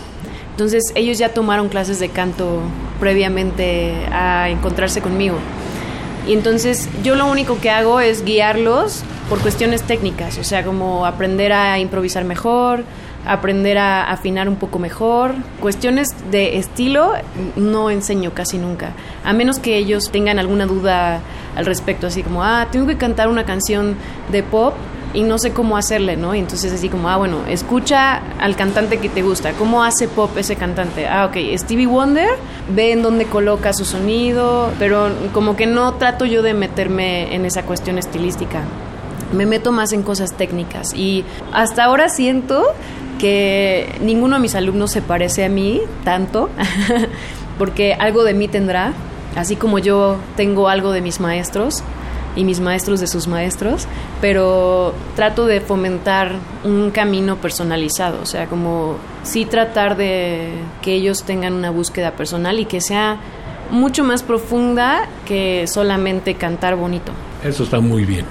entonces 0.60 0.92
ellos 0.94 1.18
ya 1.18 1.30
tomaron 1.30 1.70
clases 1.70 2.02
de 2.02 2.10
canto 2.10 2.60
previamente 3.00 3.94
a 4.12 4.50
encontrarse 4.50 5.00
conmigo. 5.00 5.38
Y 6.28 6.34
entonces 6.34 6.90
yo 7.02 7.16
lo 7.16 7.28
único 7.28 7.62
que 7.62 7.70
hago 7.70 8.02
es 8.02 8.26
guiarlos 8.26 9.04
por 9.30 9.40
cuestiones 9.40 9.84
técnicas, 9.84 10.38
o 10.38 10.44
sea, 10.44 10.66
como 10.66 11.06
aprender 11.06 11.54
a 11.54 11.80
improvisar 11.80 12.26
mejor, 12.26 12.84
aprender 13.26 13.78
a 13.78 14.12
afinar 14.12 14.50
un 14.50 14.58
poco 14.58 14.80
mejor. 14.80 15.34
Cuestiones 15.62 16.10
de 16.30 16.58
estilo 16.58 17.14
no 17.56 17.90
enseño 17.90 18.34
casi 18.34 18.58
nunca, 18.58 18.92
a 19.24 19.32
menos 19.32 19.60
que 19.60 19.78
ellos 19.78 20.12
tengan 20.12 20.40
alguna 20.40 20.66
duda 20.66 21.22
al 21.56 21.66
respecto, 21.66 22.08
así 22.08 22.22
como, 22.22 22.44
ah, 22.44 22.68
tengo 22.70 22.86
que 22.86 22.98
cantar 22.98 23.30
una 23.30 23.46
canción 23.46 23.96
de 24.30 24.44
pop 24.44 24.74
y 25.14 25.24
no 25.24 25.40
sé 25.40 25.52
cómo 25.52 25.78
hacerle, 25.78 26.18
¿no? 26.18 26.36
Y 26.36 26.40
entonces 26.40 26.72
así 26.72 26.90
como, 26.90 27.10
ah, 27.10 27.18
bueno, 27.18 27.40
escucha 27.48 28.22
al 28.40 28.56
cantante 28.56 29.00
que 29.00 29.10
te 29.10 29.22
gusta, 29.22 29.54
¿cómo 29.54 29.84
hace 29.84 30.08
pop 30.08 30.38
ese 30.38 30.56
cantante? 30.56 31.08
Ah, 31.08 31.26
ok, 31.26 31.38
Stevie 31.58 31.88
Wonder, 31.88 32.30
ve 32.70 32.92
en 32.92 33.02
dónde 33.02 33.26
coloca 33.26 33.74
su 33.74 33.86
sonido, 33.86 34.72
pero 34.78 35.10
como 35.34 35.56
que 35.56 35.66
no 35.66 35.96
trato 35.96 36.26
yo 36.26 36.42
de 36.42 36.54
meterme 36.54 37.34
en 37.34 37.46
esa 37.46 37.64
cuestión 37.64 37.98
estilística. 37.98 38.62
Me 39.34 39.46
meto 39.46 39.72
más 39.72 39.94
en 39.94 40.04
cosas 40.04 40.34
técnicas 40.34 40.94
y 40.94 41.24
hasta 41.52 41.84
ahora 41.84 42.10
siento 42.10 42.64
que 43.20 43.96
ninguno 44.02 44.38
de 44.38 44.42
mis 44.42 44.56
alumnos 44.56 44.92
se 44.92 45.02
parece 45.02 45.46
a 45.46 45.50
mí 45.50 45.82
tanto, 46.04 46.50
porque 47.58 47.94
algo 47.94 48.24
de 48.24 48.34
mí 48.34 48.48
tendrá, 48.48 48.94
así 49.36 49.56
como 49.56 49.80
yo 49.80 50.18
tengo 50.36 50.70
algo 50.70 50.92
de 50.92 51.02
mis 51.02 51.20
maestros 51.20 51.84
y 52.40 52.46
mis 52.46 52.62
maestros 52.62 53.02
de 53.02 53.08
sus 53.08 53.28
maestros, 53.28 53.86
pero 54.22 54.94
trato 55.18 55.46
de 55.46 55.60
fomentar 55.60 56.36
un 56.64 56.90
camino 56.90 57.36
personalizado, 57.36 58.22
o 58.22 58.26
sea, 58.26 58.48
como 58.48 58.96
sí 59.24 59.44
tratar 59.44 59.98
de 59.98 60.52
que 60.82 60.94
ellos 60.94 61.24
tengan 61.24 61.52
una 61.52 61.70
búsqueda 61.70 62.12
personal 62.12 62.58
y 62.60 62.66
que 62.66 62.80
sea 62.80 63.18
mucho 63.72 64.06
más 64.06 64.24
profunda 64.24 65.10
que 65.26 65.68
solamente 65.68 66.36
cantar 66.36 66.78
bonito. 66.78 67.12
Eso 67.44 67.64
está 67.64 67.82
muy 67.82 68.06
bien. 68.06 68.26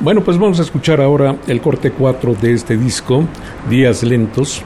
Bueno, 0.00 0.20
pues 0.20 0.36
vamos 0.36 0.58
a 0.58 0.62
escuchar 0.62 1.00
ahora 1.00 1.36
el 1.46 1.62
corte 1.62 1.92
4 1.92 2.34
de 2.34 2.52
este 2.52 2.76
disco, 2.76 3.24
Días 3.70 4.02
Lentos. 4.02 4.62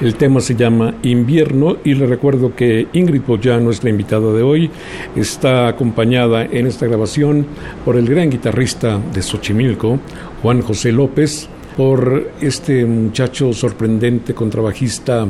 El 0.00 0.14
tema 0.14 0.40
se 0.40 0.54
llama 0.56 0.94
Invierno 1.02 1.76
y 1.84 1.92
le 1.92 2.06
recuerdo 2.06 2.56
que 2.56 2.88
Ingrid 2.94 3.20
Boya, 3.26 3.60
nuestra 3.60 3.90
invitada 3.90 4.32
de 4.32 4.42
hoy, 4.42 4.70
está 5.14 5.68
acompañada 5.68 6.42
en 6.46 6.66
esta 6.66 6.86
grabación 6.86 7.46
por 7.84 7.96
el 7.96 8.08
gran 8.08 8.30
guitarrista 8.30 8.98
de 9.12 9.20
Xochimilco, 9.20 9.98
Juan 10.40 10.62
José 10.62 10.90
López, 10.90 11.50
por 11.76 12.30
este 12.40 12.86
muchacho 12.86 13.52
sorprendente 13.52 14.34
contrabajista 14.34 15.28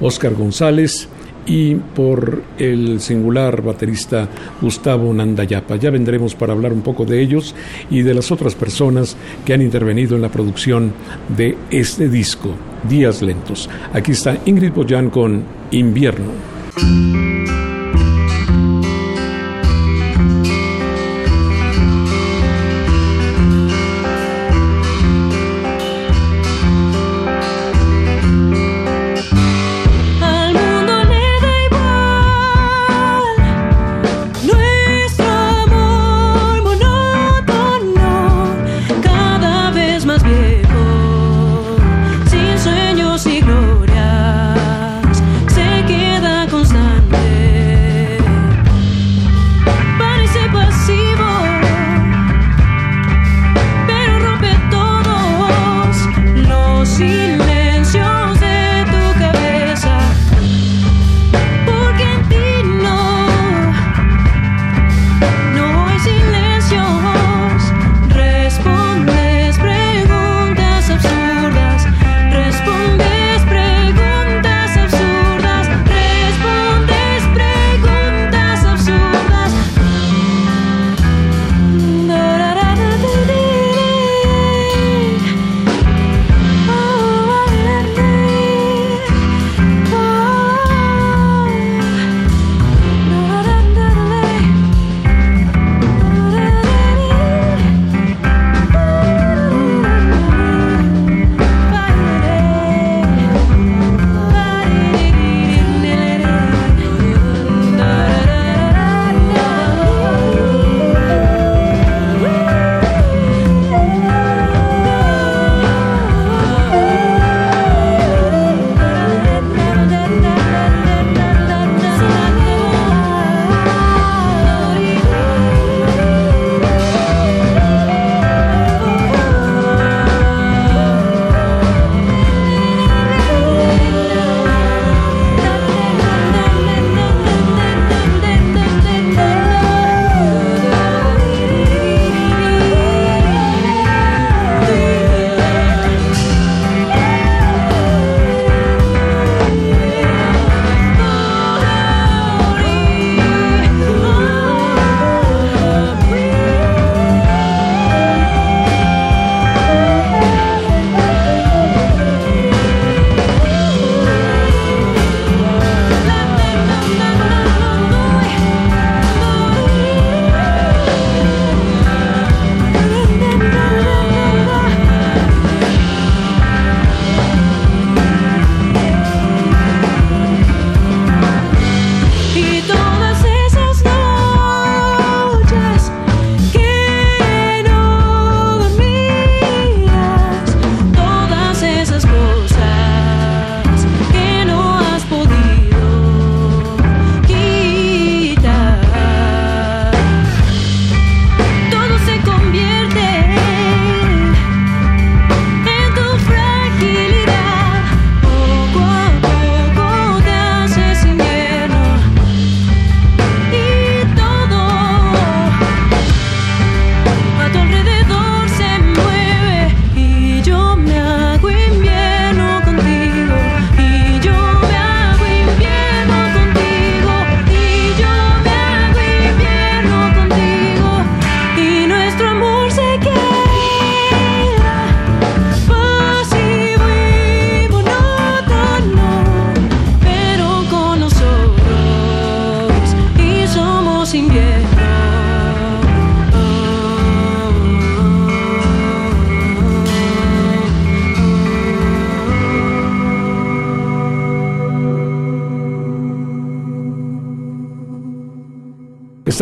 Oscar 0.00 0.34
González 0.34 1.08
y 1.46 1.74
por 1.74 2.42
el 2.58 3.00
singular 3.00 3.62
baterista 3.62 4.28
Gustavo 4.60 5.12
Nandayapa. 5.12 5.76
Ya 5.76 5.90
vendremos 5.90 6.34
para 6.34 6.52
hablar 6.52 6.72
un 6.72 6.82
poco 6.82 7.04
de 7.04 7.20
ellos 7.20 7.54
y 7.90 8.02
de 8.02 8.14
las 8.14 8.30
otras 8.30 8.54
personas 8.54 9.16
que 9.44 9.54
han 9.54 9.62
intervenido 9.62 10.16
en 10.16 10.22
la 10.22 10.28
producción 10.28 10.92
de 11.36 11.56
este 11.70 12.08
disco, 12.08 12.54
Días 12.88 13.22
Lentos. 13.22 13.68
Aquí 13.92 14.12
está 14.12 14.38
Ingrid 14.44 14.72
Boyan 14.72 15.10
con 15.10 15.42
Invierno. 15.70 17.61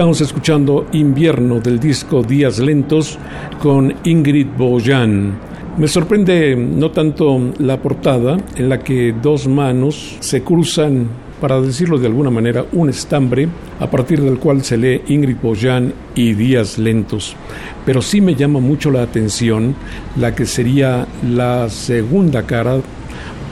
Estamos 0.00 0.22
escuchando 0.22 0.86
Invierno 0.92 1.60
del 1.60 1.78
disco 1.78 2.22
Días 2.22 2.58
Lentos 2.58 3.18
con 3.60 3.92
Ingrid 4.04 4.46
Boyan. 4.56 5.38
Me 5.76 5.88
sorprende 5.88 6.56
no 6.56 6.90
tanto 6.90 7.52
la 7.58 7.82
portada 7.82 8.38
en 8.56 8.70
la 8.70 8.78
que 8.78 9.14
dos 9.20 9.46
manos 9.46 10.16
se 10.20 10.42
cruzan 10.42 11.06
para 11.38 11.60
decirlo 11.60 11.98
de 11.98 12.06
alguna 12.06 12.30
manera, 12.30 12.64
un 12.72 12.88
estambre 12.88 13.46
a 13.78 13.90
partir 13.90 14.22
del 14.22 14.38
cual 14.38 14.64
se 14.64 14.78
lee 14.78 15.02
Ingrid 15.08 15.36
Boyan 15.42 15.92
y 16.14 16.32
Días 16.32 16.78
Lentos. 16.78 17.36
Pero 17.84 18.00
sí 18.00 18.22
me 18.22 18.34
llama 18.34 18.58
mucho 18.58 18.90
la 18.90 19.02
atención 19.02 19.74
la 20.16 20.34
que 20.34 20.46
sería 20.46 21.06
la 21.28 21.68
segunda 21.68 22.46
cara, 22.46 22.78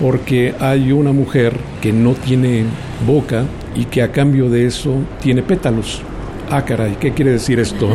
porque 0.01 0.55
hay 0.59 0.93
una 0.93 1.13
mujer 1.13 1.53
que 1.83 1.93
no 1.93 2.15
tiene 2.15 2.65
boca 3.07 3.45
y 3.77 3.85
que 3.85 4.01
a 4.01 4.11
cambio 4.11 4.49
de 4.49 4.65
eso 4.65 4.95
tiene 5.21 5.43
pétalos. 5.43 6.03
Ah, 6.51 6.65
caray, 6.65 6.97
¿qué 6.97 7.13
quiere 7.13 7.33
decir 7.33 7.61
esto? 7.61 7.91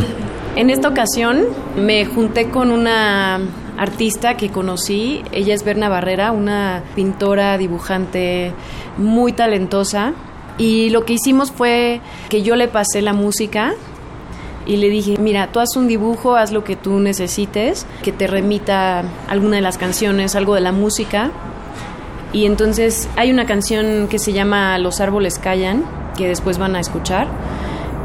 En 0.55 0.69
esta 0.69 0.87
ocasión 0.87 1.41
me 1.75 2.05
junté 2.05 2.51
con 2.51 2.69
una 2.69 3.39
artista 3.79 4.37
que 4.37 4.49
conocí. 4.49 5.23
Ella 5.31 5.55
es 5.55 5.65
Berna 5.65 5.89
Barrera, 5.89 6.31
una 6.31 6.83
pintora, 6.93 7.57
dibujante 7.57 8.53
muy 8.99 9.33
talentosa. 9.33 10.13
Y 10.59 10.91
lo 10.91 11.03
que 11.03 11.13
hicimos 11.13 11.51
fue 11.51 11.99
que 12.29 12.43
yo 12.43 12.55
le 12.55 12.67
pasé 12.67 13.01
la 13.01 13.13
música 13.13 13.73
y 14.67 14.77
le 14.77 14.89
dije, 14.89 15.17
mira, 15.17 15.47
tú 15.47 15.59
haz 15.59 15.75
un 15.75 15.87
dibujo, 15.87 16.35
haz 16.35 16.51
lo 16.51 16.63
que 16.63 16.75
tú 16.75 16.99
necesites, 16.99 17.87
que 18.03 18.11
te 18.11 18.27
remita 18.27 19.03
alguna 19.27 19.55
de 19.55 19.63
las 19.63 19.79
canciones, 19.79 20.35
algo 20.35 20.53
de 20.53 20.61
la 20.61 20.71
música. 20.71 21.31
Y 22.33 22.45
entonces 22.45 23.09
hay 23.15 23.31
una 23.31 23.47
canción 23.47 24.07
que 24.09 24.19
se 24.19 24.31
llama 24.31 24.77
Los 24.77 25.01
árboles 25.01 25.39
callan, 25.39 25.83
que 26.15 26.27
después 26.27 26.59
van 26.59 26.75
a 26.75 26.79
escuchar 26.79 27.27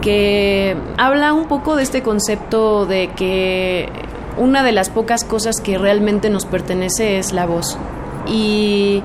que 0.00 0.76
habla 0.96 1.32
un 1.32 1.46
poco 1.46 1.76
de 1.76 1.82
este 1.82 2.02
concepto 2.02 2.86
de 2.86 3.10
que 3.16 3.88
una 4.36 4.62
de 4.62 4.72
las 4.72 4.90
pocas 4.90 5.24
cosas 5.24 5.60
que 5.60 5.78
realmente 5.78 6.30
nos 6.30 6.46
pertenece 6.46 7.18
es 7.18 7.32
la 7.32 7.46
voz 7.46 7.76
y 8.26 9.02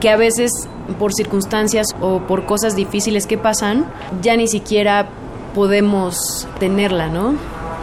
que 0.00 0.10
a 0.10 0.16
veces 0.16 0.68
por 0.98 1.12
circunstancias 1.12 1.88
o 2.00 2.20
por 2.20 2.44
cosas 2.46 2.74
difíciles 2.74 3.26
que 3.26 3.38
pasan 3.38 3.86
ya 4.20 4.36
ni 4.36 4.48
siquiera 4.48 5.08
podemos 5.54 6.48
tenerla, 6.58 7.08
¿no? 7.08 7.34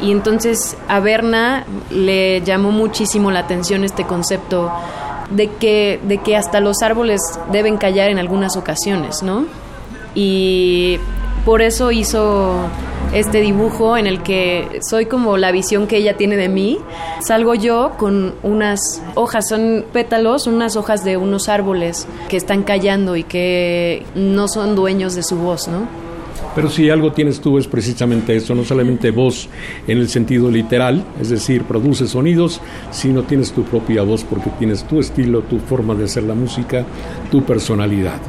Y 0.02 0.12
entonces 0.12 0.78
a 0.88 1.00
Berna 1.00 1.66
le 1.92 2.42
llamó 2.42 2.72
muchísimo 2.72 3.32
la 3.32 3.40
atención 3.40 3.84
este 3.84 4.06
concepto 4.06 4.72
de 5.30 5.48
que, 5.48 6.00
de 6.04 6.18
que 6.20 6.36
hasta 6.36 6.60
los 6.60 6.82
árboles 6.82 7.22
deben 7.52 7.78
callar 7.78 8.10
en 8.10 8.18
algunas 8.18 8.58
ocasiones, 8.58 9.24
¿no? 9.24 9.46
Y 10.16 11.00
por 11.46 11.62
eso 11.62 11.92
hizo 11.92 12.70
este 13.14 13.42
dibujo 13.42 13.98
en 13.98 14.08
el 14.08 14.22
que 14.22 14.80
soy 14.88 15.06
como 15.06 15.38
la 15.38 15.52
visión 15.52 15.88
que 15.88 15.98
ella 15.98 16.18
tiene 16.18 16.38
de 16.38 16.50
mí. 16.50 16.78
Salgo 17.22 17.56
yo 17.56 17.94
con 17.98 18.36
unas 18.44 19.02
hojas, 19.16 19.48
son 19.50 19.86
pétalos, 19.92 20.48
unas 20.48 20.76
hojas 20.76 21.04
de 21.04 21.18
unos 21.18 21.50
árboles 21.50 22.08
que 22.28 22.38
están 22.38 22.64
callando 22.64 23.16
y 23.16 23.24
que 23.24 24.04
no 24.16 24.48
son 24.48 24.76
dueños 24.76 25.16
de 25.16 25.24
su 25.24 25.38
voz, 25.38 25.68
¿no? 25.68 25.88
Pero 26.56 26.70
si 26.70 26.90
algo 26.90 27.12
tienes 27.12 27.40
tú 27.40 27.58
es 27.58 27.68
precisamente 27.68 28.36
eso, 28.36 28.56
no 28.56 28.64
solamente 28.64 29.12
voz 29.12 29.48
en 29.88 30.00
el 30.00 30.10
sentido 30.10 30.50
literal, 30.50 31.06
es 31.22 31.30
decir, 31.30 31.64
produces 31.64 32.10
sonidos, 32.10 32.60
sino 32.92 33.24
tienes 33.24 33.52
tu 33.52 33.64
propia 33.64 34.02
voz 34.02 34.24
porque 34.24 34.50
tienes 34.58 34.84
tu 34.84 35.00
estilo, 35.00 35.42
tu 35.42 35.60
forma 35.60 35.94
de 35.94 36.06
hacer 36.06 36.24
la 36.24 36.34
música, 36.34 36.86
tu 37.32 37.44
personalidad. 37.44 38.20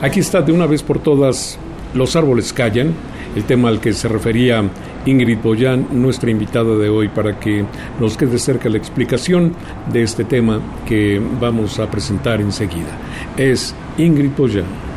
Aquí 0.00 0.20
está 0.20 0.42
de 0.42 0.52
una 0.52 0.66
vez 0.66 0.82
por 0.82 0.98
todas 0.98 1.58
los 1.94 2.16
árboles 2.16 2.52
callan, 2.52 2.92
el 3.36 3.44
tema 3.44 3.68
al 3.68 3.80
que 3.80 3.92
se 3.92 4.08
refería 4.08 4.64
Ingrid 5.06 5.38
Boyan, 5.38 5.86
nuestra 5.92 6.30
invitada 6.30 6.76
de 6.76 6.88
hoy, 6.88 7.08
para 7.08 7.38
que 7.38 7.64
nos 8.00 8.16
quede 8.16 8.38
cerca 8.38 8.68
la 8.68 8.78
explicación 8.78 9.54
de 9.92 10.02
este 10.02 10.24
tema 10.24 10.60
que 10.86 11.20
vamos 11.40 11.78
a 11.78 11.90
presentar 11.90 12.40
enseguida. 12.40 12.98
Es 13.36 13.74
Ingrid 13.96 14.32
Boyan. 14.36 14.87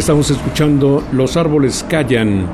Estamos 0.00 0.30
escuchando 0.30 1.04
Los 1.12 1.36
árboles 1.36 1.84
callan 1.86 2.46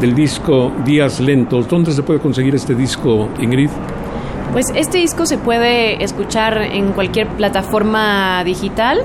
del 0.00 0.14
disco 0.14 0.72
Días 0.86 1.20
Lentos. 1.20 1.68
¿Dónde 1.68 1.92
se 1.92 2.02
puede 2.02 2.18
conseguir 2.18 2.54
este 2.54 2.74
disco, 2.74 3.28
Ingrid? 3.38 3.68
Pues 4.54 4.72
este 4.74 4.96
disco 4.96 5.26
se 5.26 5.36
puede 5.36 6.02
escuchar 6.02 6.56
en 6.62 6.92
cualquier 6.92 7.28
plataforma 7.28 8.42
digital. 8.44 9.02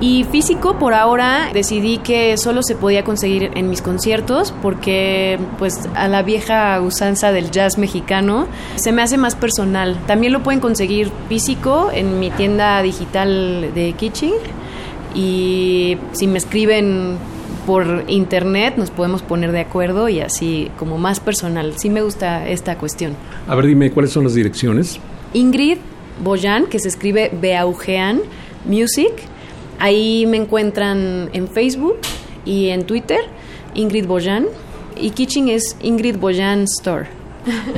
Y 0.00 0.24
físico, 0.24 0.78
por 0.78 0.94
ahora, 0.94 1.50
decidí 1.52 1.98
que 1.98 2.38
solo 2.38 2.62
se 2.62 2.74
podía 2.74 3.04
conseguir 3.04 3.50
en 3.54 3.68
mis 3.68 3.82
conciertos 3.82 4.54
porque, 4.62 5.38
pues, 5.58 5.90
a 5.94 6.08
la 6.08 6.22
vieja 6.22 6.80
usanza 6.80 7.32
del 7.32 7.50
jazz 7.50 7.76
mexicano, 7.76 8.46
se 8.76 8.92
me 8.92 9.02
hace 9.02 9.18
más 9.18 9.34
personal. 9.34 9.98
También 10.06 10.32
lo 10.32 10.42
pueden 10.42 10.60
conseguir 10.60 11.12
físico 11.28 11.90
en 11.92 12.18
mi 12.18 12.30
tienda 12.30 12.80
digital 12.80 13.72
de 13.74 13.92
Kitchen 13.92 14.32
y 15.16 15.96
si 16.12 16.26
me 16.26 16.38
escriben 16.38 17.16
por 17.66 18.04
internet 18.06 18.74
nos 18.76 18.90
podemos 18.90 19.22
poner 19.22 19.50
de 19.50 19.60
acuerdo 19.60 20.08
y 20.08 20.20
así 20.20 20.70
como 20.78 20.98
más 20.98 21.18
personal. 21.18 21.74
Sí 21.76 21.90
me 21.90 22.02
gusta 22.02 22.48
esta 22.48 22.78
cuestión. 22.78 23.14
A 23.48 23.54
ver, 23.56 23.66
dime, 23.66 23.90
¿cuáles 23.90 24.12
son 24.12 24.24
las 24.24 24.34
direcciones? 24.34 25.00
Ingrid 25.34 25.78
Boyan, 26.22 26.66
que 26.66 26.78
se 26.78 26.88
escribe 26.88 27.30
Beaugean 27.40 28.20
Music. 28.64 29.12
Ahí 29.78 30.26
me 30.26 30.36
encuentran 30.36 31.30
en 31.32 31.48
Facebook 31.48 31.98
y 32.44 32.68
en 32.68 32.84
Twitter, 32.84 33.20
Ingrid 33.74 34.06
Boyan. 34.06 34.46
Y 34.98 35.10
Kitchen 35.10 35.48
es 35.48 35.76
Ingrid 35.82 36.16
Boyan 36.16 36.62
Store. 36.62 37.06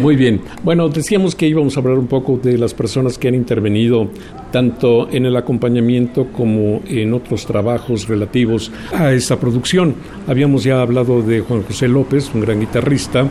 Muy 0.00 0.16
bien. 0.16 0.40
Bueno, 0.62 0.88
decíamos 0.88 1.34
que 1.34 1.46
íbamos 1.46 1.76
a 1.76 1.80
hablar 1.80 1.98
un 1.98 2.06
poco 2.06 2.38
de 2.42 2.56
las 2.56 2.74
personas 2.74 3.18
que 3.18 3.28
han 3.28 3.34
intervenido 3.34 4.08
tanto 4.52 5.08
en 5.10 5.26
el 5.26 5.36
acompañamiento 5.36 6.28
como 6.28 6.80
en 6.86 7.12
otros 7.12 7.46
trabajos 7.46 8.08
relativos 8.08 8.70
a 8.92 9.12
esta 9.12 9.38
producción. 9.38 9.94
Habíamos 10.26 10.64
ya 10.64 10.80
hablado 10.80 11.22
de 11.22 11.40
Juan 11.40 11.62
José 11.62 11.88
López, 11.88 12.30
un 12.34 12.40
gran 12.42 12.60
guitarrista, 12.60 13.28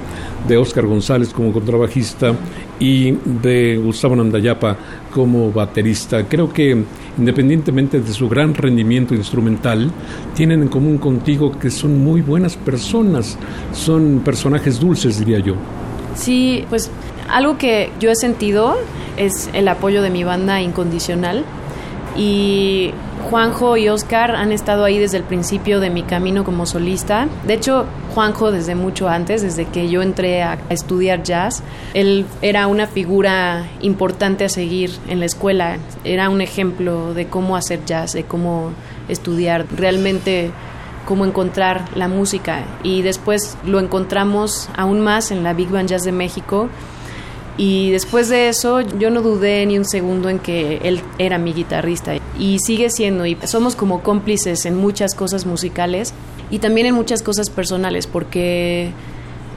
de 0.48 0.58
Óscar 0.58 0.86
González 0.86 1.30
como 1.30 1.52
contrabajista 1.52 2.34
y 2.80 3.12
de 3.42 3.78
Gustavo 3.84 4.16
Nandayapa 4.16 4.78
como 5.12 5.52
baterista. 5.52 6.28
Creo 6.28 6.54
que 6.54 6.84
independientemente 7.18 8.00
de 8.00 8.14
su 8.14 8.30
gran 8.30 8.54
rendimiento 8.54 9.16
instrumental, 9.16 9.92
tienen 10.36 10.62
en 10.62 10.68
común 10.68 10.98
contigo 10.98 11.58
que 11.58 11.72
son 11.72 12.04
muy 12.04 12.22
buenas 12.22 12.56
personas, 12.56 13.38
son 13.74 14.22
personajes 14.24 14.80
dulces, 14.80 15.20
diría 15.20 15.40
yo. 15.40 15.56
Sí, 16.18 16.66
pues 16.70 16.90
algo 17.30 17.58
que 17.58 17.92
yo 18.00 18.10
he 18.10 18.16
sentido 18.16 18.76
es 19.18 19.50
el 19.54 19.68
apoyo 19.68 20.02
de 20.02 20.10
mi 20.10 20.24
banda 20.24 20.62
incondicional 20.62 21.46
y 22.18 22.92
Juanjo 23.30 23.78
y 23.78 23.90
Oscar 23.90 24.36
han 24.36 24.52
estado 24.52 24.84
ahí 24.84 24.98
desde 24.98 25.18
el 25.18 25.24
principio 25.24 25.80
de 25.80 25.90
mi 25.90 26.04
camino 26.04 26.44
como 26.44 26.66
solista. 26.66 27.28
De 27.46 27.54
hecho, 27.54 27.86
Juanjo 28.16 28.52
desde 28.52 28.74
mucho 28.74 29.10
antes, 29.10 29.42
desde 29.42 29.66
que 29.66 29.90
yo 29.90 30.02
entré 30.02 30.42
a 30.42 30.58
estudiar 30.70 31.24
jazz, 31.24 31.62
él 31.94 32.26
era 32.42 32.68
una 32.68 32.88
figura 32.88 33.68
importante 33.82 34.46
a 34.46 34.50
seguir 34.50 34.92
en 35.10 35.20
la 35.20 35.26
escuela. 35.26 35.78
Era 36.04 36.30
un 36.30 36.42
ejemplo 36.42 37.14
de 37.14 37.28
cómo 37.28 37.56
hacer 37.56 37.86
jazz, 37.86 38.14
de 38.14 38.24
cómo 38.24 38.72
estudiar. 39.10 39.66
Realmente 39.76 40.52
cómo 41.08 41.26
encontrar 41.26 41.86
la 41.96 42.08
música. 42.08 42.66
Y 42.84 43.02
después 43.02 43.58
lo 43.66 43.80
encontramos 43.80 44.70
aún 44.76 45.00
más 45.00 45.32
en 45.32 45.42
la 45.42 45.54
Big 45.54 45.70
Band 45.70 45.90
Jazz 45.90 46.04
de 46.04 46.12
México. 46.12 46.68
Y 47.56 47.90
después 47.92 48.30
de 48.30 48.50
eso 48.50 48.82
yo 48.82 49.10
no 49.10 49.22
dudé 49.22 49.66
ni 49.66 49.80
un 49.80 49.86
segundo 49.86 50.30
en 50.30 50.38
que 50.38 50.82
él 50.84 51.02
era 51.18 51.38
mi 51.38 51.54
guitarrista. 51.54 52.14
Y 52.38 52.60
sigue 52.60 52.90
siendo 52.90 53.26
y 53.26 53.38
somos 53.46 53.76
como 53.76 54.04
cómplices 54.04 54.66
en 54.66 54.76
muchas 54.76 55.16
cosas 55.16 55.46
musicales 55.46 56.14
y 56.52 56.60
también 56.60 56.88
en 56.88 56.94
muchas 56.94 57.24
cosas 57.24 57.50
personales 57.50 58.06
porque 58.06 58.92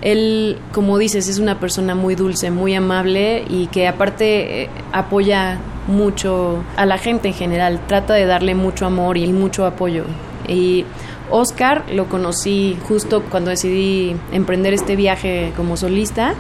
él, 0.03 0.57
como 0.73 0.99
dices, 0.99 1.29
es 1.29 1.39
una 1.41 1.59
persona 1.61 1.95
muy 1.95 2.15
dulce, 2.15 2.51
muy 2.51 2.75
amable 2.75 3.45
y 3.51 3.67
que 3.67 3.87
aparte 3.89 4.63
eh, 4.63 4.71
apoya 4.93 5.59
mucho 5.89 6.63
a 6.77 6.87
la 6.87 6.97
gente 6.97 7.29
en 7.29 7.35
general, 7.35 7.81
trata 7.87 8.15
de 8.15 8.25
darle 8.25 8.55
mucho 8.55 8.87
amor 8.87 9.19
y 9.19 9.31
mucho 9.33 9.67
apoyo. 9.67 10.05
Y 10.49 10.85
Oscar 11.31 11.85
lo 11.93 12.07
conocí 12.07 12.77
justo 12.89 13.23
cuando 13.23 13.51
decidí 13.51 14.17
emprender 14.33 14.75
este 14.75 14.97
viaje 14.97 15.53
como 15.57 15.77
solista, 15.77 16.35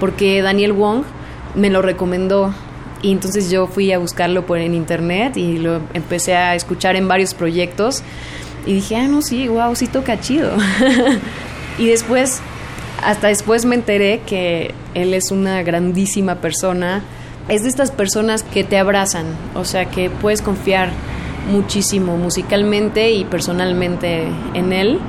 porque 0.00 0.42
Daniel 0.42 0.72
Wong 0.72 1.04
me 1.54 1.70
lo 1.70 1.82
recomendó 1.82 2.52
y 3.04 3.12
entonces 3.12 3.50
yo 3.50 3.66
fui 3.66 3.92
a 3.92 3.98
buscarlo 3.98 4.46
por 4.46 4.58
en 4.58 4.74
internet 4.74 5.36
y 5.36 5.58
lo 5.58 5.80
empecé 5.92 6.34
a 6.36 6.54
escuchar 6.54 6.96
en 6.96 7.06
varios 7.06 7.34
proyectos 7.34 8.02
y 8.66 8.74
dije, 8.74 8.96
ah, 8.96 9.06
no, 9.06 9.20
sí, 9.20 9.46
wow, 9.46 9.76
sí 9.76 9.86
toca 9.86 10.18
chido. 10.20 10.50
y 11.78 11.86
después, 11.88 12.40
hasta 13.02 13.28
después 13.28 13.66
me 13.66 13.74
enteré 13.74 14.22
que 14.24 14.72
él 14.94 15.12
es 15.12 15.30
una 15.30 15.62
grandísima 15.62 16.36
persona. 16.36 17.02
Es 17.48 17.62
de 17.64 17.68
estas 17.68 17.90
personas 17.90 18.42
que 18.42 18.64
te 18.64 18.78
abrazan, 18.78 19.26
o 19.54 19.66
sea, 19.66 19.84
que 19.84 20.08
puedes 20.08 20.40
confiar 20.40 20.88
muchísimo 21.50 22.16
musicalmente 22.16 23.10
y 23.12 23.24
personalmente 23.24 24.28
en 24.54 24.72
él. 24.72 25.00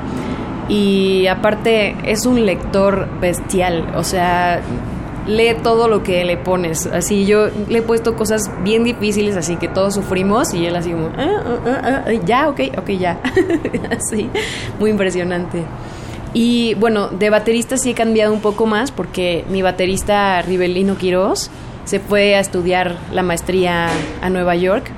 Y 0.67 1.27
aparte 1.27 1.95
es 2.05 2.25
un 2.25 2.45
lector 2.45 3.07
bestial, 3.19 3.93
o 3.95 4.03
sea, 4.03 4.61
lee 5.27 5.55
todo 5.61 5.87
lo 5.87 6.03
que 6.03 6.23
le 6.25 6.37
pones. 6.37 6.87
Así 6.87 7.25
yo 7.25 7.47
le 7.69 7.79
he 7.79 7.81
puesto 7.81 8.15
cosas 8.15 8.49
bien 8.63 8.83
difíciles, 8.83 9.35
así 9.35 9.57
que 9.57 9.67
todos 9.67 9.93
sufrimos 9.93 10.53
y 10.53 10.65
él 10.65 10.75
así 10.75 10.91
como, 10.91 11.07
ah, 11.17 11.43
ah, 11.65 12.03
ah, 12.07 12.11
ya, 12.25 12.49
ok, 12.49 12.61
ok, 12.77 12.89
ya. 12.91 13.19
así, 13.91 14.29
muy 14.79 14.89
impresionante. 14.89 15.63
Y 16.33 16.73
bueno, 16.75 17.07
de 17.07 17.29
baterista 17.29 17.77
sí 17.77 17.91
he 17.91 17.93
cambiado 17.93 18.33
un 18.33 18.41
poco 18.41 18.65
más 18.65 18.91
porque 18.91 19.45
mi 19.49 19.61
baterista 19.61 20.41
Rivelino 20.41 20.97
Quiroz 20.97 21.49
se 21.85 21.99
fue 21.99 22.35
a 22.35 22.39
estudiar 22.39 22.97
la 23.13 23.23
maestría 23.23 23.87
a 24.21 24.29
Nueva 24.29 24.55
York. 24.55 24.91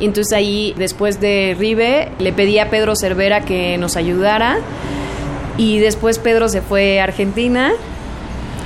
Y 0.00 0.04
entonces 0.06 0.32
ahí, 0.32 0.74
después 0.76 1.20
de 1.20 1.56
Rive, 1.58 2.10
le 2.18 2.32
pedí 2.32 2.58
a 2.58 2.70
Pedro 2.70 2.94
Cervera 2.94 3.40
que 3.44 3.78
nos 3.78 3.96
ayudara. 3.96 4.58
Y 5.56 5.80
después 5.80 6.18
Pedro 6.18 6.48
se 6.48 6.62
fue 6.62 7.00
a 7.00 7.04
Argentina 7.04 7.72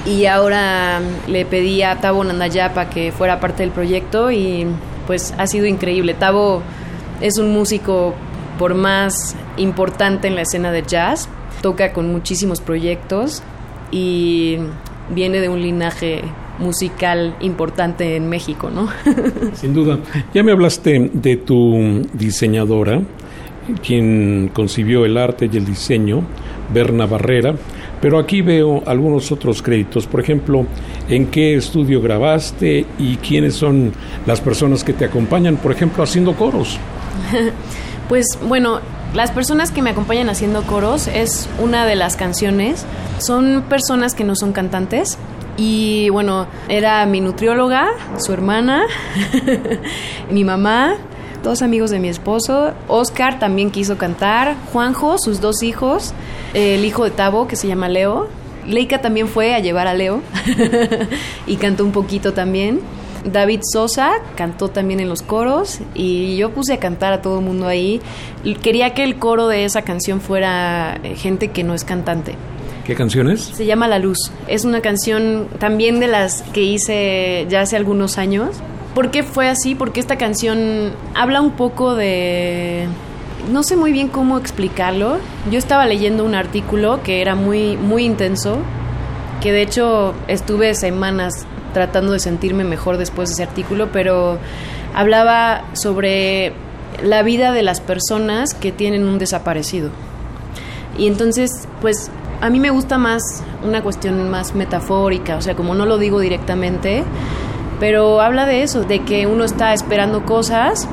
y 0.04 0.26
ahora 0.26 1.00
le 1.26 1.46
pedí 1.46 1.82
a 1.82 1.96
Tabo 2.00 2.24
Nandayapa 2.24 2.90
que 2.90 3.12
fuera 3.12 3.40
parte 3.40 3.62
del 3.62 3.70
proyecto 3.70 4.30
y 4.30 4.66
pues 5.06 5.32
ha 5.38 5.46
sido 5.46 5.66
increíble. 5.66 6.14
Tabo 6.14 6.62
es 7.20 7.38
un 7.38 7.52
músico 7.52 8.14
por 8.58 8.74
más 8.74 9.36
importante 9.56 10.28
en 10.28 10.34
la 10.34 10.42
escena 10.42 10.72
de 10.72 10.82
jazz, 10.82 11.28
toca 11.62 11.92
con 11.92 12.12
muchísimos 12.12 12.60
proyectos 12.60 13.42
y 13.90 14.58
viene 15.10 15.40
de 15.40 15.48
un 15.48 15.62
linaje 15.62 16.22
musical 16.58 17.36
importante 17.40 18.16
en 18.16 18.28
México, 18.28 18.70
¿no? 18.70 18.88
Sin 19.54 19.74
duda. 19.74 19.98
Ya 20.34 20.42
me 20.42 20.52
hablaste 20.52 21.10
de 21.12 21.36
tu 21.36 22.06
diseñadora, 22.12 23.02
quien 23.82 24.50
concibió 24.52 25.04
el 25.04 25.16
arte 25.16 25.48
y 25.52 25.56
el 25.56 25.64
diseño, 25.64 26.22
Berna 26.72 27.06
Barrera. 27.06 27.54
Pero 28.00 28.18
aquí 28.18 28.42
veo 28.42 28.82
algunos 28.86 29.30
otros 29.30 29.62
créditos, 29.62 30.08
por 30.08 30.20
ejemplo, 30.20 30.66
en 31.08 31.26
qué 31.26 31.54
estudio 31.54 32.02
grabaste 32.02 32.84
y 32.98 33.16
quiénes 33.16 33.54
son 33.54 33.92
las 34.26 34.40
personas 34.40 34.82
que 34.82 34.92
te 34.92 35.04
acompañan, 35.04 35.56
por 35.56 35.70
ejemplo, 35.70 36.02
haciendo 36.02 36.34
coros. 36.34 36.78
pues 38.08 38.26
bueno, 38.48 38.80
las 39.14 39.30
personas 39.30 39.70
que 39.70 39.82
me 39.82 39.90
acompañan 39.90 40.30
haciendo 40.30 40.62
coros 40.62 41.06
es 41.06 41.48
una 41.60 41.86
de 41.86 41.94
las 41.94 42.16
canciones. 42.16 42.86
Son 43.18 43.62
personas 43.68 44.14
que 44.14 44.24
no 44.24 44.34
son 44.34 44.52
cantantes. 44.52 45.16
Y 45.56 46.08
bueno, 46.10 46.46
era 46.68 47.04
mi 47.06 47.20
nutrióloga, 47.20 47.90
su 48.18 48.32
hermana, 48.32 48.84
mi 50.30 50.44
mamá, 50.44 50.96
dos 51.42 51.62
amigos 51.62 51.90
de 51.90 51.98
mi 51.98 52.08
esposo. 52.08 52.72
Oscar 52.88 53.38
también 53.38 53.70
quiso 53.70 53.98
cantar. 53.98 54.56
Juanjo, 54.72 55.18
sus 55.18 55.40
dos 55.40 55.62
hijos. 55.62 56.14
El 56.54 56.84
hijo 56.84 57.04
de 57.04 57.10
Tavo, 57.10 57.46
que 57.46 57.56
se 57.56 57.68
llama 57.68 57.88
Leo. 57.88 58.28
Leica 58.66 59.00
también 59.00 59.28
fue 59.28 59.54
a 59.54 59.58
llevar 59.58 59.88
a 59.88 59.94
Leo 59.94 60.22
y 61.46 61.56
cantó 61.56 61.84
un 61.84 61.92
poquito 61.92 62.32
también. 62.32 62.80
David 63.24 63.60
Sosa 63.72 64.14
cantó 64.36 64.68
también 64.68 65.00
en 65.00 65.08
los 65.08 65.22
coros 65.22 65.80
y 65.94 66.36
yo 66.36 66.50
puse 66.50 66.74
a 66.74 66.78
cantar 66.78 67.12
a 67.12 67.22
todo 67.22 67.38
el 67.38 67.44
mundo 67.44 67.68
ahí. 67.68 68.00
Quería 68.62 68.94
que 68.94 69.04
el 69.04 69.16
coro 69.16 69.48
de 69.48 69.64
esa 69.64 69.82
canción 69.82 70.20
fuera 70.20 70.98
eh, 71.02 71.14
gente 71.16 71.48
que 71.48 71.62
no 71.62 71.74
es 71.74 71.84
cantante. 71.84 72.34
¿Qué 72.84 72.94
canción 72.94 73.30
es? 73.30 73.40
Se 73.42 73.64
llama 73.64 73.88
La 73.88 73.98
Luz. 73.98 74.18
Es 74.48 74.64
una 74.64 74.80
canción 74.80 75.48
también 75.58 76.00
de 76.00 76.08
las 76.08 76.42
que 76.52 76.62
hice 76.62 77.46
ya 77.48 77.60
hace 77.60 77.76
algunos 77.76 78.18
años 78.18 78.60
¿Por 78.94 79.10
qué 79.10 79.22
fue 79.22 79.48
así? 79.48 79.74
Porque 79.74 80.00
esta 80.00 80.16
canción 80.16 80.92
habla 81.14 81.40
un 81.40 81.52
poco 81.52 81.94
de... 81.94 82.86
No 83.50 83.62
sé 83.62 83.74
muy 83.74 83.90
bien 83.90 84.08
cómo 84.08 84.36
explicarlo. 84.36 85.18
Yo 85.50 85.58
estaba 85.58 85.86
leyendo 85.86 86.24
un 86.24 86.34
artículo 86.34 87.02
que 87.02 87.22
era 87.22 87.34
muy, 87.34 87.78
muy 87.78 88.04
intenso, 88.04 88.58
que 89.40 89.50
de 89.50 89.62
hecho 89.62 90.14
estuve 90.28 90.74
semanas 90.74 91.46
tratando 91.72 92.12
de 92.12 92.20
sentirme 92.20 92.64
mejor 92.64 92.98
después 92.98 93.30
de 93.30 93.32
ese 93.32 93.42
artículo, 93.42 93.88
pero 93.92 94.38
hablaba 94.94 95.64
sobre 95.72 96.52
la 97.02 97.22
vida 97.22 97.52
de 97.52 97.62
las 97.62 97.80
personas 97.80 98.52
que 98.52 98.72
tienen 98.72 99.04
un 99.04 99.18
desaparecido. 99.18 99.90
Y 100.98 101.06
entonces, 101.06 101.66
pues 101.80 102.10
a 102.42 102.50
mí 102.50 102.58
me 102.58 102.70
gusta 102.70 102.98
más 102.98 103.22
una 103.64 103.82
cuestión 103.82 104.28
más 104.28 104.56
metafórica, 104.56 105.36
o 105.36 105.40
sea, 105.40 105.54
como 105.54 105.76
no 105.76 105.86
lo 105.86 105.96
digo 105.96 106.18
directamente, 106.18 107.04
pero 107.78 108.20
habla 108.20 108.46
de 108.46 108.64
eso, 108.64 108.82
de 108.82 108.98
que 109.04 109.28
uno 109.28 109.44
está 109.44 109.72
esperando 109.72 110.24
cosas, 110.24 110.88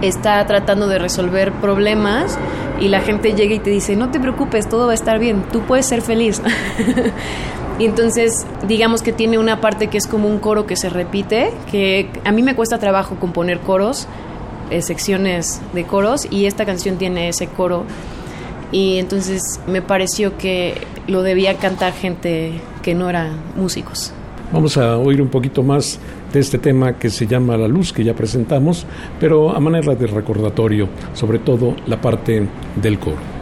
está 0.00 0.44
tratando 0.46 0.88
de 0.88 0.98
resolver 0.98 1.52
problemas 1.52 2.38
y 2.80 2.88
la 2.88 3.00
gente 3.00 3.34
llega 3.34 3.54
y 3.54 3.58
te 3.58 3.68
dice, 3.68 3.94
no 3.94 4.10
te 4.10 4.18
preocupes, 4.20 4.70
todo 4.70 4.86
va 4.86 4.92
a 4.92 4.94
estar 4.94 5.18
bien, 5.18 5.44
tú 5.52 5.60
puedes 5.60 5.84
ser 5.84 6.00
feliz. 6.00 6.40
y 7.78 7.84
entonces, 7.84 8.46
digamos 8.66 9.02
que 9.02 9.12
tiene 9.12 9.36
una 9.36 9.60
parte 9.60 9.88
que 9.88 9.98
es 9.98 10.06
como 10.06 10.28
un 10.28 10.38
coro 10.38 10.66
que 10.66 10.76
se 10.76 10.88
repite, 10.88 11.52
que 11.70 12.08
a 12.24 12.32
mí 12.32 12.42
me 12.42 12.54
cuesta 12.54 12.78
trabajo 12.78 13.16
componer 13.16 13.60
coros, 13.60 14.08
eh, 14.70 14.80
secciones 14.80 15.60
de 15.74 15.84
coros, 15.84 16.26
y 16.30 16.46
esta 16.46 16.64
canción 16.64 16.96
tiene 16.96 17.28
ese 17.28 17.48
coro. 17.48 17.84
Y 18.72 18.98
entonces 18.98 19.60
me 19.66 19.82
pareció 19.82 20.36
que 20.36 20.74
lo 21.08 21.22
debía 21.22 21.56
cantar 21.56 21.92
gente 21.92 22.52
que 22.82 22.94
no 22.94 23.08
eran 23.10 23.36
músicos. 23.56 24.12
Vamos 24.52 24.76
a 24.76 24.96
oír 24.98 25.22
un 25.22 25.28
poquito 25.28 25.62
más 25.62 25.98
de 26.32 26.40
este 26.40 26.58
tema 26.58 26.98
que 26.98 27.08
se 27.08 27.26
llama 27.26 27.56
La 27.56 27.68
Luz, 27.68 27.92
que 27.92 28.02
ya 28.02 28.14
presentamos, 28.14 28.84
pero 29.20 29.54
a 29.54 29.60
manera 29.60 29.94
de 29.94 30.06
recordatorio, 30.06 30.88
sobre 31.14 31.38
todo 31.38 31.76
la 31.86 32.00
parte 32.00 32.48
del 32.80 32.98
coro. 32.98 33.39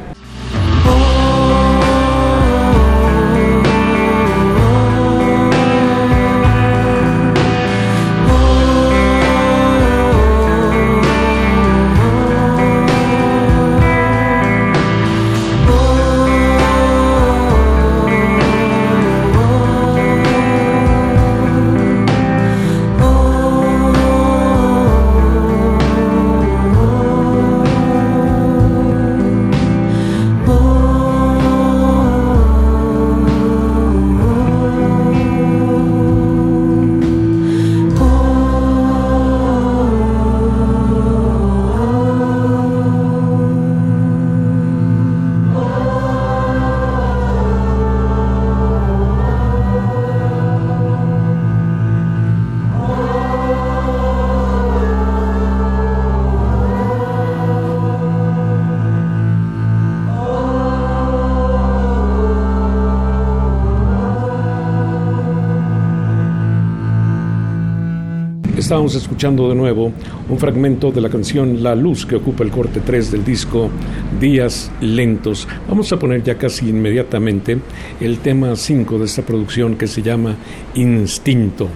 Escuchando 69.18 69.48
de 69.48 69.56
nuevo 69.56 69.90
un 70.28 70.38
fragmento 70.38 70.92
de 70.92 71.00
la 71.00 71.08
canción 71.08 71.60
La 71.60 71.74
Luz 71.74 72.06
que 72.06 72.14
ocupa 72.14 72.44
el 72.44 72.52
corte 72.52 72.78
3 72.78 73.10
del 73.10 73.24
disco 73.24 73.68
Días 74.20 74.70
Lentos. 74.80 75.48
Vamos 75.68 75.92
a 75.92 75.98
poner 75.98 76.22
ya 76.22 76.38
casi 76.38 76.68
inmediatamente 76.68 77.58
el 78.00 78.20
tema 78.20 78.54
5 78.54 78.96
de 78.96 79.04
esta 79.06 79.22
producción 79.22 79.74
que 79.74 79.88
se 79.88 80.02
llama 80.02 80.36
Instinto. 80.74 81.66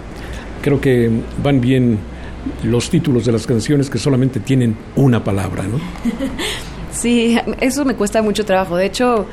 Creo 0.61 0.79
que 0.79 1.11
van 1.43 1.59
bien 1.59 1.99
los 2.63 2.89
títulos 2.89 3.25
de 3.25 3.33
las 3.33 3.45
canciones 3.45 3.89
que 3.89 3.97
solamente 3.97 4.39
tienen 4.39 4.77
una 4.95 5.21
palabra, 5.21 5.63
¿no? 5.63 5.79
Sí, 6.93 7.37
eso 7.59 7.83
me 7.83 7.95
cuesta 7.95 8.21
mucho 8.21 8.45
trabajo. 8.45 8.77
De 8.77 8.85
hecho, 8.85 9.25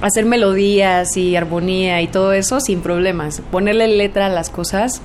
hacer 0.00 0.24
melodías 0.24 1.14
y 1.18 1.36
armonía 1.36 2.00
y 2.00 2.06
todo 2.06 2.32
eso 2.32 2.58
sin 2.60 2.80
problemas. 2.80 3.42
Ponerle 3.50 3.86
letra 3.86 4.26
a 4.26 4.28
las 4.30 4.48
cosas 4.48 5.02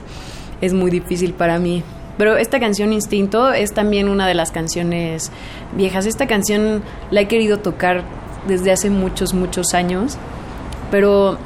es 0.61 0.71
muy 0.73 0.89
difícil 0.89 1.33
para 1.33 1.59
mí. 1.59 1.83
Pero 2.17 2.37
esta 2.37 2.59
canción 2.59 2.93
Instinto 2.93 3.51
es 3.51 3.73
también 3.73 4.07
una 4.07 4.27
de 4.27 4.33
las 4.33 4.51
canciones 4.51 5.31
viejas. 5.75 6.05
Esta 6.05 6.27
canción 6.27 6.81
la 7.11 7.21
he 7.21 7.27
querido 7.27 7.59
tocar 7.59 8.03
desde 8.47 8.71
hace 8.71 8.89
muchos, 8.89 9.33
muchos 9.33 9.73
años, 9.73 10.17
pero 10.91 11.37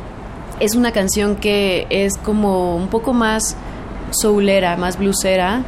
es 0.59 0.75
una 0.75 0.91
canción 0.91 1.35
que 1.35 1.87
es 1.89 2.17
como 2.17 2.75
un 2.75 2.87
poco 2.87 3.13
más 3.13 3.55
soulera, 4.11 4.75
más 4.75 4.97
bluesera 4.97 5.63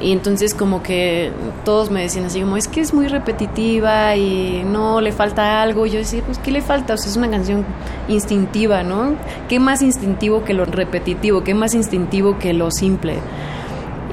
Y 0.00 0.12
entonces 0.12 0.54
como 0.54 0.82
que 0.82 1.30
todos 1.64 1.90
me 1.90 2.02
decían 2.02 2.24
así 2.24 2.40
como, 2.40 2.56
es 2.56 2.66
que 2.66 2.80
es 2.80 2.92
muy 2.92 3.06
repetitiva 3.06 4.16
y 4.16 4.64
no, 4.64 5.00
le 5.00 5.12
falta 5.12 5.62
algo. 5.62 5.86
yo 5.86 5.98
decía, 5.98 6.22
pues, 6.26 6.38
¿qué 6.38 6.50
le 6.50 6.60
falta? 6.60 6.94
O 6.94 6.96
sea, 6.96 7.08
es 7.08 7.16
una 7.16 7.30
canción 7.30 7.64
instintiva, 8.08 8.82
¿no? 8.82 9.14
¿Qué 9.48 9.60
más 9.60 9.80
instintivo 9.82 10.42
que 10.42 10.54
lo 10.54 10.64
repetitivo? 10.64 11.44
¿Qué 11.44 11.54
más 11.54 11.74
instintivo 11.74 12.38
que 12.38 12.52
lo 12.52 12.72
simple? 12.72 13.18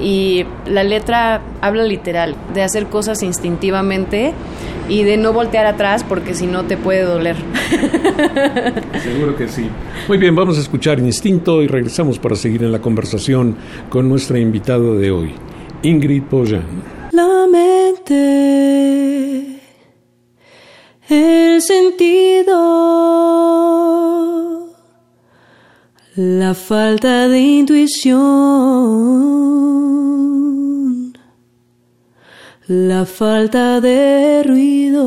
Y 0.00 0.46
la 0.66 0.82
letra 0.82 1.42
habla 1.60 1.84
literal, 1.84 2.34
de 2.54 2.62
hacer 2.62 2.86
cosas 2.86 3.22
instintivamente 3.22 4.32
y 4.88 5.04
de 5.04 5.16
no 5.16 5.32
voltear 5.32 5.66
atrás 5.66 6.04
porque 6.04 6.34
si 6.34 6.46
no 6.46 6.64
te 6.64 6.76
puede 6.76 7.02
doler. 7.02 7.36
Seguro 9.02 9.36
que 9.36 9.48
sí. 9.48 9.68
Muy 10.08 10.18
bien, 10.18 10.34
vamos 10.34 10.58
a 10.58 10.60
escuchar 10.60 10.98
Instinto 10.98 11.62
y 11.62 11.68
regresamos 11.68 12.18
para 12.18 12.34
seguir 12.34 12.64
en 12.64 12.72
la 12.72 12.80
conversación 12.80 13.56
con 13.88 14.08
nuestra 14.08 14.38
invitada 14.38 14.94
de 14.94 15.10
hoy. 15.10 15.32
Ingrid 15.82 16.24
Bojan. 16.30 16.64
La 17.12 17.46
mente, 17.50 18.16
el 21.08 21.62
sentido, 21.62 22.56
la 26.16 26.54
falta 26.54 27.28
de 27.28 27.38
intuición, 27.40 28.18
la 32.66 33.04
falta 33.06 33.80
de 33.80 34.42
ruido, 34.44 35.04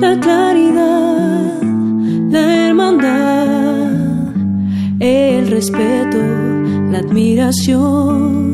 la 0.00 0.20
claridad, 0.20 1.62
la 2.30 2.66
hermandad, 2.68 3.90
el 5.00 5.48
respeto 5.48 6.18
la 6.92 6.98
admiración. 6.98 8.52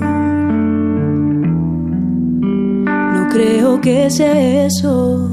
No 2.88 3.28
creo 3.30 3.80
que 3.80 4.08
sea 4.10 4.66
eso. 4.66 5.28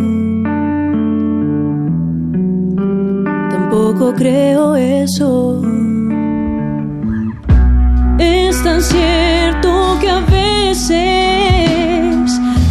Tampoco 3.76 4.14
creo 4.14 4.78
eso. 4.78 5.62
Es 8.18 8.64
tan 8.64 8.82
cierto 8.82 9.98
que 10.00 10.10
a 10.10 10.22
veces 10.22 10.96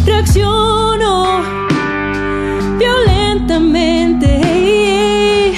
reacciono 0.03 1.43
violentamente. 2.79 5.53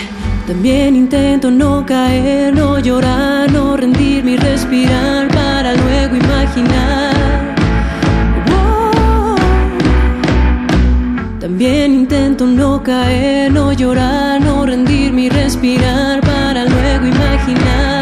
También 0.45 0.97
intento 0.97 1.49
no 1.49 1.85
caer, 1.85 2.53
no 2.53 2.79
llorar, 2.79 3.49
no 3.49 3.77
rendirme 3.77 4.31
y 4.31 4.35
respirar 4.35 5.29
para 5.29 5.75
luego 5.75 6.17
imaginar. 6.17 7.26
También 11.47 11.93
intento 11.93 12.45
no 12.45 12.83
caer, 12.83 13.53
no 13.53 13.71
llorar, 13.71 14.41
no 14.41 14.65
rendirme 14.65 15.21
y 15.23 15.29
respirar 15.29 16.19
para 16.19 16.65
luego 16.65 17.07
imaginar. 17.07 17.96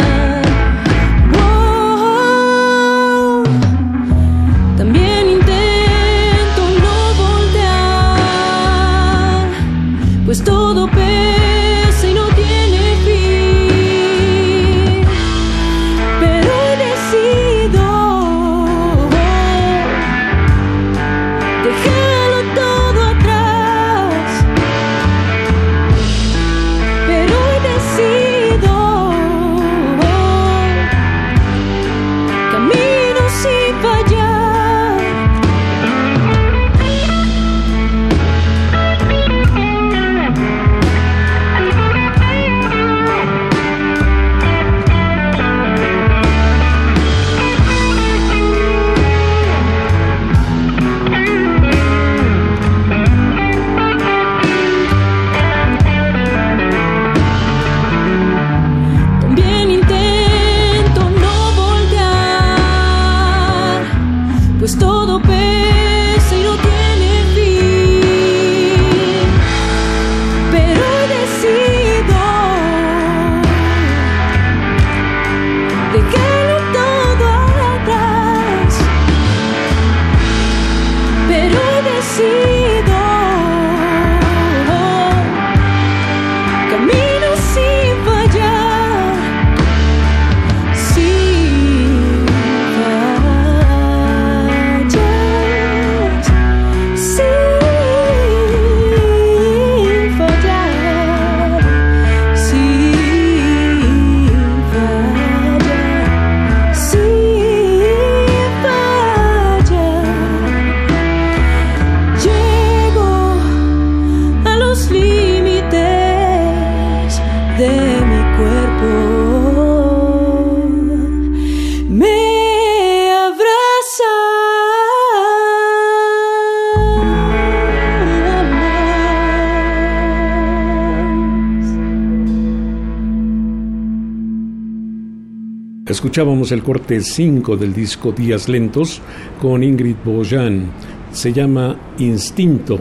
Escuchábamos 136.16 136.54
el 136.54 136.64
corte 136.64 137.02
5 137.02 137.58
del 137.58 137.74
disco 137.74 138.14
Días 138.14 138.48
Lentos 138.48 139.02
con 139.42 139.62
Ingrid 139.62 139.98
Bojan. 140.06 140.72
Se 141.12 141.34
llama 141.34 141.76
Instinto. 141.98 142.80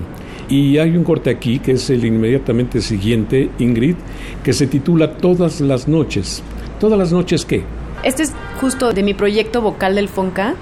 Y 0.48 0.78
hay 0.78 0.96
un 0.96 1.02
corte 1.02 1.30
aquí 1.30 1.58
que 1.58 1.72
es 1.72 1.90
el 1.90 2.04
inmediatamente 2.04 2.80
siguiente, 2.80 3.50
Ingrid, 3.58 3.96
que 4.44 4.52
se 4.52 4.68
titula 4.68 5.16
Todas 5.16 5.60
las 5.60 5.88
noches. 5.88 6.44
¿Todas 6.78 6.96
las 6.96 7.10
noches 7.10 7.44
qué? 7.44 7.64
Este 8.04 8.22
es 8.22 8.32
justo 8.60 8.92
de 8.92 9.02
mi 9.02 9.14
proyecto 9.14 9.60
vocal 9.62 9.96
del 9.96 10.08
Fonca. 10.08 10.54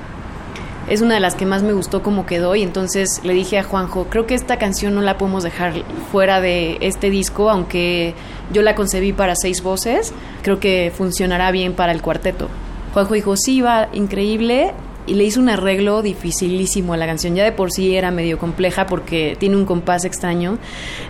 Es 0.89 1.03
una 1.03 1.13
de 1.13 1.21
las 1.21 1.35
que 1.35 1.45
más 1.45 1.63
me 1.63 1.75
gustó 1.75 2.03
como 2.03 2.25
quedó 2.25 2.57
y 2.57 2.63
entonces 2.63 3.21
le 3.23 3.35
dije 3.35 3.59
a 3.59 3.65
Juanjo, 3.65 4.07
creo 4.09 4.27
que 4.27 4.35
esta 4.35 4.59
canción 4.59 4.95
no 4.95 5.03
la 5.03 5.19
podemos 5.19 5.45
dejar 5.45 5.75
fuera 6.11 6.41
de 6.41 6.79
este 6.81 7.11
disco, 7.11 7.51
aunque 7.51 8.15
yo 8.51 8.63
la 8.63 8.75
concebí 8.75 9.13
para 9.13 9.37
seis 9.37 9.63
voces, 9.63 10.15
creo 10.43 10.59
que 10.59 10.91
funcionará 10.97 11.51
bien 11.51 11.75
para 11.75 11.93
el 11.93 12.01
cuarteto. 12.01 12.49
Juanjo 12.93 13.15
dijo, 13.15 13.37
sí, 13.37 13.61
va 13.61 13.89
increíble, 13.93 14.73
y 15.07 15.15
le 15.15 15.25
hizo 15.25 15.41
un 15.41 15.49
arreglo 15.49 16.03
dificilísimo 16.03 16.95
a 16.95 16.97
la 16.97 17.07
canción. 17.07 17.35
Ya 17.35 17.45
de 17.45 17.53
por 17.53 17.73
sí 17.73 17.97
era 17.97 18.11
medio 18.11 18.39
compleja 18.39 18.87
porque 18.87 19.37
tiene 19.39 19.57
un 19.57 19.67
compás 19.67 20.05
extraño. 20.05 20.59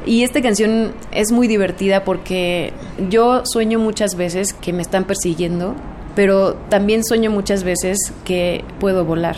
Y 0.07 0.23
esta 0.23 0.41
canción 0.41 0.93
es 1.11 1.31
muy 1.33 1.47
divertida 1.47 2.05
porque 2.05 2.73
yo 3.11 3.43
sueño 3.45 3.79
muchas 3.79 4.15
veces 4.15 4.55
que 4.55 4.73
me 4.73 4.83
están 4.83 5.05
persiguiendo, 5.05 5.75
pero 6.15 6.55
también 6.69 7.05
sueño 7.05 7.31
muchas 7.31 7.65
veces 7.65 7.99
que 8.25 8.65
puedo 8.81 9.05
volar. 9.05 9.37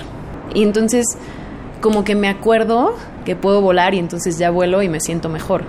Y 0.55 0.63
entonces 0.63 1.07
como 1.81 2.05
que 2.05 2.15
me 2.15 2.29
acuerdo 2.29 2.95
que 3.25 3.37
puedo 3.37 3.61
volar 3.61 3.95
y 3.95 3.99
entonces 3.99 4.39
ya 4.39 4.51
vuelo 4.51 4.83
y 4.83 4.89
me 4.89 5.01
siento 5.01 5.29
mejor. 5.29 5.65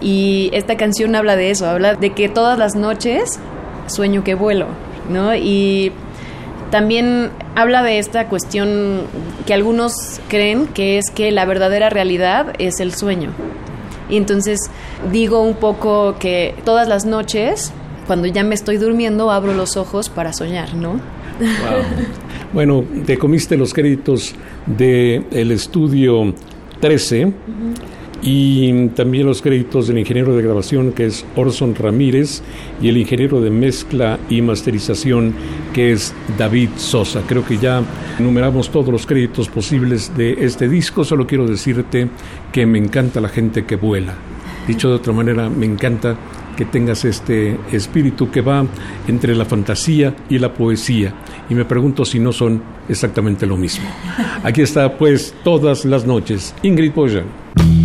Y 0.00 0.50
esta 0.52 0.76
canción 0.76 1.16
habla 1.16 1.34
de 1.34 1.50
eso, 1.50 1.66
habla 1.66 1.94
de 1.94 2.10
que 2.10 2.28
todas 2.28 2.58
las 2.58 2.76
noches 2.76 3.40
sueño 3.86 4.22
que 4.22 4.34
vuelo, 4.34 4.66
¿no? 5.08 5.34
Y 5.34 5.92
también 6.70 7.30
habla 7.54 7.82
de 7.82 7.98
esta 7.98 8.28
cuestión 8.28 9.02
que 9.46 9.54
algunos 9.54 10.20
creen 10.28 10.66
que 10.66 10.98
es 10.98 11.10
que 11.10 11.30
la 11.30 11.44
verdadera 11.44 11.90
realidad 11.90 12.54
es 12.58 12.80
el 12.80 12.94
sueño. 12.94 13.30
Y 14.10 14.16
entonces 14.16 14.70
digo 15.12 15.42
un 15.42 15.54
poco 15.54 16.16
que 16.18 16.54
todas 16.64 16.88
las 16.88 17.04
noches, 17.04 17.72
cuando 18.06 18.26
ya 18.26 18.42
me 18.42 18.54
estoy 18.54 18.78
durmiendo, 18.78 19.30
abro 19.30 19.52
los 19.52 19.76
ojos 19.76 20.08
para 20.08 20.32
soñar, 20.32 20.74
¿no? 20.74 21.00
Bueno, 22.50 22.82
te 23.04 23.18
comiste 23.18 23.58
los 23.58 23.74
créditos 23.74 24.34
del 24.64 25.26
el 25.30 25.50
estudio 25.50 26.32
13 26.80 27.30
y 28.22 28.88
también 28.88 29.26
los 29.26 29.42
créditos 29.42 29.88
del 29.88 29.98
ingeniero 29.98 30.34
de 30.34 30.42
grabación 30.42 30.92
que 30.92 31.06
es 31.06 31.24
Orson 31.36 31.74
Ramírez 31.74 32.42
y 32.80 32.88
el 32.88 32.96
ingeniero 32.96 33.40
de 33.40 33.50
mezcla 33.50 34.18
y 34.28 34.42
masterización 34.42 35.34
que 35.72 35.92
es 35.92 36.14
David 36.36 36.70
Sosa. 36.76 37.22
Creo 37.26 37.44
que 37.44 37.58
ya 37.58 37.82
enumeramos 38.18 38.70
todos 38.70 38.88
los 38.88 39.06
créditos 39.06 39.48
posibles 39.48 40.16
de 40.16 40.44
este 40.44 40.68
disco, 40.68 41.04
solo 41.04 41.26
quiero 41.26 41.46
decirte 41.46 42.08
que 42.52 42.66
me 42.66 42.78
encanta 42.78 43.20
la 43.20 43.28
gente 43.28 43.64
que 43.64 43.76
vuela. 43.76 44.14
Dicho 44.66 44.88
de 44.88 44.96
otra 44.96 45.12
manera, 45.12 45.48
me 45.48 45.64
encanta 45.64 46.16
que 46.58 46.64
tengas 46.64 47.04
este 47.04 47.56
espíritu 47.70 48.32
que 48.32 48.40
va 48.40 48.66
entre 49.06 49.34
la 49.36 49.44
fantasía 49.44 50.16
y 50.28 50.40
la 50.40 50.52
poesía. 50.52 51.14
Y 51.48 51.54
me 51.54 51.64
pregunto 51.64 52.04
si 52.04 52.18
no 52.18 52.32
son 52.32 52.60
exactamente 52.88 53.46
lo 53.46 53.56
mismo. 53.56 53.88
Aquí 54.42 54.62
está 54.62 54.98
pues 54.98 55.34
todas 55.44 55.84
las 55.84 56.04
noches 56.04 56.54
Ingrid 56.64 56.92
Boyan. 56.92 57.77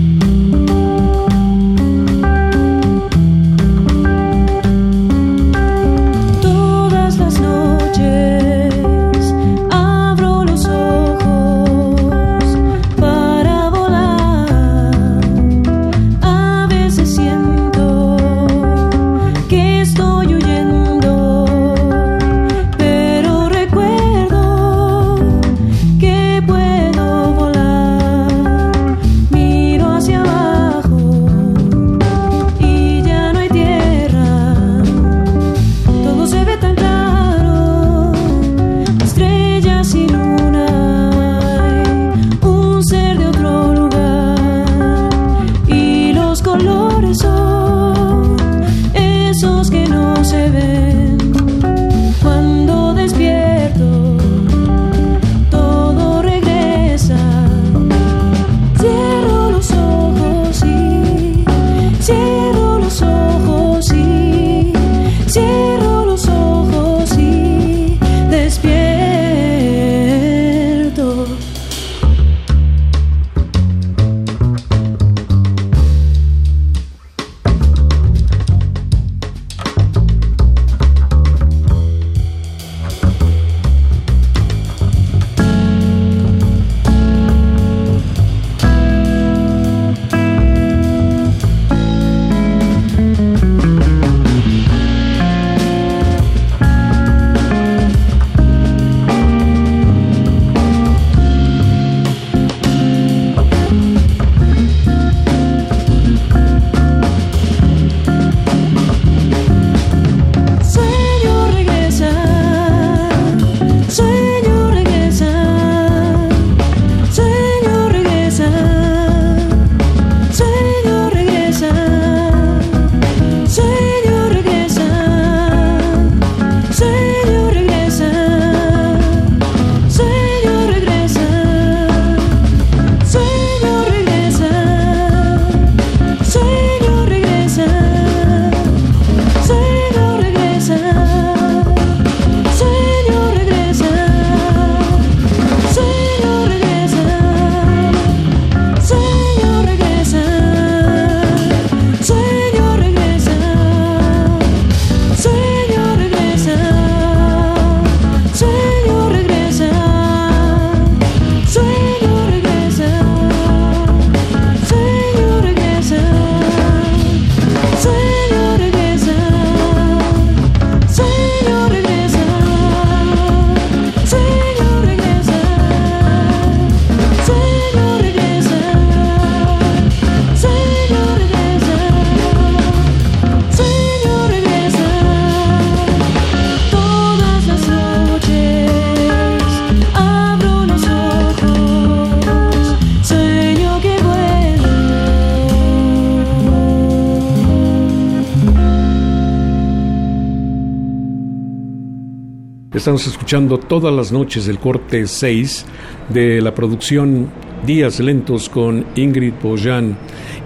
Estamos 202.84 203.08
escuchando 203.08 203.60
todas 203.60 203.96
las 203.96 204.12
noches 204.12 204.50
el 204.50 204.60
corte 204.60 205.08
6 205.08 205.66
de 206.10 206.42
la 206.42 206.54
producción 206.54 207.30
Días 207.66 208.02
Lentos 208.02 208.50
con 208.50 208.86
Ingrid 208.98 209.36
Bojan. 209.42 209.96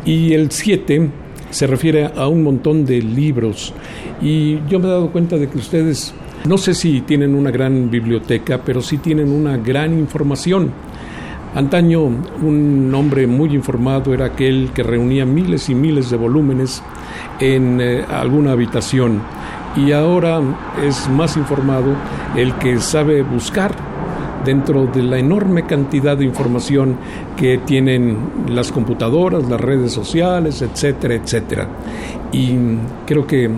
Y 0.06 0.34
el 0.34 0.52
7 0.52 1.10
se 1.50 1.66
refiere 1.66 2.06
a 2.06 2.28
un 2.28 2.44
montón 2.44 2.86
de 2.86 3.02
libros. 3.02 3.74
Y 4.22 4.60
yo 4.68 4.78
me 4.78 4.86
he 4.86 4.90
dado 4.90 5.12
cuenta 5.12 5.38
de 5.38 5.50
que 5.50 5.58
ustedes, 5.58 6.14
no 6.46 6.60
sé 6.60 6.76
si 6.76 7.02
tienen 7.02 7.34
una 7.34 7.50
gran 7.50 7.90
biblioteca, 7.90 8.62
pero 8.64 8.84
sí 8.84 9.00
tienen 9.00 9.32
una 9.32 9.58
gran 9.58 9.98
información. 9.98 10.72
Antaño 11.56 12.04
un 12.04 12.94
hombre 12.94 13.26
muy 13.26 13.56
informado 13.56 14.14
era 14.14 14.26
aquel 14.26 14.70
que 14.76 14.84
reunía 14.84 15.26
miles 15.26 15.70
y 15.70 15.74
miles 15.74 16.12
de 16.12 16.18
volúmenes 16.18 16.84
en 17.40 17.82
eh, 17.82 18.06
alguna 18.08 18.52
habitación 18.52 19.24
y 19.78 19.92
ahora 19.92 20.42
es 20.84 21.08
más 21.10 21.38
informado 21.38 21.96
el 22.36 22.54
que 22.56 22.80
sabe 22.80 23.22
buscar 23.22 23.76
dentro 24.44 24.88
de 24.88 25.04
la 25.04 25.20
enorme 25.20 25.66
cantidad 25.66 26.18
de 26.18 26.26
información 26.26 26.98
que 27.36 27.60
tienen 27.60 28.18
las 28.50 28.72
computadoras, 28.72 29.48
las 29.48 29.60
redes 29.60 29.92
sociales, 29.92 30.62
etcétera, 30.62 31.16
etcétera. 31.16 31.68
Y 32.32 32.56
creo 33.06 33.28
que 33.28 33.50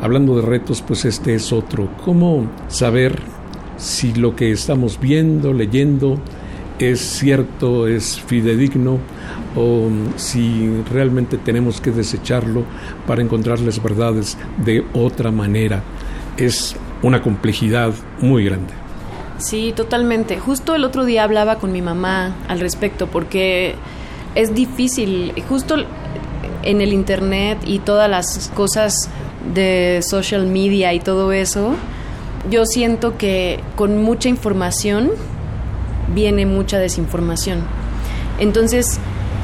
hablando 0.00 0.36
de 0.36 0.42
retos, 0.42 0.82
pues 0.82 1.04
este 1.04 1.34
es 1.34 1.52
otro. 1.52 1.88
¿Cómo 2.04 2.46
saber 2.68 3.20
si 3.76 4.12
lo 4.12 4.36
que 4.36 4.52
estamos 4.52 5.00
viendo, 5.00 5.52
leyendo, 5.52 6.18
es 6.78 7.00
cierto, 7.00 7.86
es 7.86 8.20
fidedigno 8.20 8.98
o 9.56 9.88
si 10.16 10.82
realmente 10.90 11.36
tenemos 11.36 11.80
que 11.80 11.90
desecharlo 11.90 12.64
para 13.06 13.22
encontrar 13.22 13.60
las 13.60 13.82
verdades 13.82 14.36
de 14.64 14.84
otra 14.94 15.30
manera. 15.30 15.82
Es 16.36 16.74
una 17.02 17.22
complejidad 17.22 17.92
muy 18.20 18.44
grande. 18.44 18.72
Sí, 19.38 19.72
totalmente. 19.74 20.38
Justo 20.38 20.74
el 20.74 20.84
otro 20.84 21.04
día 21.04 21.24
hablaba 21.24 21.58
con 21.58 21.72
mi 21.72 21.82
mamá 21.82 22.36
al 22.48 22.60
respecto 22.60 23.08
porque 23.08 23.74
es 24.34 24.54
difícil, 24.54 25.32
justo 25.48 25.76
en 26.62 26.80
el 26.80 26.92
internet 26.92 27.58
y 27.66 27.80
todas 27.80 28.08
las 28.08 28.50
cosas 28.54 29.08
de 29.52 30.00
social 30.02 30.46
media 30.46 30.94
y 30.94 31.00
todo 31.00 31.32
eso, 31.32 31.74
yo 32.50 32.64
siento 32.66 33.18
que 33.18 33.60
con 33.76 33.98
mucha 34.02 34.28
información 34.28 35.10
viene 36.14 36.46
mucha 36.46 36.78
desinformación. 36.78 37.60
Entonces, 38.38 38.98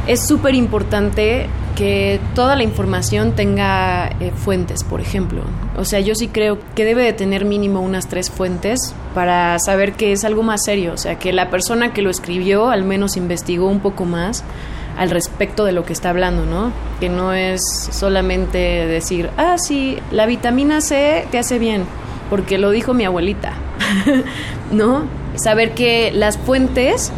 es 0.06 0.26
súper 0.26 0.54
importante 0.54 1.48
que 1.76 2.18
toda 2.34 2.56
la 2.56 2.64
información 2.64 3.32
tenga 3.32 4.08
eh, 4.20 4.32
fuentes, 4.34 4.82
por 4.82 5.00
ejemplo. 5.00 5.42
O 5.76 5.84
sea, 5.84 6.00
yo 6.00 6.16
sí 6.16 6.26
creo 6.26 6.58
que 6.74 6.84
debe 6.84 7.04
de 7.04 7.12
tener 7.12 7.44
mínimo 7.44 7.80
unas 7.80 8.08
tres 8.08 8.30
fuentes 8.30 8.94
para 9.14 9.56
saber 9.60 9.92
que 9.92 10.10
es 10.10 10.24
algo 10.24 10.42
más 10.42 10.64
serio. 10.64 10.92
O 10.94 10.96
sea, 10.96 11.20
que 11.20 11.32
la 11.32 11.50
persona 11.50 11.92
que 11.92 12.02
lo 12.02 12.10
escribió 12.10 12.70
al 12.70 12.84
menos 12.84 13.16
investigó 13.16 13.68
un 13.68 13.78
poco 13.78 14.06
más 14.06 14.42
al 14.96 15.10
respecto 15.10 15.64
de 15.64 15.70
lo 15.70 15.84
que 15.84 15.92
está 15.92 16.10
hablando, 16.10 16.44
¿no? 16.44 16.72
Que 16.98 17.08
no 17.08 17.32
es 17.32 17.60
solamente 17.92 18.58
decir, 18.58 19.30
ah, 19.36 19.56
sí, 19.56 19.98
la 20.10 20.26
vitamina 20.26 20.80
C 20.80 21.28
te 21.30 21.38
hace 21.38 21.60
bien, 21.60 21.84
porque 22.28 22.58
lo 22.58 22.70
dijo 22.70 22.94
mi 22.94 23.04
abuelita, 23.04 23.52
¿no? 24.72 25.04
Saber 25.38 25.72
que 25.72 26.10
las 26.12 26.36
fuentes 26.36 27.12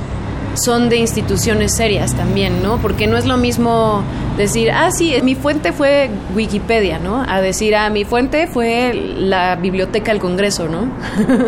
son 0.54 0.88
de 0.88 0.96
instituciones 0.96 1.72
serias 1.72 2.14
también, 2.14 2.62
¿no? 2.62 2.78
Porque 2.78 3.06
no 3.06 3.16
es 3.16 3.26
lo 3.26 3.36
mismo 3.36 4.02
decir, 4.36 4.70
ah, 4.70 4.90
sí, 4.90 5.14
mi 5.22 5.34
fuente 5.34 5.72
fue 5.72 6.10
Wikipedia, 6.34 6.98
¿no? 6.98 7.24
A 7.26 7.40
decir, 7.40 7.74
ah, 7.74 7.90
mi 7.90 8.04
fuente 8.04 8.46
fue 8.46 8.92
la 8.94 9.56
Biblioteca 9.56 10.12
del 10.12 10.20
Congreso, 10.20 10.68
¿no? 10.68 10.90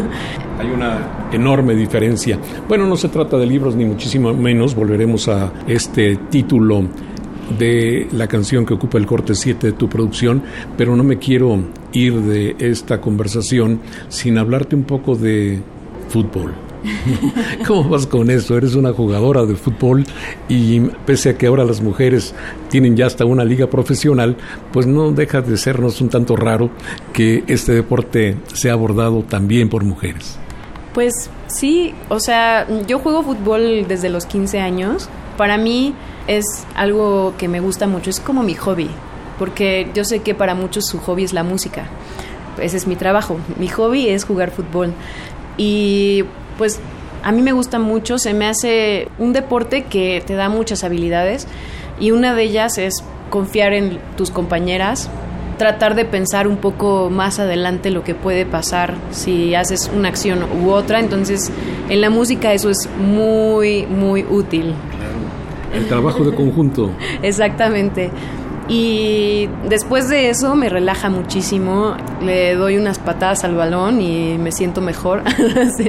Hay 0.58 0.70
una 0.70 1.28
enorme 1.32 1.74
diferencia. 1.74 2.38
Bueno, 2.68 2.86
no 2.86 2.96
se 2.96 3.08
trata 3.08 3.36
de 3.36 3.46
libros 3.46 3.74
ni 3.74 3.84
muchísimo 3.84 4.32
menos, 4.32 4.74
volveremos 4.74 5.28
a 5.28 5.52
este 5.66 6.16
título 6.30 6.84
de 7.58 8.08
la 8.12 8.28
canción 8.28 8.64
que 8.64 8.74
ocupa 8.74 8.98
el 8.98 9.06
corte 9.06 9.34
7 9.34 9.68
de 9.68 9.72
tu 9.72 9.88
producción, 9.88 10.42
pero 10.76 10.96
no 10.96 11.04
me 11.04 11.18
quiero 11.18 11.58
ir 11.92 12.14
de 12.22 12.56
esta 12.58 13.00
conversación 13.00 13.80
sin 14.08 14.38
hablarte 14.38 14.76
un 14.76 14.84
poco 14.84 15.16
de 15.16 15.60
fútbol. 16.12 16.52
¿Cómo 17.66 17.88
vas 17.88 18.06
con 18.06 18.30
eso? 18.30 18.56
Eres 18.56 18.74
una 18.74 18.92
jugadora 18.92 19.46
de 19.46 19.56
fútbol 19.56 20.04
y 20.48 20.80
pese 21.06 21.30
a 21.30 21.38
que 21.38 21.46
ahora 21.46 21.64
las 21.64 21.80
mujeres 21.80 22.34
tienen 22.68 22.96
ya 22.96 23.06
hasta 23.06 23.24
una 23.24 23.44
liga 23.44 23.68
profesional, 23.68 24.36
pues 24.72 24.86
no 24.86 25.12
deja 25.12 25.40
de 25.40 25.56
sernos 25.56 26.00
un 26.00 26.10
tanto 26.10 26.36
raro 26.36 26.70
que 27.12 27.44
este 27.46 27.72
deporte 27.72 28.36
sea 28.52 28.74
abordado 28.74 29.22
también 29.22 29.68
por 29.68 29.84
mujeres. 29.84 30.38
Pues 30.92 31.30
sí, 31.46 31.94
o 32.10 32.20
sea, 32.20 32.66
yo 32.86 32.98
juego 32.98 33.22
fútbol 33.22 33.86
desde 33.88 34.10
los 34.10 34.26
15 34.26 34.60
años. 34.60 35.08
Para 35.38 35.56
mí 35.56 35.94
es 36.26 36.44
algo 36.74 37.34
que 37.38 37.48
me 37.48 37.60
gusta 37.60 37.86
mucho, 37.86 38.10
es 38.10 38.20
como 38.20 38.42
mi 38.42 38.54
hobby, 38.54 38.90
porque 39.38 39.88
yo 39.94 40.04
sé 40.04 40.18
que 40.18 40.34
para 40.34 40.54
muchos 40.54 40.84
su 40.84 40.98
hobby 40.98 41.24
es 41.24 41.32
la 41.32 41.42
música. 41.42 41.86
Ese 42.60 42.76
es 42.76 42.86
mi 42.86 42.96
trabajo. 42.96 43.38
Mi 43.58 43.68
hobby 43.68 44.08
es 44.08 44.24
jugar 44.24 44.50
fútbol. 44.50 44.92
Y 45.56 46.24
pues 46.58 46.80
a 47.22 47.32
mí 47.32 47.42
me 47.42 47.52
gusta 47.52 47.78
mucho, 47.78 48.18
se 48.18 48.34
me 48.34 48.46
hace 48.46 49.08
un 49.18 49.32
deporte 49.32 49.84
que 49.84 50.22
te 50.26 50.34
da 50.34 50.48
muchas 50.48 50.84
habilidades 50.84 51.46
y 52.00 52.10
una 52.10 52.34
de 52.34 52.42
ellas 52.42 52.78
es 52.78 53.04
confiar 53.30 53.72
en 53.72 53.98
tus 54.16 54.30
compañeras, 54.30 55.08
tratar 55.56 55.94
de 55.94 56.04
pensar 56.04 56.48
un 56.48 56.56
poco 56.56 57.10
más 57.10 57.38
adelante 57.38 57.90
lo 57.90 58.02
que 58.02 58.14
puede 58.14 58.44
pasar 58.44 58.94
si 59.10 59.54
haces 59.54 59.90
una 59.94 60.08
acción 60.08 60.44
u 60.62 60.70
otra, 60.70 60.98
entonces 60.98 61.50
en 61.88 62.00
la 62.00 62.10
música 62.10 62.52
eso 62.52 62.70
es 62.70 62.88
muy, 62.98 63.86
muy 63.86 64.24
útil. 64.24 64.74
El 65.72 65.86
trabajo 65.86 66.24
de 66.24 66.34
conjunto. 66.34 66.90
Exactamente. 67.22 68.10
Y 68.68 69.48
después 69.68 70.08
de 70.08 70.30
eso 70.30 70.54
me 70.54 70.68
relaja 70.68 71.10
muchísimo, 71.10 71.96
le 72.22 72.54
doy 72.54 72.76
unas 72.76 72.98
patadas 72.98 73.44
al 73.44 73.54
balón 73.54 74.00
y 74.00 74.38
me 74.38 74.52
siento 74.52 74.80
mejor. 74.80 75.22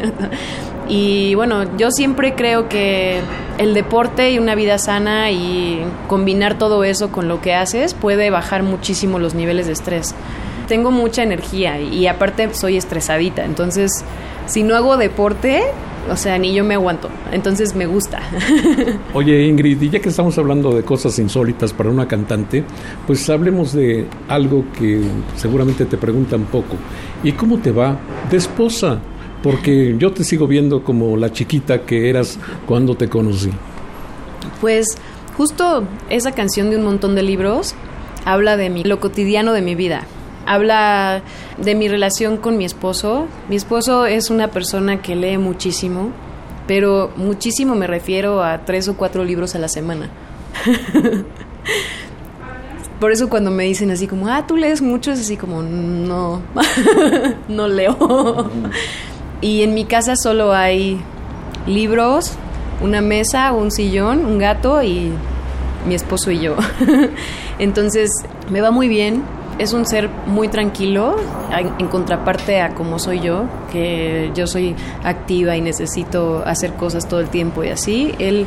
y 0.89 1.35
bueno, 1.35 1.77
yo 1.77 1.91
siempre 1.91 2.33
creo 2.33 2.67
que 2.67 3.21
el 3.57 3.73
deporte 3.73 4.31
y 4.31 4.39
una 4.39 4.55
vida 4.55 4.77
sana 4.79 5.31
y 5.31 5.81
combinar 6.07 6.57
todo 6.57 6.83
eso 6.83 7.11
con 7.11 7.27
lo 7.27 7.41
que 7.41 7.53
haces 7.53 7.93
puede 7.93 8.29
bajar 8.31 8.63
muchísimo 8.63 9.19
los 9.19 9.35
niveles 9.35 9.67
de 9.67 9.73
estrés. 9.73 10.15
Tengo 10.67 10.91
mucha 10.91 11.23
energía 11.23 11.79
y 11.79 12.07
aparte 12.07 12.53
soy 12.53 12.77
estresadita, 12.77 13.45
entonces 13.45 14.03
si 14.47 14.63
no 14.63 14.75
hago 14.75 14.97
deporte, 14.97 15.63
o 16.09 16.17
sea, 16.17 16.37
ni 16.37 16.53
yo 16.53 16.63
me 16.63 16.73
aguanto. 16.73 17.09
Entonces 17.31 17.75
me 17.75 17.85
gusta. 17.85 18.21
Oye, 19.13 19.45
Ingrid, 19.45 19.81
y 19.81 19.89
ya 19.89 19.99
que 19.99 20.09
estamos 20.09 20.37
hablando 20.37 20.73
de 20.75 20.83
cosas 20.83 21.17
insólitas 21.19 21.73
para 21.73 21.89
una 21.89 22.07
cantante, 22.07 22.63
pues 23.07 23.29
hablemos 23.29 23.73
de 23.73 24.07
algo 24.27 24.65
que 24.77 25.01
seguramente 25.35 25.85
te 25.85 25.97
preguntan 25.97 26.43
poco. 26.45 26.75
¿Y 27.23 27.31
cómo 27.33 27.59
te 27.59 27.71
va 27.71 27.97
de 28.29 28.37
esposa? 28.37 28.99
Porque 29.41 29.95
yo 29.97 30.11
te 30.11 30.23
sigo 30.23 30.47
viendo 30.47 30.83
como 30.83 31.17
la 31.17 31.31
chiquita 31.31 31.81
que 31.81 32.09
eras 32.09 32.39
cuando 32.65 32.95
te 32.95 33.09
conocí. 33.09 33.51
Pues 34.61 34.97
justo 35.37 35.83
esa 36.09 36.31
canción 36.31 36.69
de 36.69 36.77
un 36.77 36.83
montón 36.83 37.15
de 37.15 37.23
libros 37.23 37.75
habla 38.25 38.55
de 38.55 38.69
mi, 38.69 38.83
lo 38.83 38.99
cotidiano 38.99 39.51
de 39.53 39.61
mi 39.61 39.75
vida 39.75 40.05
habla 40.45 41.21
de 41.57 41.75
mi 41.75 41.87
relación 41.87 42.37
con 42.37 42.57
mi 42.57 42.65
esposo. 42.65 43.27
Mi 43.49 43.55
esposo 43.55 44.05
es 44.05 44.29
una 44.29 44.49
persona 44.49 45.01
que 45.01 45.15
lee 45.15 45.37
muchísimo, 45.37 46.11
pero 46.67 47.11
muchísimo 47.15 47.75
me 47.75 47.87
refiero 47.87 48.43
a 48.43 48.65
tres 48.65 48.87
o 48.87 48.95
cuatro 48.95 49.23
libros 49.23 49.55
a 49.55 49.59
la 49.59 49.67
semana. 49.67 50.09
Por 52.99 53.11
eso 53.11 53.29
cuando 53.29 53.51
me 53.51 53.65
dicen 53.65 53.91
así 53.91 54.07
como, 54.07 54.29
ah, 54.29 54.47
tú 54.47 54.55
lees 54.55 54.81
mucho, 54.81 55.11
es 55.11 55.19
así 55.19 55.35
como, 55.35 55.61
no, 55.61 56.41
no 57.49 57.67
leo. 57.67 58.49
y 59.41 59.61
en 59.63 59.73
mi 59.73 59.85
casa 59.85 60.15
solo 60.15 60.53
hay 60.53 61.01
libros, 61.67 62.31
una 62.81 63.01
mesa, 63.01 63.51
un 63.51 63.71
sillón, 63.71 64.25
un 64.25 64.37
gato 64.39 64.81
y 64.83 65.11
mi 65.85 65.95
esposo 65.95 66.31
y 66.31 66.39
yo. 66.39 66.55
Entonces 67.59 68.09
me 68.49 68.61
va 68.61 68.71
muy 68.71 68.87
bien 68.87 69.23
es 69.59 69.73
un 69.73 69.85
ser 69.85 70.09
muy 70.25 70.47
tranquilo 70.47 71.15
en 71.79 71.87
contraparte 71.87 72.61
a 72.61 72.73
como 72.73 72.99
soy 72.99 73.19
yo, 73.19 73.45
que 73.71 74.31
yo 74.33 74.47
soy 74.47 74.75
activa 75.03 75.55
y 75.55 75.61
necesito 75.61 76.43
hacer 76.45 76.73
cosas 76.73 77.07
todo 77.07 77.19
el 77.19 77.29
tiempo 77.29 77.63
y 77.63 77.69
así. 77.69 78.15
Él 78.19 78.45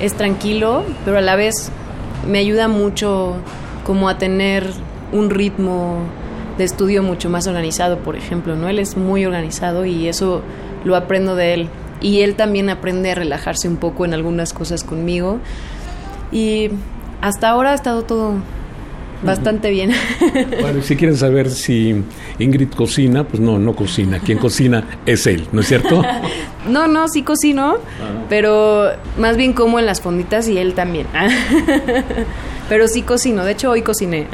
es 0.00 0.14
tranquilo, 0.14 0.84
pero 1.04 1.18
a 1.18 1.20
la 1.20 1.36
vez 1.36 1.70
me 2.26 2.38
ayuda 2.38 2.68
mucho 2.68 3.34
como 3.84 4.08
a 4.08 4.18
tener 4.18 4.66
un 5.12 5.30
ritmo 5.30 5.98
de 6.58 6.64
estudio 6.64 7.02
mucho 7.02 7.28
más 7.28 7.46
organizado, 7.46 7.98
por 7.98 8.16
ejemplo, 8.16 8.56
¿no? 8.56 8.68
Él 8.68 8.78
es 8.78 8.96
muy 8.96 9.24
organizado 9.26 9.84
y 9.84 10.08
eso 10.08 10.42
lo 10.84 10.96
aprendo 10.96 11.36
de 11.36 11.54
él. 11.54 11.68
Y 12.00 12.20
él 12.20 12.34
también 12.34 12.70
aprende 12.70 13.10
a 13.12 13.14
relajarse 13.14 13.68
un 13.68 13.76
poco 13.76 14.04
en 14.04 14.14
algunas 14.14 14.52
cosas 14.52 14.84
conmigo. 14.84 15.38
Y 16.32 16.70
hasta 17.20 17.48
ahora 17.48 17.72
ha 17.72 17.74
estado 17.74 18.02
todo 18.02 18.34
Bastante 19.26 19.70
bien. 19.70 19.92
Bueno, 20.60 20.82
si 20.82 20.96
quieren 20.96 21.16
saber 21.16 21.50
si 21.50 21.94
Ingrid 22.38 22.70
cocina, 22.70 23.24
pues 23.24 23.40
no, 23.40 23.58
no 23.58 23.74
cocina. 23.74 24.18
Quien 24.18 24.38
cocina 24.38 24.84
es 25.06 25.26
él, 25.26 25.46
¿no 25.52 25.60
es 25.60 25.68
cierto? 25.68 26.02
No, 26.68 26.88
no, 26.88 27.06
sí 27.06 27.22
cocino, 27.22 27.76
pero 28.28 28.90
más 29.18 29.36
bien 29.36 29.52
como 29.52 29.78
en 29.78 29.86
las 29.86 30.00
fonditas 30.00 30.48
y 30.48 30.58
él 30.58 30.74
también. 30.74 31.06
Pero 32.68 32.88
sí 32.88 33.02
cocino, 33.02 33.44
de 33.44 33.52
hecho 33.52 33.70
hoy 33.70 33.82
cociné. 33.82 34.26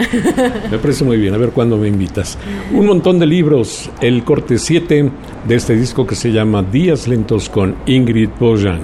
Me 0.71 0.79
parece 0.79 1.05
muy 1.05 1.19
bien, 1.19 1.35
a 1.35 1.37
ver 1.37 1.51
cuándo 1.51 1.77
me 1.77 1.89
invitas. 1.89 2.39
Un 2.73 2.87
montón 2.87 3.19
de 3.19 3.27
libros, 3.27 3.91
el 4.01 4.25
corte 4.25 4.59
7 4.59 5.11
de 5.47 5.55
este 5.55 5.77
disco 5.77 6.07
que 6.07 6.15
se 6.15 6.33
llama 6.33 6.63
Días 6.63 7.07
Lentos 7.07 7.51
con 7.51 7.77
Ingrid 7.85 8.31
Bojan. 8.41 8.81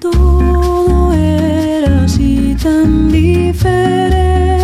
Todo 0.00 1.14
era 1.14 2.04
así 2.04 2.54
tan 2.62 3.10
diferente. 3.10 4.59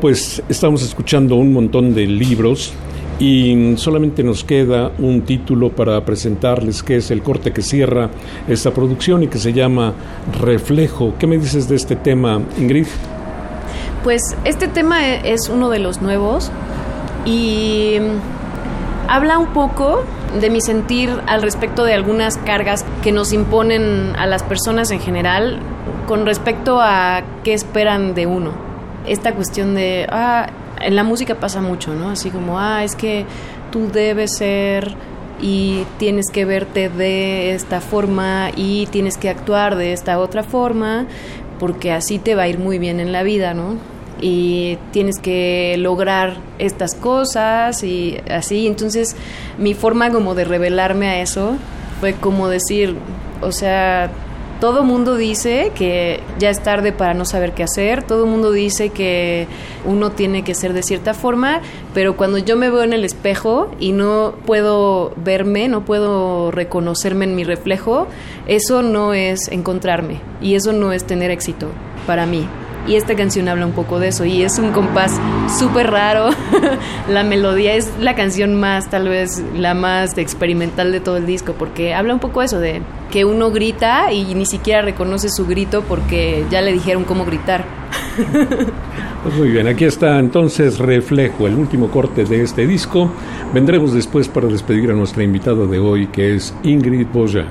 Pues 0.00 0.42
estamos 0.48 0.82
escuchando 0.82 1.36
un 1.36 1.52
montón 1.52 1.94
de 1.94 2.06
libros 2.06 2.72
y 3.18 3.74
solamente 3.76 4.22
nos 4.22 4.44
queda 4.44 4.92
un 4.98 5.22
título 5.22 5.70
para 5.70 6.04
presentarles 6.04 6.82
que 6.82 6.96
es 6.96 7.10
el 7.10 7.22
corte 7.22 7.52
que 7.52 7.62
cierra 7.62 8.10
esta 8.48 8.72
producción 8.72 9.22
y 9.22 9.28
que 9.28 9.38
se 9.38 9.52
llama 9.52 9.94
Reflejo. 10.40 11.14
¿Qué 11.18 11.26
me 11.26 11.38
dices 11.38 11.68
de 11.68 11.76
este 11.76 11.96
tema, 11.96 12.40
Ingrid? 12.58 12.86
Pues 14.02 14.36
este 14.44 14.68
tema 14.68 15.06
e-, 15.08 15.32
es 15.32 15.48
uno 15.48 15.70
de 15.70 15.78
los 15.78 16.02
nuevos 16.02 16.50
y 17.24 17.96
habla 19.08 19.38
un 19.38 19.52
poco 19.52 20.02
de 20.40 20.50
mi 20.50 20.60
sentir 20.60 21.10
al 21.26 21.42
respecto 21.42 21.84
de 21.84 21.94
algunas 21.94 22.36
cargas 22.38 22.84
que 23.02 23.12
nos 23.12 23.32
imponen 23.32 24.14
a 24.16 24.26
las 24.26 24.42
personas 24.42 24.90
en 24.90 25.00
general 25.00 25.60
con 26.06 26.26
respecto 26.26 26.80
a 26.80 27.22
qué 27.44 27.54
esperan 27.54 28.14
de 28.14 28.26
uno. 28.26 28.73
Esta 29.06 29.34
cuestión 29.34 29.74
de, 29.74 30.06
ah, 30.10 30.48
en 30.80 30.96
la 30.96 31.04
música 31.04 31.34
pasa 31.36 31.60
mucho, 31.60 31.94
¿no? 31.94 32.10
Así 32.10 32.30
como, 32.30 32.58
ah, 32.58 32.84
es 32.84 32.94
que 32.96 33.26
tú 33.70 33.90
debes 33.92 34.36
ser 34.36 34.94
y 35.40 35.84
tienes 35.98 36.30
que 36.30 36.44
verte 36.44 36.88
de 36.88 37.54
esta 37.54 37.80
forma 37.80 38.50
y 38.56 38.86
tienes 38.86 39.18
que 39.18 39.28
actuar 39.28 39.76
de 39.76 39.92
esta 39.92 40.18
otra 40.18 40.42
forma 40.42 41.06
porque 41.58 41.92
así 41.92 42.18
te 42.18 42.34
va 42.34 42.42
a 42.42 42.48
ir 42.48 42.58
muy 42.58 42.78
bien 42.78 43.00
en 43.00 43.12
la 43.12 43.22
vida, 43.22 43.54
¿no? 43.54 43.76
Y 44.20 44.78
tienes 44.92 45.18
que 45.18 45.76
lograr 45.78 46.36
estas 46.58 46.94
cosas 46.94 47.82
y 47.82 48.18
así. 48.30 48.66
Entonces 48.66 49.16
mi 49.58 49.74
forma 49.74 50.10
como 50.10 50.34
de 50.34 50.44
revelarme 50.44 51.08
a 51.08 51.20
eso 51.20 51.56
fue 52.00 52.14
como 52.14 52.48
decir, 52.48 52.96
o 53.40 53.52
sea, 53.52 54.10
todo 54.60 54.84
mundo 54.84 55.16
dice 55.16 55.72
que 55.74 56.20
ya 56.38 56.50
es 56.50 56.62
tarde 56.62 56.92
para 56.92 57.14
no 57.14 57.24
saber 57.24 57.52
qué 57.52 57.62
hacer, 57.62 58.02
todo 58.02 58.26
mundo 58.26 58.52
dice 58.52 58.90
que 58.90 59.46
uno 59.84 60.12
tiene 60.12 60.42
que 60.42 60.54
ser 60.54 60.72
de 60.72 60.82
cierta 60.82 61.14
forma, 61.14 61.60
pero 61.92 62.16
cuando 62.16 62.38
yo 62.38 62.56
me 62.56 62.70
veo 62.70 62.82
en 62.82 62.92
el 62.92 63.04
espejo 63.04 63.70
y 63.78 63.92
no 63.92 64.34
puedo 64.46 65.12
verme, 65.16 65.68
no 65.68 65.84
puedo 65.84 66.50
reconocerme 66.50 67.24
en 67.24 67.36
mi 67.36 67.44
reflejo, 67.44 68.06
eso 68.46 68.82
no 68.82 69.14
es 69.14 69.48
encontrarme 69.48 70.20
y 70.40 70.54
eso 70.54 70.72
no 70.72 70.92
es 70.92 71.04
tener 71.04 71.30
éxito 71.30 71.68
para 72.06 72.26
mí. 72.26 72.46
Y 72.86 72.96
esta 72.96 73.14
canción 73.14 73.48
habla 73.48 73.66
un 73.66 73.72
poco 73.72 73.98
de 73.98 74.08
eso 74.08 74.24
y 74.24 74.42
es 74.42 74.58
un 74.58 74.72
compás 74.72 75.18
súper 75.58 75.90
raro. 75.90 76.30
la 77.08 77.24
melodía 77.24 77.74
es 77.74 77.90
la 78.00 78.14
canción 78.14 78.54
más, 78.54 78.90
tal 78.90 79.08
vez, 79.08 79.42
la 79.56 79.74
más 79.74 80.18
experimental 80.18 80.92
de 80.92 81.00
todo 81.00 81.16
el 81.16 81.26
disco 81.26 81.54
porque 81.58 81.94
habla 81.94 82.14
un 82.14 82.20
poco 82.20 82.42
eso 82.42 82.60
de 82.60 82.82
que 83.10 83.24
uno 83.24 83.50
grita 83.50 84.12
y 84.12 84.34
ni 84.34 84.44
siquiera 84.44 84.82
reconoce 84.82 85.28
su 85.28 85.46
grito 85.46 85.82
porque 85.88 86.44
ya 86.50 86.60
le 86.60 86.72
dijeron 86.72 87.04
cómo 87.04 87.24
gritar. 87.24 87.64
Pues 89.24 89.36
muy 89.36 89.48
bien, 89.48 89.66
aquí 89.66 89.86
está 89.86 90.18
entonces 90.18 90.78
Reflejo, 90.78 91.46
el 91.46 91.54
último 91.54 91.88
corte 91.88 92.26
de 92.26 92.42
este 92.42 92.66
disco. 92.66 93.10
Vendremos 93.54 93.94
después 93.94 94.28
para 94.28 94.48
despedir 94.48 94.90
a 94.90 94.92
nuestra 94.92 95.22
invitada 95.22 95.64
de 95.64 95.78
hoy 95.78 96.08
que 96.08 96.34
es 96.34 96.54
Ingrid 96.62 97.06
Boya. 97.06 97.46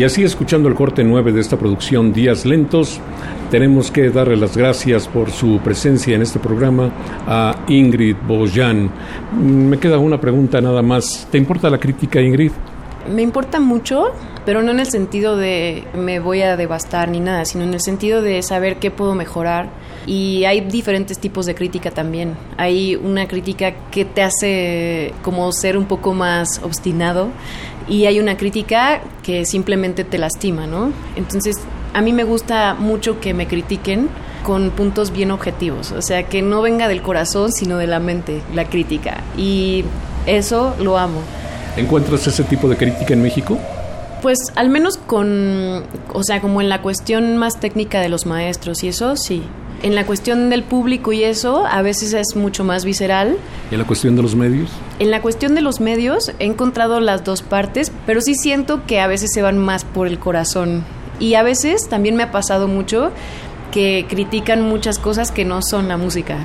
Y 0.00 0.04
así, 0.04 0.22
escuchando 0.24 0.66
el 0.70 0.74
corte 0.74 1.04
9 1.04 1.30
de 1.30 1.42
esta 1.42 1.58
producción 1.58 2.14
Días 2.14 2.46
Lentos, 2.46 2.98
tenemos 3.50 3.90
que 3.90 4.08
darle 4.08 4.34
las 4.38 4.56
gracias 4.56 5.06
por 5.06 5.30
su 5.30 5.60
presencia 5.62 6.16
en 6.16 6.22
este 6.22 6.38
programa 6.38 6.90
a 7.26 7.66
Ingrid 7.68 8.16
Bojan. 8.26 8.90
Me 9.38 9.78
queda 9.78 9.98
una 9.98 10.18
pregunta 10.18 10.58
nada 10.62 10.80
más. 10.80 11.28
¿Te 11.30 11.36
importa 11.36 11.68
la 11.68 11.76
crítica, 11.76 12.18
Ingrid? 12.18 12.52
Me 13.14 13.20
importa 13.20 13.60
mucho, 13.60 14.12
pero 14.46 14.62
no 14.62 14.70
en 14.70 14.80
el 14.80 14.86
sentido 14.86 15.36
de 15.36 15.84
me 15.94 16.18
voy 16.18 16.40
a 16.40 16.56
devastar 16.56 17.10
ni 17.10 17.20
nada, 17.20 17.44
sino 17.44 17.64
en 17.64 17.74
el 17.74 17.80
sentido 17.82 18.22
de 18.22 18.42
saber 18.42 18.76
qué 18.76 18.90
puedo 18.90 19.14
mejorar. 19.14 19.68
Y 20.06 20.44
hay 20.44 20.62
diferentes 20.62 21.18
tipos 21.18 21.44
de 21.44 21.54
crítica 21.54 21.90
también. 21.90 22.36
Hay 22.56 22.96
una 22.96 23.28
crítica 23.28 23.74
que 23.90 24.06
te 24.06 24.22
hace 24.22 25.12
como 25.20 25.52
ser 25.52 25.76
un 25.76 25.84
poco 25.84 26.14
más 26.14 26.58
obstinado 26.64 27.28
y 27.90 28.06
hay 28.06 28.20
una 28.20 28.36
crítica 28.36 29.02
que 29.22 29.44
simplemente 29.44 30.04
te 30.04 30.16
lastima, 30.16 30.66
¿no? 30.66 30.92
Entonces, 31.16 31.56
a 31.92 32.00
mí 32.00 32.12
me 32.12 32.22
gusta 32.24 32.74
mucho 32.74 33.20
que 33.20 33.34
me 33.34 33.48
critiquen 33.48 34.08
con 34.44 34.70
puntos 34.70 35.10
bien 35.10 35.32
objetivos, 35.32 35.92
o 35.92 36.00
sea, 36.00 36.22
que 36.22 36.40
no 36.40 36.62
venga 36.62 36.88
del 36.88 37.02
corazón, 37.02 37.52
sino 37.52 37.76
de 37.76 37.88
la 37.88 37.98
mente, 37.98 38.40
la 38.54 38.64
crítica. 38.64 39.22
Y 39.36 39.84
eso 40.24 40.74
lo 40.80 40.96
amo. 40.96 41.20
¿Encuentras 41.76 42.26
ese 42.26 42.44
tipo 42.44 42.68
de 42.68 42.76
crítica 42.76 43.12
en 43.12 43.22
México? 43.22 43.58
Pues 44.22 44.38
al 44.54 44.70
menos 44.70 44.96
con, 44.96 45.82
o 46.12 46.22
sea, 46.22 46.40
como 46.40 46.60
en 46.60 46.68
la 46.68 46.82
cuestión 46.82 47.36
más 47.38 47.58
técnica 47.58 48.00
de 48.00 48.08
los 48.08 48.24
maestros 48.24 48.84
y 48.84 48.88
eso, 48.88 49.16
sí. 49.16 49.42
En 49.82 49.94
la 49.94 50.04
cuestión 50.04 50.50
del 50.50 50.62
público 50.62 51.12
y 51.12 51.24
eso, 51.24 51.64
a 51.66 51.80
veces 51.80 52.12
es 52.12 52.36
mucho 52.36 52.64
más 52.64 52.84
visceral. 52.84 53.38
¿Y 53.70 53.74
en 53.74 53.80
la 53.80 53.86
cuestión 53.86 54.14
de 54.14 54.22
los 54.22 54.34
medios? 54.34 54.70
En 54.98 55.10
la 55.10 55.22
cuestión 55.22 55.54
de 55.54 55.62
los 55.62 55.80
medios 55.80 56.32
he 56.38 56.44
encontrado 56.44 57.00
las 57.00 57.24
dos 57.24 57.40
partes, 57.40 57.90
pero 58.04 58.20
sí 58.20 58.34
siento 58.34 58.84
que 58.86 59.00
a 59.00 59.06
veces 59.06 59.30
se 59.32 59.40
van 59.40 59.56
más 59.56 59.84
por 59.84 60.06
el 60.06 60.18
corazón. 60.18 60.84
Y 61.18 61.34
a 61.34 61.42
veces 61.42 61.88
también 61.88 62.14
me 62.14 62.24
ha 62.24 62.30
pasado 62.30 62.68
mucho 62.68 63.10
que 63.70 64.04
critican 64.08 64.62
muchas 64.62 64.98
cosas 64.98 65.30
que 65.32 65.44
no 65.44 65.62
son 65.62 65.88
la 65.88 65.96
música. 65.96 66.38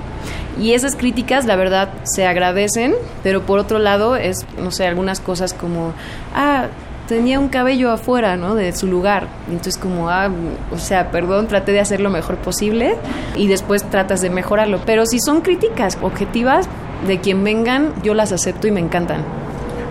Y 0.62 0.72
esas 0.72 0.96
críticas, 0.96 1.46
la 1.46 1.58
verdad, 1.58 1.90
se 2.04 2.26
agradecen, 2.26 2.96
pero 3.24 3.46
por 3.46 3.60
otro 3.60 3.80
lado 3.80 4.16
es, 4.16 4.46
no 4.58 4.72
sé, 4.72 4.86
algunas 4.86 5.20
cosas 5.20 5.54
como, 5.54 5.94
ah, 6.34 6.68
tenía 7.08 7.40
un 7.40 7.50
cabello 7.50 7.92
afuera, 7.92 8.38
¿no? 8.38 8.56
De 8.56 8.72
su 8.74 8.88
lugar. 8.88 9.28
Entonces 9.48 9.78
como, 9.78 10.10
ah, 10.10 10.30
o 10.72 10.78
sea, 10.78 11.12
perdón, 11.12 11.48
traté 11.48 11.72
de 11.72 11.80
hacer 11.80 12.00
lo 12.00 12.10
mejor 12.10 12.38
posible 12.38 12.96
y 13.36 13.48
después 13.48 13.84
tratas 13.84 14.22
de 14.22 14.30
mejorarlo. 14.30 14.80
Pero 14.86 15.06
si 15.06 15.20
son 15.20 15.42
críticas 15.42 15.98
objetivas 16.02 16.68
de 17.08 17.20
quien 17.20 17.44
vengan, 17.44 17.94
yo 18.04 18.14
las 18.14 18.32
acepto 18.32 18.68
y 18.68 18.72
me 18.72 18.80
encantan. 18.80 19.45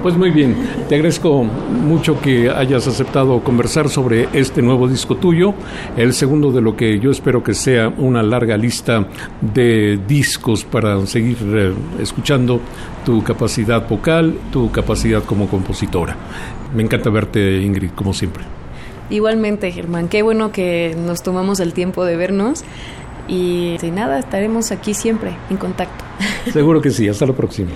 Pues 0.05 0.19
muy 0.19 0.31
bien, 0.31 0.55
te 0.87 0.97
agradezco 0.97 1.45
mucho 1.45 2.21
que 2.21 2.51
hayas 2.51 2.87
aceptado 2.87 3.43
conversar 3.43 3.89
sobre 3.89 4.29
este 4.35 4.61
nuevo 4.61 4.87
disco 4.87 5.17
tuyo, 5.17 5.55
el 5.97 6.13
segundo 6.13 6.53
de 6.53 6.61
lo 6.61 6.77
que 6.77 7.01
yo 7.01 7.11
espero 7.11 7.43
que 7.43 7.55
sea 7.55 7.89
una 7.89 8.23
larga 8.23 8.59
lista 8.59 9.09
de 9.41 9.99
discos 10.07 10.63
para 10.63 11.07
seguir 11.07 11.39
eh, 11.43 11.73
escuchando 12.03 12.61
tu 13.03 13.25
capacidad 13.25 13.89
vocal, 13.89 14.35
tu 14.53 14.71
capacidad 14.71 15.25
como 15.25 15.49
compositora. 15.49 16.15
Me 16.75 16.83
encanta 16.83 17.09
verte, 17.09 17.63
Ingrid, 17.63 17.93
como 17.93 18.13
siempre. 18.13 18.45
Igualmente, 19.09 19.73
Germán, 19.73 20.09
qué 20.09 20.21
bueno 20.21 20.53
que 20.53 20.95
nos 21.03 21.23
tomamos 21.23 21.61
el 21.61 21.73
tiempo 21.73 22.05
de 22.05 22.19
vernos 22.19 22.63
y 23.27 23.79
de 23.79 23.91
nada, 23.91 24.19
estaremos 24.19 24.71
aquí 24.71 24.93
siempre 24.93 25.35
en 25.49 25.57
contacto. 25.57 26.05
Seguro 26.53 26.83
que 26.83 26.91
sí, 26.91 27.09
hasta 27.09 27.25
la 27.25 27.33
próxima. 27.33 27.71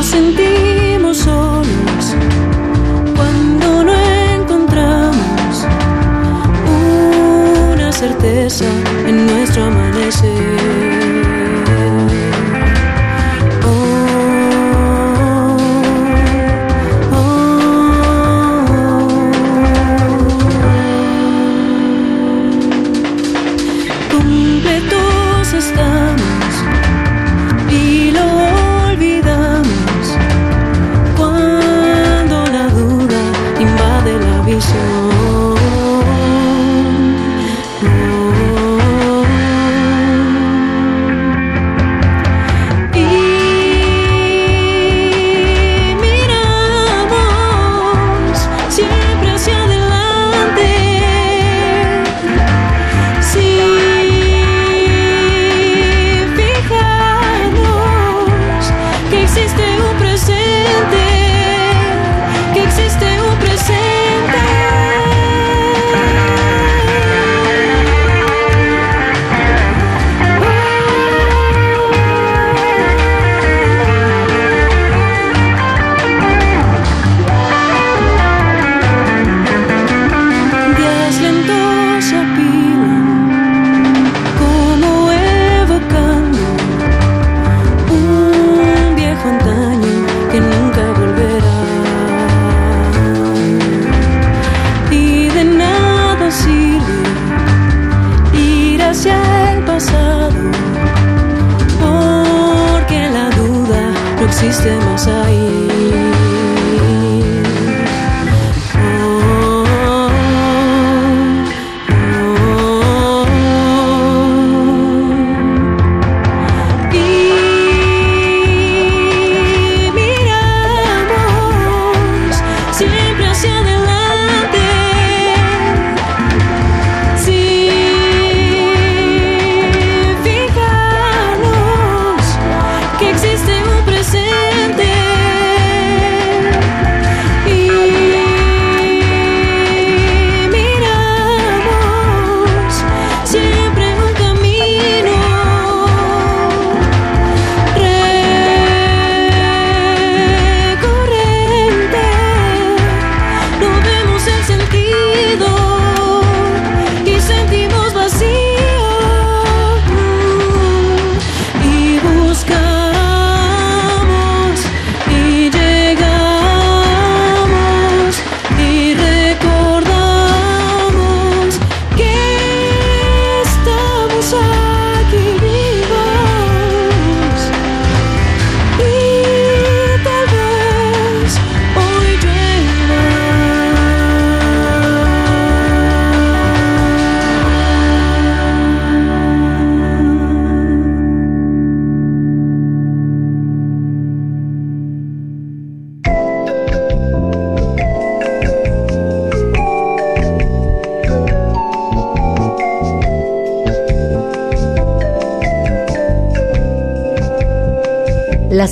Nos 0.00 0.08
sentimos 0.08 1.18
solos 1.18 2.16
cuando 3.14 3.84
no 3.84 3.92
encontramos 4.34 5.66
una 7.74 7.92
certeza 7.92 8.64
en 9.06 9.26
nuestro 9.26 9.64
amanecer. 9.64 10.89